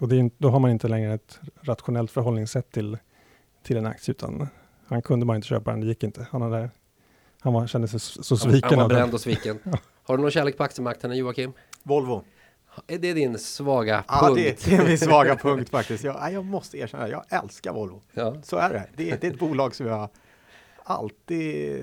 och 0.00 0.08
det 0.08 0.16
är, 0.16 0.30
då 0.38 0.50
har 0.50 0.58
man 0.60 0.70
inte 0.70 0.88
längre 0.88 1.14
ett 1.14 1.40
rationellt 1.60 2.10
förhållningssätt 2.10 2.70
till, 2.70 2.98
till 3.62 3.76
en 3.76 3.86
aktie, 3.86 4.12
utan 4.12 4.48
han 4.86 5.02
kunde 5.02 5.26
bara 5.26 5.36
inte 5.36 5.48
köpa 5.48 5.70
den, 5.70 5.80
det 5.80 5.86
gick 5.86 6.02
inte. 6.02 6.26
Han, 6.30 6.42
hade, 6.42 6.70
han 7.40 7.52
var, 7.52 7.66
kände 7.66 7.88
sig 7.88 8.00
så 8.00 8.22
så 8.22 8.36
sviken. 8.36 8.70
han 8.70 8.78
var 8.78 8.88
bränd 8.88 9.14
och 9.14 9.20
sviken. 9.20 9.58
Har 10.02 10.16
du 10.16 10.22
någon 10.22 10.30
kärlek 10.30 10.56
på 10.56 10.64
aktiemarknaden 10.64 11.18
Joakim? 11.18 11.52
Volvo. 11.82 12.24
Är 12.86 12.98
det 12.98 13.12
din 13.12 13.38
svaga 13.38 14.04
Ja, 14.08 14.20
punkt? 14.26 14.36
det, 14.36 14.64
det 14.70 14.76
är 14.76 14.88
min 14.88 14.98
svaga 14.98 15.36
punkt 15.42 15.70
faktiskt. 15.70 16.04
Jag, 16.04 16.32
jag 16.32 16.44
måste 16.44 16.78
erkänna, 16.78 17.08
jag 17.08 17.24
älskar 17.28 17.72
Volvo. 17.72 18.02
Ja. 18.12 18.36
Så 18.42 18.56
är 18.56 18.70
det. 18.70 18.88
Det, 18.96 19.20
det 19.20 19.26
är 19.26 19.30
ett 19.30 19.38
bolag 19.38 19.74
som 19.74 19.86
jag 19.86 20.08
alltid 20.84 21.82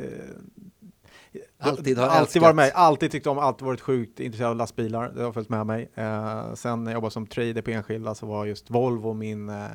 Alltid 1.65 1.97
har 1.97 2.08
alltid 2.08 2.41
varit 2.41 2.56
med, 2.56 2.71
alltid 2.75 3.12
tyckt 3.12 3.28
om, 3.28 3.39
alltid 3.39 3.65
varit 3.65 3.82
sjukt 3.82 4.19
intresserad 4.19 4.49
av 4.49 4.56
lastbilar. 4.56 5.12
Det 5.15 5.23
har 5.23 5.32
följt 5.32 5.49
med 5.49 5.65
mig. 5.65 5.91
Eh, 5.95 6.54
sen 6.54 6.84
när 6.84 6.91
jag 6.91 6.97
jobbade 6.97 7.12
som 7.12 7.28
trader 7.28 7.62
på 7.62 7.71
enskilda 7.71 8.15
så 8.15 8.25
var 8.25 8.45
just 8.45 8.69
Volvo 8.69 9.13
min, 9.13 9.49
eh, 9.49 9.65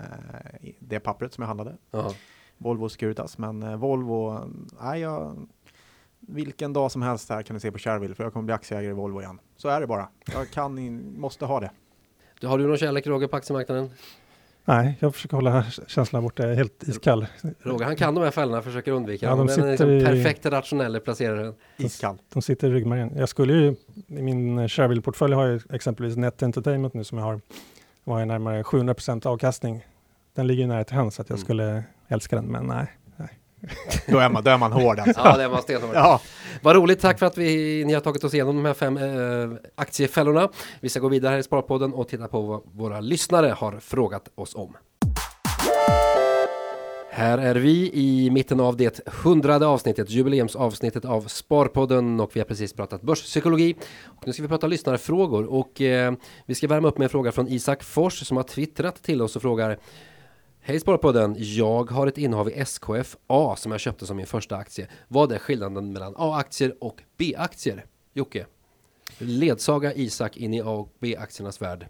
det 0.79 1.00
pappret 1.00 1.35
som 1.35 1.42
jag 1.42 1.46
handlade. 1.46 1.76
Ja. 1.90 2.14
Volvo 2.59 2.88
Securitas. 2.88 3.38
Men 3.38 3.62
eh, 3.62 3.76
Volvo, 3.76 4.40
nej, 4.81 5.00
jag, 5.00 5.46
vilken 6.20 6.72
dag 6.72 6.92
som 6.92 7.03
helst 7.03 7.29
här 7.29 7.42
kan 7.42 7.55
ni 7.55 7.61
se 7.61 7.72
på 7.72 7.79
Shareville 7.79 8.14
för 8.14 8.24
jag 8.24 8.33
kommer 8.33 8.44
bli 8.44 8.55
aktieägare 8.55 8.90
i 8.90 8.94
Volvo 8.94 9.20
igen. 9.20 9.40
Så 9.57 9.68
är 9.68 9.81
det 9.81 9.87
bara. 9.87 10.09
Jag 10.33 10.50
kan, 10.50 10.79
in, 10.79 11.20
måste 11.20 11.44
ha 11.44 11.61
det. 11.61 11.70
Du, 12.40 12.46
Har 12.46 12.59
du 12.59 12.66
någon 12.66 12.76
kärlek 12.76 13.07
Roger 13.07 13.29
på 13.29 13.37
aktiemarknaden? 13.37 13.90
Nej, 14.64 14.96
jag 15.01 15.14
försöker 15.14 15.37
hålla 15.37 15.64
känslan 15.87 16.23
borta, 16.23 16.42
jag 16.42 16.53
är 16.53 16.57
helt 16.57 16.83
iskall. 16.88 17.27
Roger 17.61 17.85
han 17.85 17.96
kan 17.96 18.14
de 18.14 18.25
här 18.25 18.31
fällorna, 18.31 18.62
försöker 18.62 18.92
undvika 18.92 19.27
Ja, 19.27 19.31
de 19.31 19.38
dem. 19.38 19.46
Den 19.46 19.55
sitter 19.57 19.70
liksom 19.70 19.90
i- 19.90 20.05
perfekt 20.05 20.46
rationell 20.46 21.01
placerare. 21.01 21.53
Iskall. 21.77 22.18
De 22.33 22.42
sitter 22.42 22.68
i 22.68 22.70
ryggmärgen. 22.73 23.12
Jag 23.16 23.29
skulle 23.29 23.53
ju, 23.53 23.75
i 24.09 24.23
min 24.23 24.68
Shareville-portfölj 24.68 25.35
har 25.35 25.46
jag 25.46 25.62
exempelvis 25.75 26.16
Net 26.16 26.42
Entertainment 26.42 26.94
nu 26.94 27.05
som 27.05 27.18
jag 27.18 27.25
har, 27.25 27.40
jag 28.18 28.29
närmare 28.29 28.62
700% 28.62 29.27
avkastning. 29.27 29.87
Den 30.35 30.46
ligger 30.46 30.62
ju 30.62 30.68
nära 30.68 30.85
till 30.85 30.96
hands 30.96 31.14
så 31.16 31.23
att 31.23 31.29
jag 31.31 31.37
Mm. 31.38 31.44
skulle 31.44 31.85
älska 32.09 32.37
den, 32.37 32.44
men 32.44 32.64
nej. 32.66 32.87
Då 34.07 34.18
är 34.18 34.29
man, 34.29 34.44
då 34.44 34.51
är 34.51 34.59
man 34.59 34.73
hård 34.73 34.99
alltså. 34.99 35.20
Ja, 35.25 35.37
det 35.37 35.49
var 35.49 35.61
stenhårt. 35.61 35.94
Ja, 35.94 36.20
Vad 36.62 36.77
roligt, 36.77 37.01
tack 37.01 37.18
för 37.18 37.27
att 37.27 37.38
vi, 37.38 37.85
ni 37.85 37.94
har 37.94 38.01
tagit 38.01 38.25
oss 38.25 38.35
igenom 38.35 38.57
de 38.57 38.64
här 38.64 38.75
fem 38.75 38.96
eh, 38.96 39.59
aktiefällorna. 39.75 40.49
Vi 40.81 40.88
ska 40.88 41.01
gå 41.01 41.09
vidare 41.09 41.33
här 41.33 41.38
i 41.38 41.42
Sparpodden 41.42 41.94
och 41.94 42.09
titta 42.09 42.29
på 42.29 42.40
vad 42.40 42.62
våra 42.73 43.01
lyssnare 43.01 43.55
har 43.59 43.81
frågat 43.81 44.29
oss 44.35 44.55
om. 44.55 44.77
Här 47.12 47.38
är 47.38 47.55
vi 47.55 47.90
i 47.94 48.31
mitten 48.31 48.61
av 48.61 48.77
det 48.77 49.01
hundrade 49.07 49.66
avsnittet, 49.66 50.11
jubileumsavsnittet 50.11 51.05
av 51.05 51.23
Sparpodden 51.23 52.20
och 52.20 52.37
vi 52.37 52.40
har 52.40 52.44
precis 52.44 52.73
pratat 52.73 53.03
börspsykologi. 53.03 53.75
Och 54.05 54.27
nu 54.27 54.33
ska 54.33 54.42
vi 54.42 54.49
prata 54.49 54.66
lyssnarfrågor 54.66 55.44
och 55.44 55.81
eh, 55.81 56.12
vi 56.46 56.55
ska 56.55 56.68
värma 56.68 56.88
upp 56.88 56.99
med 56.99 57.05
en 57.05 57.11
fråga 57.11 57.33
från 57.33 57.49
Isak 57.49 57.83
Fors 57.83 58.27
som 58.27 58.37
har 58.37 58.44
twittrat 58.44 59.03
till 59.03 59.23
oss 59.23 59.37
och 59.37 59.42
frågar 59.42 59.79
Hej 60.70 60.80
Sparpodden, 60.80 61.35
jag 61.38 61.90
har 61.90 62.06
ett 62.06 62.18
innehav 62.18 62.48
i 62.48 62.52
SKF 62.52 63.16
A 63.26 63.54
som 63.56 63.72
jag 63.72 63.80
köpte 63.80 64.06
som 64.06 64.16
min 64.16 64.26
första 64.26 64.56
aktie. 64.56 64.88
Vad 65.09 65.33
är 65.33 65.38
skillnaden 65.38 65.92
mellan 65.92 66.14
A-aktier 66.16 66.74
och 66.80 67.02
B-aktier? 67.16 67.87
Jocke, 68.12 68.46
ledsaga 69.18 69.94
Isak 69.94 70.37
in 70.37 70.54
i 70.54 70.61
A 70.61 70.70
och 70.70 70.92
B-aktiernas 70.98 71.62
värld. 71.62 71.87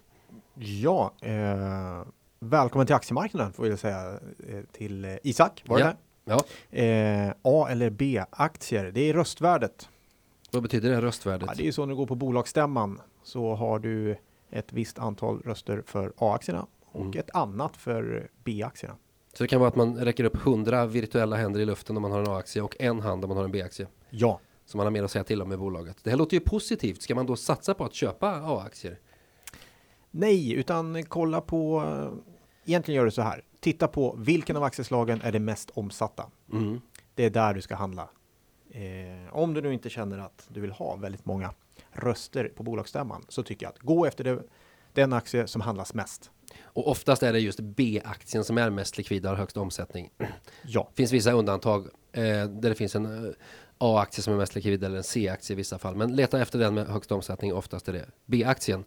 ja 0.55 1.13
eh, 1.21 2.03
välkommen 2.39 2.87
till 2.87 2.95
aktiemarknaden 2.95 3.53
får 3.53 3.67
jag 3.67 3.79
säga 3.79 4.19
eh, 4.49 4.61
till 4.71 5.05
eh, 5.05 5.15
Isak. 5.23 5.63
Var 5.67 5.77
det 5.77 5.83
Ja. 5.83 5.93
Ja, 6.25 6.43
där? 6.69 7.27
Eh, 7.27 7.33
A 7.41 7.67
eller 7.69 7.89
B-aktier, 7.89 8.91
det 8.91 9.09
är 9.09 9.13
röstvärdet. 9.13 9.89
vad 10.51 10.63
betyder 10.63 10.89
det 10.89 11.01
röstvärdet? 11.01 11.47
Ja, 11.47 11.53
det 11.57 11.67
är 11.67 11.71
så 11.71 11.85
när 11.85 11.89
du 11.89 11.95
går 11.95 12.05
på 12.05 12.15
bolagsstämman 12.15 13.01
så 13.23 13.55
har 13.55 13.79
du 13.79 14.17
ett 14.51 14.73
visst 14.73 14.99
antal 14.99 15.41
röster 15.41 15.83
för 15.85 16.13
A-aktierna 16.17 16.67
och 16.91 17.01
Mm. 17.01 17.19
ett 17.19 17.29
annat 17.35 17.77
för 17.77 18.29
B-aktierna. 18.43 18.95
Så 19.33 19.43
det 19.43 19.47
kan 19.47 19.59
vara 19.59 19.67
att 19.69 19.75
man 19.75 19.97
räcker 19.97 20.23
upp 20.23 20.35
100 20.35 20.85
virtuella 20.85 21.35
händer 21.35 21.59
i 21.59 21.65
luften 21.65 21.95
om 21.97 22.01
man 22.01 22.11
har 22.11 22.19
en 22.19 22.27
A-aktie 22.27 22.61
och 22.61 22.75
en 22.79 22.99
hand 22.99 23.23
om 23.23 23.27
man 23.27 23.37
har 23.37 23.43
en 23.45 23.51
B-aktie. 23.51 23.87
Ja, 24.09 24.39
Så 24.65 24.77
man 24.77 24.85
har 24.85 24.91
mer 24.91 25.03
att 25.03 25.11
säga 25.11 25.23
till 25.23 25.41
om 25.41 25.53
i 25.53 25.57
bolaget. 25.57 25.97
Det 26.03 26.09
här 26.09 26.17
låter 26.17 26.33
ju 26.37 26.39
positivt. 26.39 27.01
Ska 27.01 27.15
man 27.15 27.25
då 27.25 27.35
satsa 27.35 27.73
på 27.73 27.85
att 27.85 27.93
köpa 27.93 28.29
A-aktier? 28.31 28.99
nej, 30.11 30.53
utan 30.53 31.03
kolla 31.03 31.41
på, 31.41 31.83
egentligen 32.65 32.95
gör 32.95 33.05
du 33.05 33.11
så 33.11 33.21
här, 33.21 33.43
titta 33.59 33.87
på 33.87 34.15
vilken 34.17 34.57
av 34.57 34.63
aktieslagen 34.63 35.21
är 35.21 35.31
det 35.31 35.39
mest 35.39 35.69
omsatta. 35.73 36.25
Mm. 36.53 36.81
Det 37.15 37.25
är 37.25 37.29
där 37.29 37.53
du 37.53 37.61
ska 37.61 37.75
handla. 37.75 38.09
Eh, 38.71 39.35
om 39.35 39.53
du 39.53 39.61
nu 39.61 39.73
inte 39.73 39.89
känner 39.89 40.17
att 40.19 40.45
du 40.49 40.61
vill 40.61 40.71
ha 40.71 40.95
väldigt 40.95 41.25
många 41.25 41.53
röster 41.91 42.51
på 42.55 42.63
bolagsstämman 42.63 43.25
så 43.29 43.43
tycker 43.43 43.65
jag 43.65 43.73
att 43.73 43.79
gå 43.79 44.05
efter 44.05 44.23
det, 44.23 44.43
den 44.93 45.13
aktie 45.13 45.47
som 45.47 45.61
handlas 45.61 45.93
mest. 45.93 46.31
Och 46.73 46.87
oftast 46.87 47.23
är 47.23 47.33
det 47.33 47.39
just 47.39 47.59
B-aktien 47.59 48.43
som 48.43 48.57
är 48.57 48.69
mest 48.69 48.97
likvid 48.97 49.25
och 49.25 49.29
har 49.29 49.37
högst 49.37 49.57
omsättning. 49.57 50.09
Ja, 50.65 50.89
finns 50.95 51.11
vissa 51.11 51.31
undantag 51.31 51.87
eh, 52.13 52.21
där 52.23 52.69
det 52.69 52.75
finns 52.75 52.95
en 52.95 53.25
eh, 53.25 53.31
A-aktie 53.77 54.23
som 54.23 54.33
är 54.33 54.37
mest 54.37 54.55
likvid 54.55 54.83
eller 54.83 54.97
en 54.97 55.03
C-aktie 55.03 55.53
i 55.53 55.57
vissa 55.57 55.77
fall. 55.77 55.95
Men 55.95 56.15
leta 56.15 56.41
efter 56.41 56.59
den 56.59 56.73
med 56.73 56.87
högst 56.87 57.11
omsättning. 57.11 57.53
Oftast 57.53 57.87
är 57.87 57.93
det 57.93 58.05
B-aktien. 58.25 58.83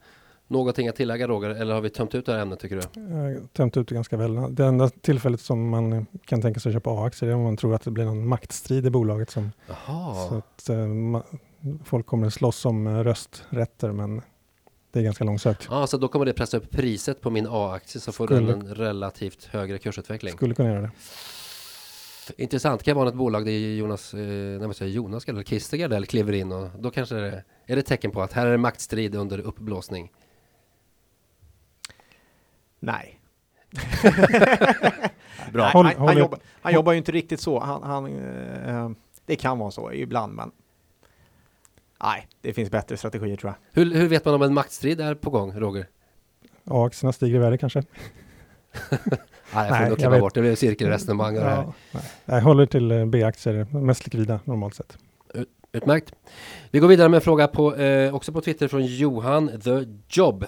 Någonting 0.49 0.88
att 0.88 0.97
tillägga 0.97 1.29
Roger? 1.29 1.51
Eller 1.51 1.75
har 1.75 1.81
vi 1.81 1.90
tömt 1.90 2.14
ut 2.14 2.27
det 2.27 2.33
här 2.33 2.40
ämnet 2.40 2.61
tycker 2.61 2.77
du? 2.77 3.01
Jag 3.01 3.16
har 3.40 3.47
tömt 3.47 3.77
ut 3.77 3.88
det 3.88 3.94
ganska 3.94 4.16
väl. 4.16 4.55
Det 4.55 4.64
enda 4.64 4.88
tillfället 4.88 5.40
som 5.40 5.68
man 5.68 6.07
kan 6.25 6.42
tänka 6.42 6.61
sig 6.61 6.70
att 6.70 6.75
köpa 6.75 6.90
A-aktier 6.90 7.31
är 7.31 7.35
om 7.35 7.42
man 7.42 7.57
tror 7.57 7.75
att 7.75 7.83
det 7.83 7.90
blir 7.90 8.05
någon 8.05 8.29
maktstrid 8.29 8.87
i 8.87 8.90
bolaget. 8.90 9.31
Som, 9.31 9.51
Så 9.66 9.73
Jaha. 9.87 10.39
att 10.39 10.68
eh, 10.68 10.74
ma- 10.76 11.39
folk 11.85 12.07
kommer 12.07 12.30
slåss 12.30 12.64
om 12.64 12.87
eh, 12.87 12.99
rösträtter, 12.99 13.93
men 13.93 14.22
det 14.95 15.01
är 15.01 15.05
ganska 15.05 15.24
långsökt. 15.24 15.66
Ja, 15.70 15.86
så 15.86 15.97
då 15.97 16.09
kommer 16.09 16.26
det 16.26 16.32
pressa 16.32 16.57
upp 16.57 16.70
priset 16.70 17.20
på 17.20 17.30
min 17.30 17.47
A-aktie 17.51 18.01
så 18.01 18.12
får 18.12 18.26
Skulle- 18.26 18.53
den 18.53 18.61
en 18.61 18.74
relativt 18.74 19.45
högre 19.45 19.78
kursutveckling. 19.78 20.32
Skulle 20.32 20.55
kunna 20.55 20.68
göra 20.68 20.80
det. 20.80 20.90
Intressant. 22.36 22.80
Det 22.80 22.84
kan 22.84 22.97
vara 22.97 23.09
ett 23.09 23.14
bolag 23.14 23.45
där 23.45 23.53
Jonas, 23.53 24.14
eh, 24.14 24.20
när 24.20 24.59
man 24.66 24.74
säger 24.74 24.92
Jonas 24.92 25.24
eller 25.28 25.42
Kister 25.42 25.78
eller 25.78 26.07
kliver 26.07 26.32
in 26.32 26.53
och 26.53 26.68
då 26.78 26.90
kanske 26.90 27.14
det 27.14 27.26
är, 27.26 27.45
är 27.66 27.76
det 27.76 27.82
tecken 27.82 28.11
på 28.11 28.22
att 28.22 28.32
här 28.32 28.47
är 28.47 28.51
det 28.51 28.59
maktstrid 28.59 29.14
under 29.14 29.38
uppblåsning. 29.38 30.12
nej. 32.80 33.20
Bra. 35.53 35.62
Nej, 35.62 35.72
han, 35.72 35.86
han, 36.09 36.18
jobbar, 36.18 36.38
han 36.62 36.74
jobbar 36.74 36.92
ju 36.92 36.99
inte 36.99 37.12
riktigt 37.12 37.40
så. 37.40 37.61
Han, 37.61 37.82
han, 37.82 38.07
eh, 38.66 38.90
det 39.26 39.36
kan 39.36 39.59
vara 39.59 39.70
så 39.70 39.92
ibland, 39.92 40.34
men 40.34 40.51
nej, 42.05 42.28
det 42.40 42.52
finns 42.52 42.70
bättre 42.70 42.96
strategier 42.96 43.36
tror 43.36 43.52
jag. 43.52 43.84
Hur, 43.84 43.94
hur 43.94 44.09
vet 44.09 44.24
man 44.24 44.34
om 44.34 44.42
en 44.42 44.55
maktstrid 44.55 45.00
är 45.00 45.14
på 45.14 45.30
gång, 45.30 45.52
Roger? 45.52 45.86
A-aktierna 46.64 47.12
stiger 47.12 47.36
i 47.36 47.38
värde 47.38 47.59
kanske. 47.59 47.82
Nej, 49.55 49.68
jag 49.68 49.78
får 49.78 49.88
nog 49.88 49.98
klippa 49.98 50.20
bort 50.20 50.34
det. 50.34 50.40
blir 50.40 50.55
cirkelresonemang. 50.55 51.36
Ja, 51.36 51.74
nej. 51.92 52.02
Jag 52.24 52.40
håller 52.40 52.66
till 52.66 52.90
eh, 52.90 53.07
B-aktier, 53.07 53.66
mest 53.78 54.07
likvida 54.07 54.40
normalt 54.44 54.74
sett. 54.74 54.98
Utmärkt. 55.72 56.12
Vi 56.70 56.78
går 56.78 56.88
vidare 56.88 57.09
med 57.09 57.16
en 57.16 57.22
fråga 57.22 57.48
på, 57.48 57.76
eh, 57.76 58.14
också 58.14 58.32
på 58.32 58.40
Twitter 58.40 58.68
från 58.68 58.86
Johan 58.86 59.61
The 59.61 59.84
Job. 60.09 60.44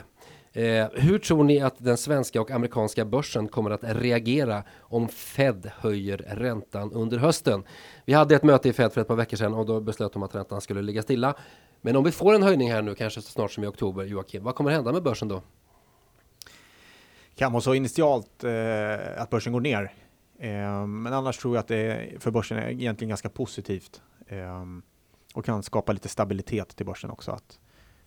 Eh, 0.57 0.89
hur 0.93 1.19
tror 1.19 1.45
ni 1.45 1.61
att 1.61 1.75
den 1.79 1.97
svenska 1.97 2.41
och 2.41 2.51
amerikanska 2.51 3.05
börsen 3.05 3.49
kommer 3.49 3.71
att 3.71 3.81
reagera 3.83 4.63
om 4.79 5.09
Fed 5.09 5.71
höjer 5.79 6.19
räntan 6.29 6.93
under 6.93 7.19
hösten? 7.19 7.65
Vi 8.05 8.13
hade 8.13 8.37
ett 8.37 8.43
möte 8.43 8.69
i 8.69 8.73
Fed 8.73 8.93
för 8.93 9.01
ett 9.01 9.09
par 9.09 9.17
veckor 9.17 9.37
sedan 9.37 9.55
och 9.55 9.67
då 9.67 9.81
beslöt 9.81 10.13
de 10.13 10.23
att 10.23 10.35
räntan 10.35 10.61
skulle 10.61 10.83
ligga 10.83 11.03
stilla. 11.03 11.35
Men 11.81 11.97
om 11.97 12.05
vi 12.05 12.13
får 12.13 12.35
en 12.35 12.43
höjning 12.43 12.73
här 12.73 12.83
nu, 12.83 12.95
kanske 12.95 13.23
så 13.23 13.31
snart 13.31 13.51
som 13.53 13.65
i 13.65 13.67
oktober, 13.67 14.05
Joakim, 14.05 14.45
vad 14.45 14.55
kommer 14.55 14.71
hända 14.71 14.93
med 14.93 15.03
börsen 15.03 15.29
då? 15.29 15.43
Kan 17.35 17.53
vara 17.53 17.61
så 17.61 17.75
initialt 17.75 18.45
eh, 18.45 19.23
att 19.23 19.31
börsen 19.31 19.53
går 19.53 19.61
ner. 19.61 19.93
Eh, 20.39 20.87
men 20.87 21.13
annars 21.13 21.39
tror 21.39 21.55
jag 21.57 21.61
att 21.61 21.69
det 21.69 22.13
för 22.19 22.31
börsen 22.31 22.59
är 22.59 22.71
egentligen 22.71 23.09
ganska 23.09 23.29
positivt. 23.29 24.03
Eh, 24.27 24.65
och 25.35 25.45
kan 25.45 25.63
skapa 25.63 25.93
lite 25.93 26.09
stabilitet 26.09 26.77
till 26.77 26.87
börsen 26.87 27.11
också. 27.11 27.31
Att, 27.31 27.59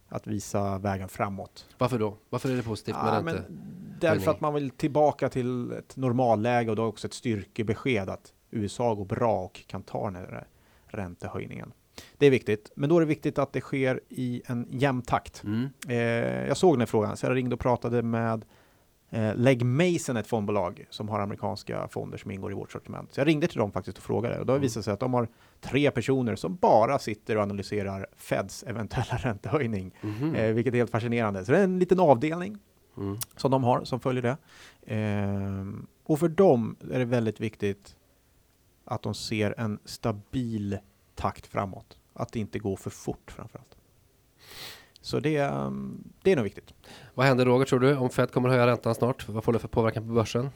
att 0.10 0.28
visa 0.28 0.78
vägen 0.78 1.10
framåt. 1.10 1.66
Varför 1.78 2.00
då? 2.00 2.18
Varför 2.30 2.52
är 2.52 2.56
det 2.56 2.64
positivt 2.64 2.96
ja, 3.00 3.22
med 3.22 3.34
ränte? 3.34 3.52
Därför 4.00 4.32
att 4.32 4.42
man 4.42 4.54
vill 4.54 4.70
tillbaka 4.70 5.30
till 5.30 5.72
ett 5.72 5.96
normalläge 5.96 6.70
och 6.70 6.76
då 6.76 6.86
också 6.86 7.08
ett 7.08 7.14
styrkebesked 7.14 8.10
att 8.10 8.34
USA 8.52 8.94
går 8.94 9.06
bra 9.06 9.44
och 9.44 9.64
kan 9.68 9.84
ta 9.84 10.06
den 10.06 10.16
här 10.16 10.48
räntehöjningen. 10.88 11.72
Det 12.18 12.26
är 12.26 12.32
viktigt, 12.32 12.72
men 12.76 12.90
då 12.90 12.96
är 12.96 13.00
det 13.00 13.06
viktigt 13.06 13.40
att 13.40 13.54
det 13.54 13.62
sker 13.62 14.02
i 14.10 14.42
en 14.46 14.68
jämn 14.70 15.02
takt. 15.02 15.44
Mm. 15.44 15.70
Eh, 15.88 16.48
jag 16.48 16.58
såg 16.58 16.74
den 16.74 16.82
här 16.82 16.86
frågan, 16.86 17.18
så 17.18 17.26
jag 17.26 17.36
ringde 17.36 17.54
och 17.54 17.60
pratade 17.60 18.02
med 18.02 18.46
eh, 19.10 19.36
Leg 19.36 19.66
Mason, 19.66 20.18
ett 20.18 20.28
fondbolag 20.28 20.86
som 20.90 21.10
har 21.10 21.20
amerikanska 21.20 21.88
fonder 21.88 22.18
som 22.18 22.32
ingår 22.32 22.52
i 22.52 22.56
vårt 22.56 22.72
sortiment. 22.72 23.14
Så 23.14 23.20
jag 23.20 23.28
ringde 23.28 23.48
till 23.48 23.58
dem 23.58 23.72
faktiskt 23.72 23.98
och 23.98 24.04
frågade 24.04 24.40
och 24.40 24.46
då 24.46 24.54
det 24.54 24.60
visat 24.60 24.86
sig 24.86 24.94
att 24.94 25.00
de 25.00 25.14
har 25.14 25.28
tre 25.62 25.92
personer 25.92 26.36
som 26.36 26.56
bara 26.56 27.00
sitter 27.00 27.36
och 27.36 27.44
analyserar 27.44 28.08
Feds 28.16 28.64
eventuella 28.64 29.18
räntehöjning, 29.18 29.92
mm. 30.02 30.36
eh, 30.36 30.54
vilket 30.54 30.74
är 30.74 30.78
helt 30.78 30.92
fascinerande. 30.92 31.46
Så 31.46 31.52
det 31.52 31.58
är 31.58 31.64
en 31.64 31.80
liten 31.80 32.00
avdelning 32.00 32.58
mm. 32.98 33.18
som 33.36 33.52
de 33.52 33.64
har 33.64 33.84
som 33.84 34.00
följer 34.00 34.22
det. 34.22 34.38
Eh, 34.96 35.66
och 36.04 36.20
för 36.20 36.28
dem 36.28 36.76
är 36.92 37.00
det 37.00 37.06
väldigt 37.06 37.40
viktigt 37.40 37.96
att 38.86 39.02
de 39.02 39.14
ser 39.14 39.56
en 39.58 39.80
stabil 39.86 40.78
takt 41.16 41.48
framåt. 41.48 41.98
Att 42.14 42.32
det 42.32 42.40
inte 42.40 42.60
går 42.60 42.76
för 42.76 42.90
fort 42.90 43.32
framförallt. 43.32 43.79
Så 45.02 45.20
det, 45.20 45.40
um, 45.40 46.04
det 46.22 46.32
är 46.32 46.36
nog 46.36 46.44
viktigt. 46.44 46.74
Vad 47.14 47.26
händer 47.26 47.46
Roger 47.46 47.66
tror 47.66 47.80
du 47.80 47.98
om 47.98 48.10
Fed 48.10 48.32
kommer 48.32 48.50
höja 48.50 48.68
räntan 48.68 48.96
snart? 48.96 49.30
Vad 49.30 49.44
får 49.44 49.54
det 49.54 49.60
för 49.60 49.68
påverkan 49.68 50.08
på 50.08 50.14
börsen? 50.14 50.50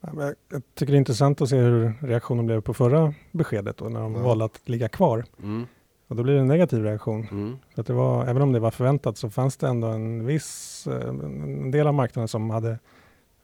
Jag 0.00 0.34
tycker 0.74 0.92
det 0.92 0.96
är 0.96 0.98
intressant 0.98 1.40
att 1.40 1.48
se 1.48 1.56
hur 1.56 1.92
reaktionen 2.00 2.46
blev 2.46 2.60
på 2.60 2.74
förra 2.74 3.14
beskedet 3.30 3.80
och 3.80 3.92
när 3.92 4.00
de 4.00 4.12
mm. 4.12 4.24
valde 4.24 4.44
att 4.44 4.68
ligga 4.68 4.88
kvar. 4.88 5.24
Mm. 5.42 5.66
Och 6.08 6.16
då 6.16 6.22
blir 6.22 6.34
det 6.34 6.40
en 6.40 6.46
negativ 6.46 6.82
reaktion. 6.82 7.28
Mm. 7.30 7.58
Så 7.74 7.80
att 7.80 7.86
det 7.86 7.92
var, 7.92 8.26
även 8.26 8.42
om 8.42 8.52
det 8.52 8.60
var 8.60 8.70
förväntat 8.70 9.16
så 9.16 9.30
fanns 9.30 9.56
det 9.56 9.68
ändå 9.68 9.86
en 9.88 10.26
viss 10.26 10.86
eh, 10.86 11.08
en 11.08 11.70
del 11.70 11.86
av 11.86 11.94
marknaden 11.94 12.28
som 12.28 12.50
hade 12.50 12.78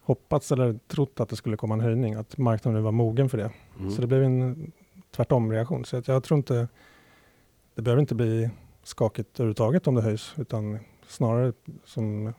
hoppats 0.02 0.52
eller 0.52 0.78
trott 0.88 1.20
att 1.20 1.28
det 1.28 1.36
skulle 1.36 1.57
komma 1.57 1.74
en 1.74 1.80
höjning, 1.80 2.14
att 2.14 2.38
marknaden 2.38 2.76
nu 2.76 2.84
var 2.84 2.92
mogen 2.92 3.28
för 3.28 3.38
det. 3.38 3.50
Mm. 3.78 3.90
Så 3.90 4.00
det 4.00 4.07
blev 4.07 4.22
en 4.22 4.72
tvärtom 5.11 5.52
reaktion. 5.52 5.84
Så 5.84 5.96
att 5.96 6.09
jag 6.09 6.24
tror 6.24 6.38
inte, 6.38 6.68
det 7.74 7.82
behöver 7.82 8.00
inte 8.00 8.14
bli 8.14 8.50
skakigt 8.87 9.41
överhuvudtaget 9.41 9.87
om 9.87 9.95
det 9.95 10.03
höjs, 10.03 10.34
utan 10.37 10.78
snarare 11.07 11.53
som, 11.84 12.32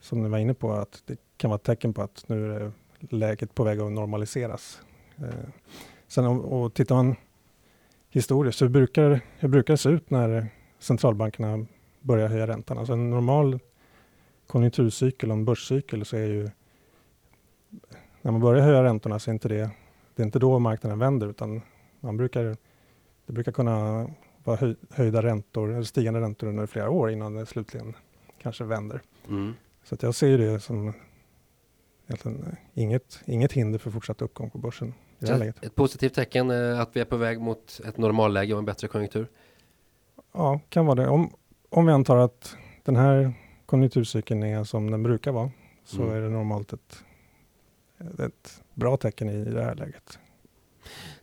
som 0.00 0.22
ni 0.22 0.28
var 0.28 0.38
inne 0.38 0.54
på, 0.54 0.72
att 0.72 1.02
det 1.06 1.16
kan 1.36 1.50
vara 1.50 1.58
ett 1.58 1.62
tecken 1.62 1.94
på 1.94 2.02
att 2.02 2.24
nu 2.26 2.54
är 2.54 2.72
läget 2.98 3.54
på 3.54 3.64
väg 3.64 3.80
att 3.80 3.92
normaliseras. 3.92 4.82
Eh, 5.16 5.48
sen 6.08 6.26
om, 6.26 6.40
och 6.40 6.74
tittar 6.74 6.94
man 6.94 7.16
historiskt, 8.10 8.58
så 8.58 8.64
hur 8.64 8.72
brukar, 8.72 9.20
hur 9.38 9.48
brukar 9.48 9.74
det 9.74 9.78
se 9.78 9.88
ut 9.88 10.10
när 10.10 10.48
centralbankerna 10.78 11.66
börjar 12.00 12.28
höja 12.28 12.46
räntan? 12.46 12.78
Alltså 12.78 12.92
en 12.92 13.10
normal 13.10 13.58
konjunkturcykel 14.46 15.30
och 15.30 15.36
en 15.36 15.44
börscykel 15.44 16.04
så 16.04 16.16
är 16.16 16.26
ju 16.26 16.50
när 18.22 18.32
man 18.32 18.40
börjar 18.40 18.62
höja 18.62 18.82
räntorna 18.82 19.18
så 19.18 19.30
är 19.30 19.32
inte 19.32 19.48
det, 19.48 19.70
det 20.14 20.22
är 20.22 20.26
inte 20.26 20.38
då 20.38 20.58
marknaden 20.58 20.98
vänder 20.98 21.26
utan 21.26 21.62
man 22.00 22.16
brukar, 22.16 22.56
det 23.26 23.32
brukar 23.32 23.52
kunna 23.52 24.06
vara 24.44 24.56
höj, 24.56 24.76
höjda 24.90 25.22
räntor, 25.22 25.72
eller 25.72 25.82
stigande 25.82 26.20
räntor 26.20 26.46
under 26.46 26.66
flera 26.66 26.90
år 26.90 27.10
innan 27.10 27.34
det 27.34 27.46
slutligen 27.46 27.94
kanske 28.42 28.64
vänder. 28.64 29.02
Mm. 29.28 29.54
Så 29.84 29.94
att 29.94 30.02
jag 30.02 30.14
ser 30.14 30.38
det 30.38 30.60
som 30.60 30.92
egentligen 32.06 32.56
inget, 32.74 33.20
inget 33.24 33.52
hinder 33.52 33.78
för 33.78 33.90
fortsatt 33.90 34.22
uppgång 34.22 34.50
på 34.50 34.58
börsen. 34.58 34.94
I 35.18 35.24
det 35.24 35.32
här 35.32 35.38
läget. 35.38 35.64
Ett 35.64 35.74
positivt 35.74 36.14
tecken 36.14 36.50
eh, 36.50 36.80
att 36.80 36.96
vi 36.96 37.00
är 37.00 37.04
på 37.04 37.16
väg 37.16 37.40
mot 37.40 37.80
ett 37.84 37.96
normalläge 37.96 38.52
och 38.52 38.58
en 38.58 38.64
bättre 38.64 38.88
konjunktur? 38.88 39.28
Ja, 40.32 40.60
kan 40.68 40.86
vara 40.86 40.94
det. 40.94 41.08
Om, 41.08 41.34
om 41.68 41.86
vi 41.86 41.92
antar 41.92 42.16
att 42.16 42.56
den 42.84 42.96
här 42.96 43.32
konjunkturcykeln 43.66 44.42
är 44.42 44.64
som 44.64 44.90
den 44.90 45.02
brukar 45.02 45.32
vara 45.32 45.50
så 45.84 46.02
mm. 46.02 46.14
är 46.14 46.20
det 46.20 46.28
normalt 46.28 46.72
ett 46.72 47.04
ett 48.18 48.62
bra 48.74 48.96
tecken 48.96 49.28
i 49.28 49.44
det 49.44 49.64
här 49.64 49.74
läget. 49.74 50.18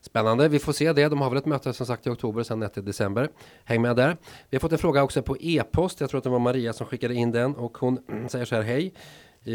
Spännande, 0.10 0.47
vi 0.47 0.60
får 0.60 0.74
se 0.74 0.93
det. 0.93 1.07
De 1.07 1.22
har 1.22 1.30
väl 1.30 1.38
ett 1.38 1.45
möte 1.45 1.74
som 1.74 1.86
sagt 1.86 2.07
i 2.07 2.10
oktober, 2.10 2.43
sen 2.43 2.64
ett 2.64 2.78
i 2.78 2.82
december. 2.82 3.30
Häng 3.64 3.82
med 3.82 3.95
där. 3.95 4.18
Vi 4.49 4.57
har 4.57 4.60
fått 4.60 4.72
en 4.72 4.78
fråga 4.78 5.03
också 5.03 5.22
på 5.22 5.38
e-post. 5.39 6.01
Jag 6.01 6.10
tror 6.10 6.18
att 6.18 6.24
det 6.24 6.30
var 6.30 6.39
Maria 6.39 6.74
som 6.74 6.88
skickade 6.88 7.14
in 7.14 7.32
den 7.32 7.55
och 7.55 7.78
hon 7.78 7.99
säger 8.30 8.45
så 8.45 8.55
här, 8.55 8.62
hej. 8.62 8.93
Eh, 9.45 9.53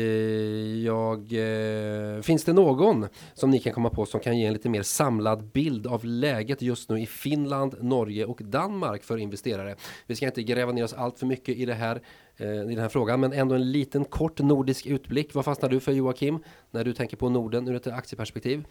jag, 0.84 1.18
eh, 1.32 2.22
finns 2.22 2.44
det 2.44 2.52
någon 2.52 3.06
som 3.34 3.50
ni 3.50 3.58
kan 3.58 3.72
komma 3.72 3.90
på 3.90 4.06
som 4.06 4.20
kan 4.20 4.38
ge 4.38 4.46
en 4.46 4.52
lite 4.52 4.68
mer 4.68 4.82
samlad 4.82 5.44
bild 5.44 5.86
av 5.86 6.04
läget 6.04 6.62
just 6.62 6.90
nu 6.90 7.00
i 7.00 7.06
Finland, 7.06 7.74
Norge 7.80 8.24
och 8.24 8.40
Danmark 8.44 9.02
för 9.02 9.18
investerare? 9.18 9.76
Vi 10.06 10.16
ska 10.16 10.26
inte 10.26 10.42
gräva 10.42 10.72
ner 10.72 10.84
oss 10.84 10.94
allt 10.94 11.18
för 11.18 11.26
mycket 11.26 11.56
i 11.56 11.64
det 11.64 11.74
här 11.74 12.02
eh, 12.36 12.48
i 12.48 12.74
den 12.74 12.78
här 12.78 12.88
frågan, 12.88 13.20
men 13.20 13.32
ändå 13.32 13.54
en 13.54 13.72
liten 13.72 14.04
kort 14.04 14.38
nordisk 14.38 14.86
utblick. 14.86 15.34
Vad 15.34 15.44
fastnar 15.44 15.68
du 15.68 15.80
för 15.80 15.92
Joakim 15.92 16.38
när 16.70 16.84
du 16.84 16.92
tänker 16.92 17.16
på 17.16 17.28
Norden 17.28 17.68
ur 17.68 17.74
ett 17.74 17.86
aktieperspektiv? 17.86 18.64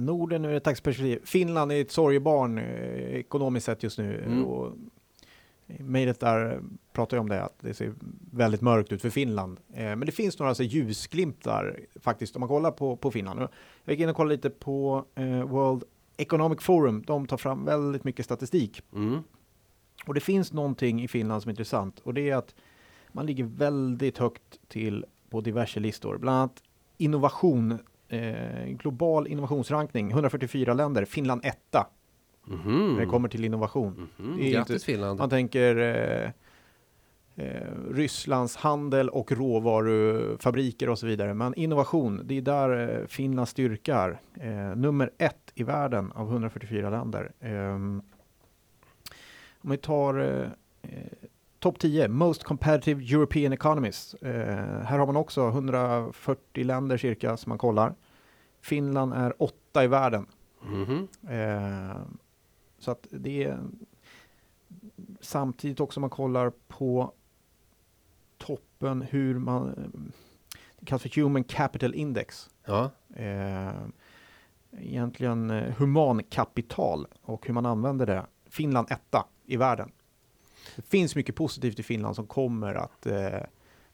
Norden 0.00 0.44
ur 0.44 0.54
ett 0.54 0.66
aktieperspektiv. 0.66 1.20
Finland 1.24 1.72
är 1.72 1.80
ett 1.80 1.90
sorgebarn 1.90 2.58
ekonomiskt 2.58 3.66
sett 3.66 3.82
just 3.82 3.98
nu. 3.98 4.22
Mm. 4.24 4.44
Och 4.44 4.72
Mejlet 5.66 6.20
där 6.20 6.60
pratar 6.92 7.16
ju 7.16 7.20
om 7.20 7.28
det, 7.28 7.42
att 7.42 7.58
det 7.60 7.74
ser 7.74 7.94
väldigt 8.32 8.60
mörkt 8.60 8.92
ut 8.92 9.02
för 9.02 9.10
Finland. 9.10 9.60
Eh, 9.72 9.82
men 9.82 10.00
det 10.00 10.12
finns 10.12 10.38
några 10.38 10.48
alltså, 10.48 10.62
ljusglimtar 10.62 11.80
faktiskt 12.00 12.36
om 12.36 12.40
man 12.40 12.48
kollar 12.48 12.70
på, 12.70 12.96
på 12.96 13.10
Finland. 13.10 13.40
Jag 13.40 13.50
gick 13.92 14.00
in 14.00 14.08
och 14.08 14.16
kollade 14.16 14.36
lite 14.36 14.50
på 14.50 15.04
eh, 15.14 15.42
World 15.42 15.84
Economic 16.16 16.60
Forum. 16.60 17.02
De 17.06 17.26
tar 17.26 17.36
fram 17.36 17.64
väldigt 17.64 18.04
mycket 18.04 18.24
statistik. 18.24 18.82
Mm. 18.94 19.22
Och 20.06 20.14
det 20.14 20.20
finns 20.20 20.52
någonting 20.52 21.02
i 21.02 21.08
Finland 21.08 21.42
som 21.42 21.48
är 21.48 21.52
intressant 21.52 21.98
och 21.98 22.14
det 22.14 22.30
är 22.30 22.36
att 22.36 22.54
man 23.12 23.26
ligger 23.26 23.44
väldigt 23.44 24.18
högt 24.18 24.68
till 24.68 25.04
på 25.30 25.40
diverse 25.40 25.80
listor. 25.80 26.18
Bland 26.18 26.38
annat 26.38 26.62
innovation, 26.96 27.78
eh, 28.14 28.66
global 28.66 29.26
innovationsrankning, 29.26 30.10
144 30.10 30.74
länder, 30.74 31.04
Finland 31.04 31.44
etta. 31.44 31.86
Mm. 32.48 32.92
När 32.92 33.00
det 33.00 33.06
kommer 33.06 33.28
till 33.28 33.44
innovation. 33.44 34.08
Mm. 34.18 34.50
Grattis 34.50 34.74
inte, 34.74 34.84
Finland. 34.84 35.18
Man 35.18 35.30
tänker 35.30 35.76
eh, 35.76 36.30
eh, 37.46 37.68
Rysslands 37.90 38.56
handel 38.56 39.08
och 39.08 39.32
råvarufabriker 39.32 40.88
och 40.88 40.98
så 40.98 41.06
vidare. 41.06 41.34
Men 41.34 41.54
innovation, 41.54 42.20
det 42.24 42.36
är 42.38 42.42
där 42.42 43.00
eh, 43.00 43.06
Finlands 43.06 43.50
styrka 43.50 43.96
är. 43.96 44.20
Eh, 44.40 44.76
nummer 44.76 45.10
ett 45.18 45.52
i 45.54 45.62
världen 45.62 46.12
av 46.12 46.28
144 46.28 46.90
länder. 46.90 47.32
Ehm, 47.40 48.02
om 49.60 49.70
vi 49.70 49.76
tar 49.76 50.18
eh, 50.20 50.48
eh, 50.82 51.28
topp 51.58 51.78
10, 51.78 52.08
Most 52.08 52.44
Competitive 52.44 53.14
European 53.14 53.52
Economies. 53.52 54.16
här 54.22 54.98
har 54.98 55.06
man 55.06 55.16
också 55.16 55.48
140 55.48 56.64
länder 56.64 56.96
cirka 56.96 57.36
som 57.36 57.50
man 57.50 57.58
kollar. 57.58 57.94
Finland 58.64 59.12
är 59.14 59.42
åtta 59.42 59.84
i 59.84 59.86
världen. 59.86 60.26
Mm 60.62 60.84
-hmm. 60.84 62.18
Så 62.78 62.90
att 62.90 63.06
det 63.10 63.44
är 63.44 63.58
samtidigt 65.20 65.80
också 65.80 66.00
man 66.00 66.10
kollar 66.10 66.52
på 66.68 67.12
toppen 68.38 69.02
hur 69.02 69.38
man 69.38 69.92
det 70.84 70.86
kallas 70.86 71.02
för 71.02 71.20
Human 71.20 71.44
Capital 71.44 71.94
Index. 71.94 72.50
Ja. 72.64 72.90
Eh, 73.16 73.72
egentligen 74.78 75.50
eh, 75.50 75.74
humankapital 75.74 77.06
och 77.22 77.46
hur 77.46 77.54
man 77.54 77.66
använder 77.66 78.06
det. 78.06 78.26
Finland 78.46 78.86
etta 78.90 79.26
i 79.46 79.56
världen. 79.56 79.92
Det 80.76 80.82
finns 80.82 81.16
mycket 81.16 81.34
positivt 81.34 81.78
i 81.78 81.82
Finland 81.82 82.16
som 82.16 82.26
kommer 82.26 82.74
att 82.74 83.06
eh, 83.06 83.40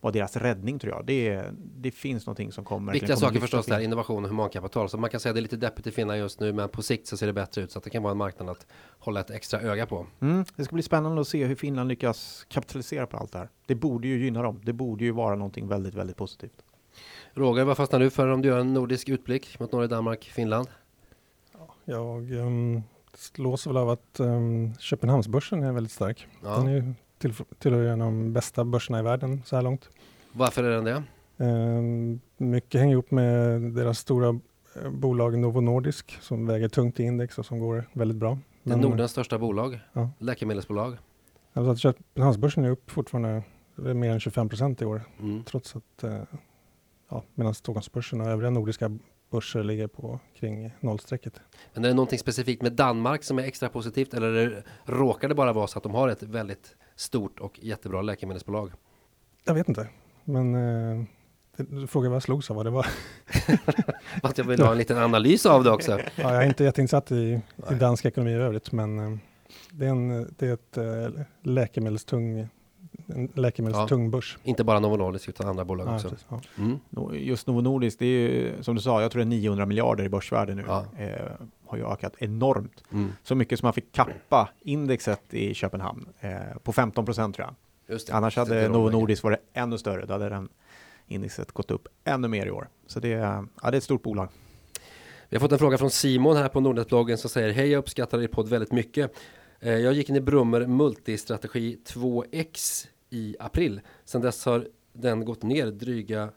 var 0.00 0.12
deras 0.12 0.36
räddning 0.36 0.78
tror 0.78 0.92
jag. 0.92 1.06
Det, 1.06 1.44
det 1.76 1.90
finns 1.90 2.26
någonting 2.26 2.52
som 2.52 2.64
kommer. 2.64 2.92
Viktiga 2.92 3.16
saker 3.16 3.40
förstås 3.40 3.66
där, 3.66 3.80
innovation 3.80 4.24
och 4.24 4.30
humankapital. 4.30 4.88
Så 4.88 4.98
man 4.98 5.10
kan 5.10 5.20
säga 5.20 5.30
att 5.30 5.34
det 5.34 5.40
är 5.40 5.42
lite 5.42 5.56
deppigt 5.56 5.86
i 5.86 5.90
Finland 5.90 6.18
just 6.18 6.40
nu, 6.40 6.52
men 6.52 6.68
på 6.68 6.82
sikt 6.82 7.06
så 7.06 7.16
ser 7.16 7.26
det 7.26 7.32
bättre 7.32 7.62
ut. 7.62 7.72
Så 7.72 7.78
att 7.78 7.84
det 7.84 7.90
kan 7.90 8.02
vara 8.02 8.10
en 8.10 8.18
marknad 8.18 8.48
att 8.48 8.66
hålla 8.98 9.20
ett 9.20 9.30
extra 9.30 9.60
öga 9.60 9.86
på. 9.86 10.06
Mm, 10.20 10.44
det 10.56 10.64
ska 10.64 10.74
bli 10.74 10.82
spännande 10.82 11.20
att 11.20 11.28
se 11.28 11.44
hur 11.44 11.54
Finland 11.54 11.88
lyckas 11.88 12.46
kapitalisera 12.48 13.06
på 13.06 13.16
allt 13.16 13.32
det 13.32 13.38
här. 13.38 13.48
Det 13.66 13.74
borde 13.74 14.08
ju 14.08 14.24
gynna 14.24 14.42
dem. 14.42 14.60
Det 14.64 14.72
borde 14.72 15.04
ju 15.04 15.10
vara 15.10 15.34
någonting 15.34 15.68
väldigt, 15.68 15.94
väldigt 15.94 16.16
positivt. 16.16 16.62
Roger, 17.34 17.64
vad 17.64 17.76
fastnar 17.76 18.00
du 18.00 18.10
för 18.10 18.28
om 18.28 18.42
du 18.42 18.48
gör 18.48 18.58
en 18.58 18.74
nordisk 18.74 19.08
utblick 19.08 19.60
mot 19.60 19.72
Norge, 19.72 19.88
Danmark, 19.88 20.24
Finland? 20.24 20.68
Jag 21.84 22.32
um, 22.32 22.82
slås 23.14 23.66
väl 23.66 23.76
av 23.76 23.90
att 23.90 24.20
um, 24.20 24.74
Köpenhamnsbörsen 24.74 25.62
är 25.62 25.72
väldigt 25.72 25.92
stark. 25.92 26.26
Ja. 26.42 26.56
Den 26.56 26.66
är 26.66 26.72
ju 26.72 26.94
till, 27.20 27.34
tillhör 27.58 27.84
en 27.84 28.00
av 28.00 28.06
de 28.06 28.32
bästa 28.32 28.64
börserna 28.64 28.98
i 28.98 29.02
världen 29.02 29.42
så 29.44 29.56
här 29.56 29.62
långt. 29.62 29.88
Varför 30.32 30.64
är 30.64 30.70
den 30.70 30.84
det? 30.84 31.02
Eh, 31.44 31.82
mycket 32.46 32.80
hänger 32.80 32.92
ihop 32.92 33.10
med 33.10 33.60
deras 33.60 33.98
stora 33.98 34.40
eh, 34.82 34.90
bolag 34.90 35.38
Novo 35.38 35.60
Nordisk 35.60 36.18
som 36.20 36.46
väger 36.46 36.68
tungt 36.68 37.00
i 37.00 37.02
index 37.02 37.38
och 37.38 37.46
som 37.46 37.58
går 37.58 37.84
väldigt 37.92 38.16
bra. 38.16 38.38
Det 38.62 38.72
är 38.72 38.76
Nordens 38.76 39.10
största 39.10 39.38
bolag, 39.38 39.80
ja. 39.92 40.10
läkemedelsbolag. 40.18 40.96
Alltså 41.52 41.70
att 41.72 41.78
Köpenhamnsbörsen 41.78 42.64
är 42.64 42.70
upp 42.70 42.90
fortfarande 42.90 43.42
är 43.86 43.94
mer 43.94 44.10
än 44.10 44.20
25 44.20 44.48
procent 44.48 44.82
i 44.82 44.84
år, 44.84 45.02
Mm. 45.20 45.44
trots 45.44 45.76
att 45.76 46.04
eh, 46.04 46.22
ja, 47.10 47.22
medan 47.34 47.54
Stockholmsbörsen 47.54 48.20
och 48.20 48.26
övriga 48.26 48.50
nordiska 48.50 48.98
börser 49.30 49.62
ligger 49.62 49.86
på 49.86 50.20
kring 50.34 50.72
nollstrecket. 50.80 51.40
Men 51.74 51.84
är 51.84 51.88
det 51.88 51.94
någonting 51.94 52.18
specifikt 52.18 52.62
med 52.62 52.72
Danmark 52.72 53.24
som 53.24 53.38
är 53.38 53.42
extra 53.42 53.68
positivt 53.68 54.14
eller 54.14 54.32
det, 54.32 54.62
råkar 54.84 55.28
det 55.28 55.34
bara 55.34 55.52
vara 55.52 55.66
så 55.66 55.78
att 55.78 55.82
de 55.82 55.94
har 55.94 56.08
ett 56.08 56.22
väldigt 56.22 56.76
stort 57.00 57.40
och 57.40 57.58
jättebra 57.62 58.02
läkemedelsbolag? 58.02 58.72
Jag 59.44 59.54
vet 59.54 59.68
inte, 59.68 59.88
men 60.24 60.54
eh, 60.54 61.04
det- 61.56 61.80
du 61.80 61.86
frågar 61.86 62.08
vad 62.10 62.14
jag 62.16 62.22
slogs 62.22 62.50
av 62.50 62.56
vad 62.56 62.66
det 62.66 62.70
var. 62.70 62.86
Att 64.22 64.38
jag 64.38 64.44
vill 64.44 64.62
ha 64.62 64.72
en 64.72 64.78
liten 64.78 64.98
analys 64.98 65.46
av 65.46 65.64
det 65.64 65.70
också. 65.70 65.98
Ja, 66.00 66.04
jag 66.16 66.42
är 66.44 66.46
inte 66.48 66.64
jätteinsatt 66.64 67.12
i, 67.12 67.40
i 67.70 67.74
dansk 67.74 68.04
ekonomi 68.04 68.30
i 68.30 68.34
övrigt, 68.34 68.72
men 68.72 68.98
eh, 68.98 69.18
det 69.70 69.86
är, 69.86 69.90
en, 69.90 70.34
det 70.38 70.46
är 70.46 70.52
ett 70.54 70.76
eh, 70.76 71.22
läkemedelstung, 71.42 72.48
en 73.06 73.28
läkemedelstung 73.34 74.10
börs. 74.10 74.38
Inte 74.44 74.64
bara 74.64 74.80
Novo 74.80 74.96
Nordisk 74.96 75.28
utan 75.28 75.48
andra 75.48 75.64
bolag 75.64 75.88
Ja, 75.88 75.94
också. 75.94 76.08
precis, 76.08 76.26
ja. 76.28 76.40
Mm. 76.58 76.78
Just 77.14 77.46
Novo 77.46 77.60
Nordisk, 77.60 77.98
det 77.98 78.06
är 78.06 78.28
ju 78.30 78.62
som 78.62 78.74
du 78.76 78.80
sa, 78.82 79.02
jag 79.02 79.10
tror 79.10 79.20
det 79.20 79.24
är 79.24 79.40
900 79.40 79.66
miljarder 79.66 80.04
i 80.04 80.08
börsvärde 80.08 80.54
nu. 80.54 80.64
Ja. 80.66 80.84
Eh, 80.98 81.32
har 81.70 81.78
ju 81.78 81.86
ökat 81.86 82.14
enormt. 82.18 82.84
Mm. 82.92 83.12
Så 83.22 83.34
mycket 83.34 83.58
som 83.58 83.66
man 83.66 83.72
fick 83.72 83.92
kappa 83.92 84.48
indexet 84.60 85.34
i 85.34 85.54
Köpenhamn 85.54 86.08
eh, 86.20 86.58
på 86.62 86.72
15 86.72 87.04
procent 87.04 87.36
tror 87.36 87.46
jag. 87.48 87.54
Det. 87.98 88.10
Annars 88.12 88.36
hade 88.36 88.68
Novo. 88.68 88.90
Nordisk 88.90 89.22
varit 89.22 89.40
ännu 89.52 89.78
större. 89.78 90.06
Då 90.06 90.12
hade 90.12 90.28
den 90.28 90.48
indexet 91.06 91.52
gått 91.52 91.70
upp 91.70 91.88
ännu 92.04 92.28
mer 92.28 92.46
i 92.46 92.50
år. 92.50 92.68
Så 92.86 93.00
det 93.00 93.12
är, 93.12 93.46
ja, 93.62 93.70
det 93.70 93.76
är 93.76 93.78
ett 93.78 93.84
stort 93.84 94.02
bolag. 94.02 94.28
Vi 95.28 95.36
har 95.36 95.40
fått 95.40 95.52
en 95.52 95.58
fråga 95.58 95.78
från 95.78 95.90
Simon 95.90 96.36
här 96.36 96.48
på 96.48 96.60
Nordnetbloggen 96.60 97.18
som 97.18 97.30
säger 97.30 97.52
Hej, 97.52 97.68
jag 97.70 97.78
uppskattar 97.78 98.22
er 98.22 98.28
podd 98.28 98.48
väldigt 98.48 98.72
mycket. 98.72 99.12
Eh, 99.60 99.74
Jag 99.74 99.92
gick 99.92 100.08
in 100.08 100.16
i 100.16 100.20
Brummer 100.20 100.66
Multistrategi 100.66 101.78
2X 101.86 102.86
i 103.10 103.36
april. 103.40 103.80
Sedan 104.04 104.20
dess 104.20 104.44
har 104.44 104.66
den 104.92 105.24
gått 105.24 105.42
ner 105.42 105.66
dryga 105.66 106.30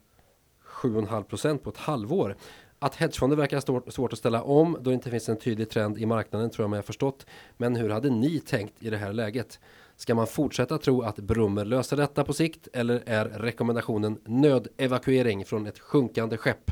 7,5% 0.65 1.57
på 1.57 1.69
ett 1.69 1.77
halvår. 1.77 2.35
Att 2.83 2.95
hedgefonder 2.95 3.37
verkar 3.37 3.91
svårt 3.91 4.13
att 4.13 4.19
ställa 4.19 4.43
om 4.43 4.77
då 4.81 4.89
det 4.89 4.93
inte 4.93 5.09
finns 5.09 5.29
en 5.29 5.37
tydlig 5.37 5.69
trend 5.69 5.97
i 5.97 6.05
marknaden 6.05 6.49
tror 6.49 6.63
jag 6.63 6.69
mig 6.69 6.77
ha 6.77 6.83
förstått. 6.83 7.25
Men 7.57 7.75
hur 7.75 7.89
hade 7.89 8.09
ni 8.09 8.39
tänkt 8.39 8.83
i 8.83 8.89
det 8.89 8.97
här 8.97 9.13
läget? 9.13 9.59
Ska 9.95 10.15
man 10.15 10.27
fortsätta 10.27 10.77
tro 10.77 11.01
att 11.01 11.15
Brummer 11.15 11.65
löser 11.65 11.97
detta 11.97 12.23
på 12.23 12.33
sikt 12.33 12.67
eller 12.73 13.03
är 13.05 13.25
rekommendationen 13.25 14.19
nödevakuering 14.25 15.45
från 15.45 15.67
ett 15.67 15.79
sjunkande 15.79 16.37
skepp? 16.37 16.71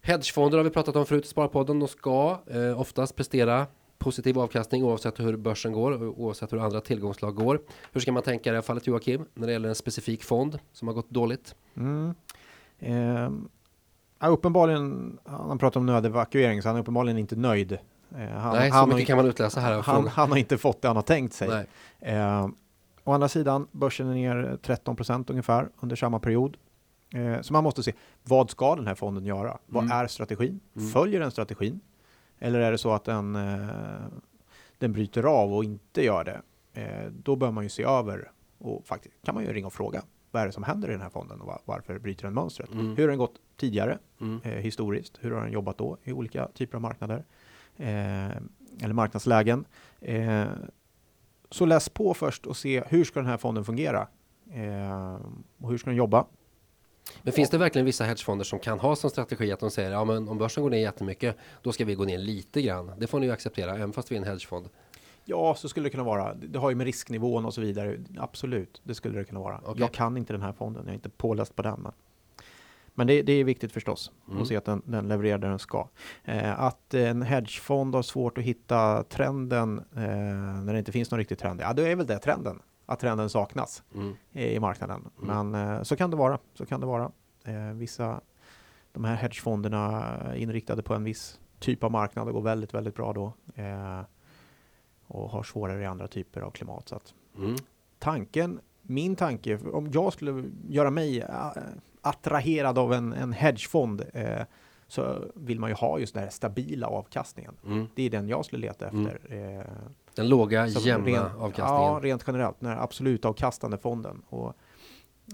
Hedgefonder 0.00 0.58
har 0.58 0.64
vi 0.64 0.70
pratat 0.70 0.96
om 0.96 1.06
förut 1.06 1.24
i 1.24 1.28
Sparpodden. 1.28 1.78
De 1.78 1.88
ska 1.88 2.42
eh, 2.46 2.80
oftast 2.80 3.16
prestera 3.16 3.66
positiv 3.98 4.38
avkastning 4.38 4.84
oavsett 4.84 5.20
hur 5.20 5.36
börsen 5.36 5.72
går 5.72 5.92
och 5.92 6.20
oavsett 6.20 6.52
hur 6.52 6.58
andra 6.58 6.80
tillgångslag 6.80 7.34
går. 7.34 7.60
Hur 7.92 8.00
ska 8.00 8.12
man 8.12 8.22
tänka 8.22 8.50
i 8.50 8.52
det 8.52 8.56
här 8.56 8.62
fallet 8.62 8.86
Joakim 8.86 9.24
när 9.34 9.46
det 9.46 9.52
gäller 9.52 9.68
en 9.68 9.74
specifik 9.74 10.24
fond 10.24 10.58
som 10.72 10.88
har 10.88 10.94
gått 10.94 11.10
dåligt? 11.10 11.54
Mm. 11.76 12.14
Eh, 12.78 13.30
ja, 14.18 14.26
uppenbarligen, 14.28 15.18
han 15.24 15.58
pratar 15.58 15.80
om 15.80 15.86
nödevakuering, 15.86 16.62
så 16.62 16.68
han 16.68 16.76
är 16.76 16.80
uppenbarligen 16.80 17.18
inte 17.18 17.36
nöjd. 17.36 17.72
Eh, 17.72 17.78
han, 18.28 18.56
Nej, 18.56 18.70
så 18.70 18.76
han, 18.76 18.88
mycket 18.88 19.00
har, 19.02 19.06
kan 19.06 19.16
man 19.16 19.26
utläsa 19.26 19.60
här 19.60 19.82
han, 19.82 20.06
han 20.06 20.30
har 20.30 20.38
inte 20.38 20.58
fått 20.58 20.82
det 20.82 20.88
han 20.88 20.96
har 20.96 21.02
tänkt 21.02 21.34
sig. 21.34 21.66
Eh, 22.00 22.48
å 23.04 23.12
andra 23.12 23.28
sidan, 23.28 23.66
börsen 23.72 24.08
är 24.08 24.14
ner 24.14 24.58
13 24.62 24.96
procent 24.96 25.30
ungefär 25.30 25.68
under 25.80 25.96
samma 25.96 26.18
period. 26.18 26.56
Eh, 27.14 27.40
så 27.40 27.52
man 27.52 27.64
måste 27.64 27.82
se, 27.82 27.92
vad 28.24 28.50
ska 28.50 28.74
den 28.76 28.86
här 28.86 28.94
fonden 28.94 29.24
göra? 29.24 29.58
Vad 29.66 29.84
Mm. 29.84 29.98
är 29.98 30.06
strategin? 30.06 30.60
Mm. 30.76 30.88
Följer 30.88 31.20
den 31.20 31.30
strategin? 31.30 31.80
Eller 32.38 32.60
är 32.60 32.72
det 32.72 32.78
så 32.78 32.92
att 32.92 33.04
den, 33.04 33.36
eh, 33.36 33.66
den 34.78 34.92
bryter 34.92 35.22
av 35.22 35.54
och 35.54 35.64
inte 35.64 36.04
gör 36.04 36.24
det? 36.24 36.40
Eh, 36.80 37.10
då 37.10 37.36
bör 37.36 37.50
man 37.50 37.64
ju 37.64 37.70
se 37.70 37.82
över 37.82 38.30
och 38.58 38.86
faktiskt 38.86 39.14
kan 39.24 39.34
man 39.34 39.44
ju 39.44 39.52
ringa 39.52 39.66
och 39.66 39.72
fråga. 39.72 40.02
Vad 40.36 40.42
är 40.42 40.46
det 40.46 40.52
som 40.52 40.62
händer 40.62 40.88
i 40.88 40.92
den 40.92 41.00
här 41.00 41.08
fonden 41.10 41.40
och 41.40 41.46
va- 41.46 41.60
varför 41.64 41.98
bryter 41.98 42.24
den 42.24 42.34
mönstret? 42.34 42.70
Mm. 42.72 42.96
Hur 42.96 43.02
har 43.02 43.08
den 43.08 43.18
gått 43.18 43.34
tidigare 43.56 43.98
Mm. 44.20 44.40
eh, 44.44 44.50
historiskt? 44.52 45.18
Hur 45.20 45.30
har 45.30 45.40
den 45.42 45.52
jobbat 45.52 45.78
då 45.78 45.96
i 46.04 46.12
olika 46.12 46.48
typer 46.54 46.74
av 46.76 46.80
marknader? 46.82 47.24
Eh, 47.76 48.26
eller 48.84 48.92
marknadslägen? 48.92 49.64
Eh, 50.00 50.44
så 51.50 51.66
läs 51.66 51.88
på 51.88 52.14
först 52.14 52.46
och 52.46 52.56
se 52.56 52.84
hur 52.88 53.04
ska 53.04 53.20
den 53.20 53.28
här 53.28 53.36
fonden 53.36 53.64
fungera? 53.64 54.08
Eh, 54.52 55.14
och 55.60 55.70
hur 55.70 55.78
ska 55.78 55.90
den 55.90 55.96
jobba? 55.96 56.26
Men 57.22 57.32
finns 57.32 57.50
det 57.50 57.58
verkligen 57.58 57.84
vissa 57.86 58.04
hedgefonder 58.04 58.44
som 58.44 58.58
kan 58.58 58.78
ha 58.80 58.96
som 58.96 59.10
strategi 59.10 59.52
att 59.52 59.60
de 59.60 59.70
säger 59.70 59.90
ja 59.90 60.04
men 60.04 60.28
om 60.28 60.38
börsen 60.38 60.62
går 60.62 60.70
ner 60.70 60.78
jättemycket 60.78 61.36
då 61.62 61.72
ska 61.72 61.84
vi 61.84 61.94
gå 61.94 62.04
ner 62.04 62.18
lite 62.18 62.62
grann. 62.62 62.92
Det 62.98 63.06
får 63.06 63.20
ni 63.20 63.26
ju 63.26 63.32
acceptera 63.32 63.74
även 63.74 63.92
fast 63.92 64.10
vi 64.12 64.16
är 64.16 64.20
en 64.20 64.26
hedgefond. 64.26 64.68
Ja, 65.28 65.54
så 65.54 65.68
skulle 65.68 65.86
det 65.86 65.90
kunna 65.90 66.02
vara. 66.04 66.34
Det 66.34 66.46
det 66.46 66.58
har 66.58 66.70
ju 66.70 66.76
med 66.76 66.84
risknivån 66.84 67.44
och 67.44 67.54
så 67.54 67.60
vidare. 67.60 67.98
Absolut, 68.18 68.80
det 68.84 68.94
skulle 68.94 69.18
det 69.18 69.24
kunna 69.24 69.40
vara. 69.40 69.60
Okej. 69.64 69.74
Jag 69.80 69.92
kan 69.92 70.16
inte 70.16 70.32
den 70.32 70.42
här 70.42 70.52
fonden, 70.52 70.82
jag 70.84 70.90
är 70.90 70.94
inte 70.94 71.10
påläst 71.10 71.56
på 71.56 71.62
den. 71.62 71.80
Men, 71.80 71.92
men 72.94 73.06
det, 73.06 73.22
det 73.22 73.32
är 73.32 73.44
viktigt 73.44 73.72
förstås 73.72 74.12
Mm. 74.28 74.42
att 74.42 74.48
se 74.48 74.56
att 74.56 74.64
den, 74.64 74.82
den 74.84 75.08
levererar 75.08 75.38
det 75.38 75.48
den 75.48 75.58
ska. 75.58 75.88
Eh, 76.24 76.60
att 76.60 76.94
en 76.94 77.22
hedgefond 77.22 77.94
har 77.94 78.02
svårt 78.02 78.38
att 78.38 78.44
hitta 78.44 79.02
trenden 79.02 79.78
eh, 79.78 80.02
när 80.64 80.72
det 80.72 80.78
inte 80.78 80.92
finns 80.92 81.10
någon 81.10 81.18
riktig 81.18 81.38
trend. 81.38 81.60
Ja, 81.60 81.72
då 81.72 81.82
är 81.82 81.96
väl 81.96 82.06
det 82.06 82.18
trenden. 82.18 82.62
Att 82.86 83.00
trenden 83.00 83.30
saknas 83.30 83.82
Mm. 83.94 84.14
i 84.32 84.54
i 84.54 84.60
marknaden. 84.60 85.08
Mm. 85.22 85.50
Men 85.50 85.70
eh, 85.76 85.82
så 85.82 85.96
kan 85.96 86.10
det 86.10 86.16
vara. 86.16 86.38
Så 86.54 86.66
kan 86.66 86.80
det 86.80 86.86
vara. 86.86 87.10
Eh, 87.44 87.72
vissa, 87.74 88.20
de 88.92 89.04
här 89.04 89.14
hedgefonderna 89.14 90.02
är 90.04 90.34
inriktade 90.34 90.82
på 90.82 90.94
en 90.94 91.04
viss 91.04 91.40
typ 91.58 91.84
av 91.84 91.90
marknad 91.90 92.28
och 92.28 92.34
går 92.34 92.42
väldigt, 92.42 92.74
väldigt 92.74 92.94
bra 92.94 93.12
då. 93.12 93.32
Och 95.06 95.30
har 95.30 95.42
svårare 95.42 95.82
i 95.82 95.86
andra 95.86 96.08
typer 96.08 96.40
av 96.40 96.50
klimat. 96.50 96.88
Så 96.88 97.00
Mm. 97.38 97.56
tanken, 97.98 98.60
min 98.82 99.16
tanke, 99.16 99.58
om 99.72 99.90
jag 99.92 100.12
skulle 100.12 100.44
göra 100.68 100.90
mig 100.90 101.20
äh, 101.20 101.46
attraherad 102.00 102.78
av 102.78 102.92
en, 102.92 103.12
en 103.12 103.32
hedgefond 103.32 104.02
eh, 104.14 104.42
så 104.88 105.24
vill 105.34 105.60
man 105.60 105.70
ju 105.70 105.74
ha 105.76 105.98
just 105.98 106.14
den 106.14 106.22
här 106.22 106.30
stabila 106.30 106.86
avkastningen. 106.86 107.56
Mm. 107.66 107.86
Det 107.94 108.02
är 108.02 108.10
den 108.10 108.28
jag 108.28 108.44
skulle 108.44 108.66
leta 108.66 108.88
Mm. 108.88 109.06
efter. 109.06 109.34
Eh, 109.58 109.64
Den 110.14 110.28
låga 110.28 110.66
jämna 110.66 111.06
ren- 111.06 111.16
avkastningen. 111.38 111.82
Ja, 111.92 112.00
rent 112.02 112.24
generellt. 112.26 112.60
Den 112.60 112.68
här 112.70 112.76
absolut 112.82 113.24
avkastande 113.24 113.78
fonden. 113.78 114.22
Och, 114.28 114.54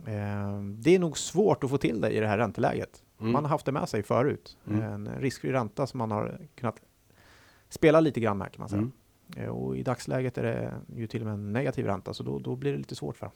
eh, 0.08 0.60
det 0.62 0.94
är 0.94 0.98
nog 0.98 1.18
svårt 1.18 1.64
att 1.64 1.70
få 1.70 1.78
till 1.78 2.00
det 2.00 2.10
i 2.10 2.20
det 2.20 2.26
här 2.26 2.38
ränteläget. 2.38 3.02
Mm. 3.20 3.32
Man 3.32 3.44
har 3.44 3.50
haft 3.50 3.66
det 3.66 3.72
med 3.72 3.88
sig 3.88 4.02
förut. 4.02 4.58
Mm. 4.68 4.82
En 4.82 5.08
riskfri 5.20 5.52
ränta 5.52 5.86
som 5.86 5.98
man 5.98 6.10
har 6.10 6.38
kunnat 6.54 6.80
spela 7.68 8.00
lite 8.00 8.20
grann 8.20 8.38
med 8.38 8.52
kan 8.52 8.60
man 8.60 8.68
säga. 8.68 8.90
Mm. 9.36 9.44
Eh, 9.48 9.50
Och 9.54 9.76
i 9.76 9.82
dagsläget 9.82 10.38
är 10.38 10.42
det 10.42 10.72
ju 10.96 11.06
till 11.06 11.20
och 11.20 11.26
med 11.26 11.34
en 11.34 11.52
negativ 11.52 11.86
ränta 11.86 12.14
så 12.14 12.22
då, 12.22 12.38
då 12.38 12.56
blir 12.56 12.72
det 12.72 12.78
lite 12.78 12.94
svårt 12.94 13.16
för. 13.16 13.30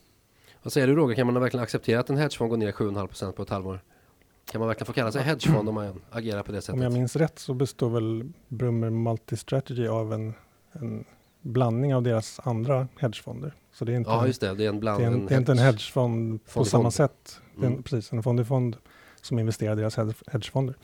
Vad 0.63 0.73
säger 0.73 0.87
du 0.87 0.95
Roger, 0.95 1.15
kan 1.17 1.27
man 1.27 1.41
verkligen 1.43 1.63
acceptera 1.65 2.01
att 2.01 2.11
en 2.11 2.17
hedgefond 2.17 2.51
går 2.51 2.57
ner 2.57 2.73
7,5% 2.73 3.33
på 3.33 3.43
ett 3.43 3.51
halvår? 3.51 3.81
Kan 4.53 4.59
man 4.59 4.69
verkligen 4.69 4.87
få 4.87 4.93
kalla 4.93 5.13
sig 5.13 5.23
hedgefond 5.23 5.69
om 5.69 5.75
man 5.75 6.01
agerar 6.11 6.43
på 6.43 6.53
det 6.53 6.69
Om 6.69 6.81
jag 6.81 6.83
sättet? 6.85 6.93
minns 6.93 7.17
rätt 7.17 7.39
så 7.39 7.55
består 7.55 7.91
väl 7.91 8.33
Brummer 8.49 8.91
Multistrategy 8.91 9.87
av 9.89 10.13
en, 10.13 10.35
en 10.73 11.05
blandning 11.43 11.95
av 11.95 12.03
deras 12.03 12.41
andra 12.45 12.89
hedgefonder. 13.01 13.55
Så 13.73 13.85
det 13.85 13.93
är 13.93 13.97
inte, 13.97 14.11
Ja 14.11 14.27
just 14.27 14.41
det, 14.41 14.55
det 14.55 14.65
är 14.65 14.69
en 14.69 14.81
bland... 14.81 15.01
det 15.01 15.05
är, 15.05 15.11
en, 15.11 15.27
det 15.27 15.35
är 15.35 15.39
inte 15.39 15.53
en 15.53 15.59
hedgefond 15.59 16.41
på 16.55 16.65
samma 16.65 16.83
fond. 16.83 16.95
sätt. 16.95 17.41
Det 17.55 17.61
är 17.63 17.67
Mm. 17.67 17.77
en, 17.77 17.83
precis, 17.83 18.13
en 18.13 18.23
fond 18.23 18.41
i 18.41 18.45
fond 18.45 18.77
som 19.21 19.39
investerar 19.39 19.73
i 19.73 19.77
deras 19.81 19.99
hedge- 19.99 20.23
hedgefonder. 20.33 20.75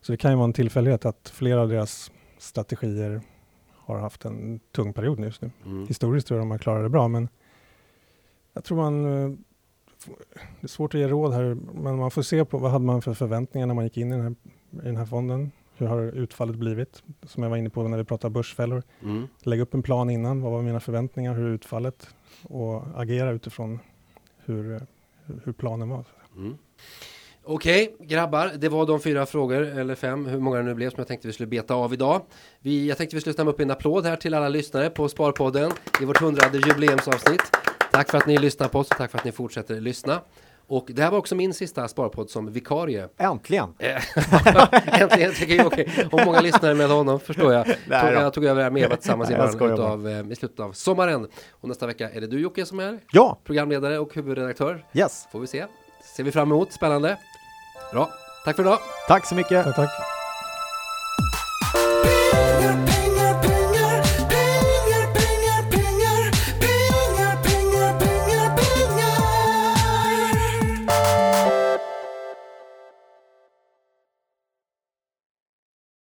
Så 0.00 0.12
det 0.12 0.16
kan 0.18 0.30
ju 0.30 0.36
vara 0.36 0.44
en 0.44 0.52
tillfällighet 0.52 1.04
att 1.04 1.28
flera 1.34 1.60
av 1.62 1.68
deras 1.68 2.10
strategier 2.38 3.20
har 3.86 3.98
haft 3.98 4.24
en 4.24 4.60
tung 4.72 4.92
period 4.92 5.20
just 5.20 5.42
nu. 5.42 5.50
Mm. 5.64 5.86
Historiskt 5.86 6.26
tror 6.28 6.38
jag 6.38 6.42
de 6.46 6.50
har 6.50 6.58
klarat 6.58 6.84
det 6.84 6.88
bra, 6.88 7.08
men 7.08 7.28
jag 8.52 8.64
tror 8.64 8.76
man... 8.76 9.22
eh, 9.24 9.30
Det 10.60 10.64
är 10.64 10.68
svårt 10.68 10.94
att 10.94 11.00
ge 11.00 11.08
råd 11.08 11.32
här, 11.32 11.56
men 11.74 11.96
man 11.96 12.10
får 12.10 12.22
se 12.22 12.44
på 12.44 12.58
vad 12.58 12.70
hade 12.70 12.84
man 12.84 13.02
för 13.02 13.14
förväntningar 13.14 13.66
när 13.66 13.74
man 13.74 13.84
gick 13.84 13.96
in 13.96 14.12
i 14.12 14.16
den 14.16 14.20
här, 14.22 14.30
i 14.82 14.86
den 14.86 14.96
här 14.96 15.06
fonden. 15.06 15.50
Hur 15.78 15.86
har 15.86 16.02
utfallet 16.02 16.56
blivit? 16.56 17.02
Som 17.22 17.42
jag 17.42 17.50
var 17.50 17.56
inne 17.56 17.70
på 17.70 17.88
när 17.88 17.98
vi 17.98 18.04
pratade 18.04 18.32
börsfällor. 18.32 18.82
Mm. 19.02 19.26
Lägga 19.42 19.62
upp 19.62 19.74
en 19.74 19.82
plan 19.82 20.10
innan. 20.10 20.40
Vad 20.42 20.52
var 20.52 20.62
mina 20.62 20.80
förväntningar? 20.80 21.34
Hur 21.34 21.46
är 21.46 21.50
utfallet? 21.50 22.08
Och 22.42 22.82
agera 23.00 23.30
utifrån 23.30 23.78
hur, 24.44 24.80
hur 25.44 25.52
planen 25.52 25.88
var. 25.88 26.04
Mm. 26.36 26.56
Okej, 27.48 27.96
grabbar, 28.00 28.50
det 28.58 28.68
var 28.68 28.86
de 28.86 29.00
fyra 29.00 29.26
frågor, 29.26 29.62
eller 29.62 29.94
fem, 29.94 30.26
hur 30.26 30.38
många 30.40 30.56
det 30.56 30.62
nu 30.62 30.74
blev 30.74 30.90
som 30.90 30.98
jag 30.98 31.08
tänkte 31.08 31.26
vi 31.26 31.32
skulle 31.32 31.46
beta 31.46 31.74
av 31.74 31.92
idag. 31.92 32.22
Vi, 32.60 32.88
jag 32.88 32.98
tänkte 32.98 33.16
vi 33.16 33.20
skulle 33.20 33.32
stämma 33.32 33.50
upp 33.50 33.60
en 33.60 33.70
applåd 33.70 34.06
här 34.06 34.16
till 34.16 34.34
alla 34.34 34.48
lyssnare 34.48 34.90
på 34.90 35.08
Sparpodden 35.08 35.70
i 36.02 36.04
vårt 36.04 36.20
hundrade 36.20 36.58
jubileumsavsnitt. 36.58 37.42
Tack 37.92 38.10
för 38.10 38.18
att 38.18 38.26
ni 38.26 38.38
lyssnar 38.38 38.68
på 38.68 38.78
oss 38.78 38.90
och 38.90 38.96
tack 38.96 39.10
för 39.10 39.18
att 39.18 39.24
ni 39.24 39.32
fortsätter 39.32 39.80
lyssna. 39.80 40.20
Och 40.66 40.86
det 40.88 41.02
här 41.02 41.10
var 41.10 41.18
också 41.18 41.34
min 41.34 41.54
sista 41.54 41.88
Sparpodd 41.88 42.30
som 42.30 42.52
vikarie. 42.52 43.08
Äntligen! 43.18 43.74
Eh, 43.78 44.02
Äntligen 45.02 45.32
tycker 45.32 45.54
jag 45.54 45.66
okej. 45.66 46.08
Och 46.12 46.20
många 46.26 46.40
lyssnare 46.40 46.74
med 46.74 46.88
honom 46.88 47.20
förstår 47.20 47.52
jag. 47.52 47.64
Tog, 47.66 47.74
Nej 47.88 48.12
jag 48.14 48.32
tog 48.32 48.44
över 48.44 48.70
med 48.70 48.82
Eva 48.82 48.96
tillsammans 48.96 49.30
i, 49.30 49.32
Nej, 49.32 49.42
jag 49.42 49.58
början 49.58 50.26
eh, 50.26 50.32
i 50.32 50.36
slutet 50.36 50.60
av 50.60 50.72
sommaren. 50.72 51.28
Och 51.50 51.68
nästa 51.68 51.86
vecka 51.86 52.10
är 52.10 52.20
det 52.20 52.26
du 52.26 52.40
Jocke 52.40 52.66
som 52.66 52.80
är 52.80 52.98
Ja, 53.12 53.40
programledare 53.44 53.98
och 53.98 54.14
huvudredaktör. 54.14 54.84
yes. 54.92 55.28
Får 55.32 55.40
vi 55.40 55.46
se. 55.46 55.64
Ser 56.16 56.24
vi 56.24 56.32
fram 56.32 56.52
emot. 56.52 56.72
Spännande. 56.72 57.16
Bra. 57.92 58.10
Tack 58.44 58.56
för 58.56 58.62
idag. 58.62 58.78
Tack 59.08 59.26
så 59.26 59.34
mycket. 59.34 59.64
Tack, 59.64 59.76
tack. 59.76 60.15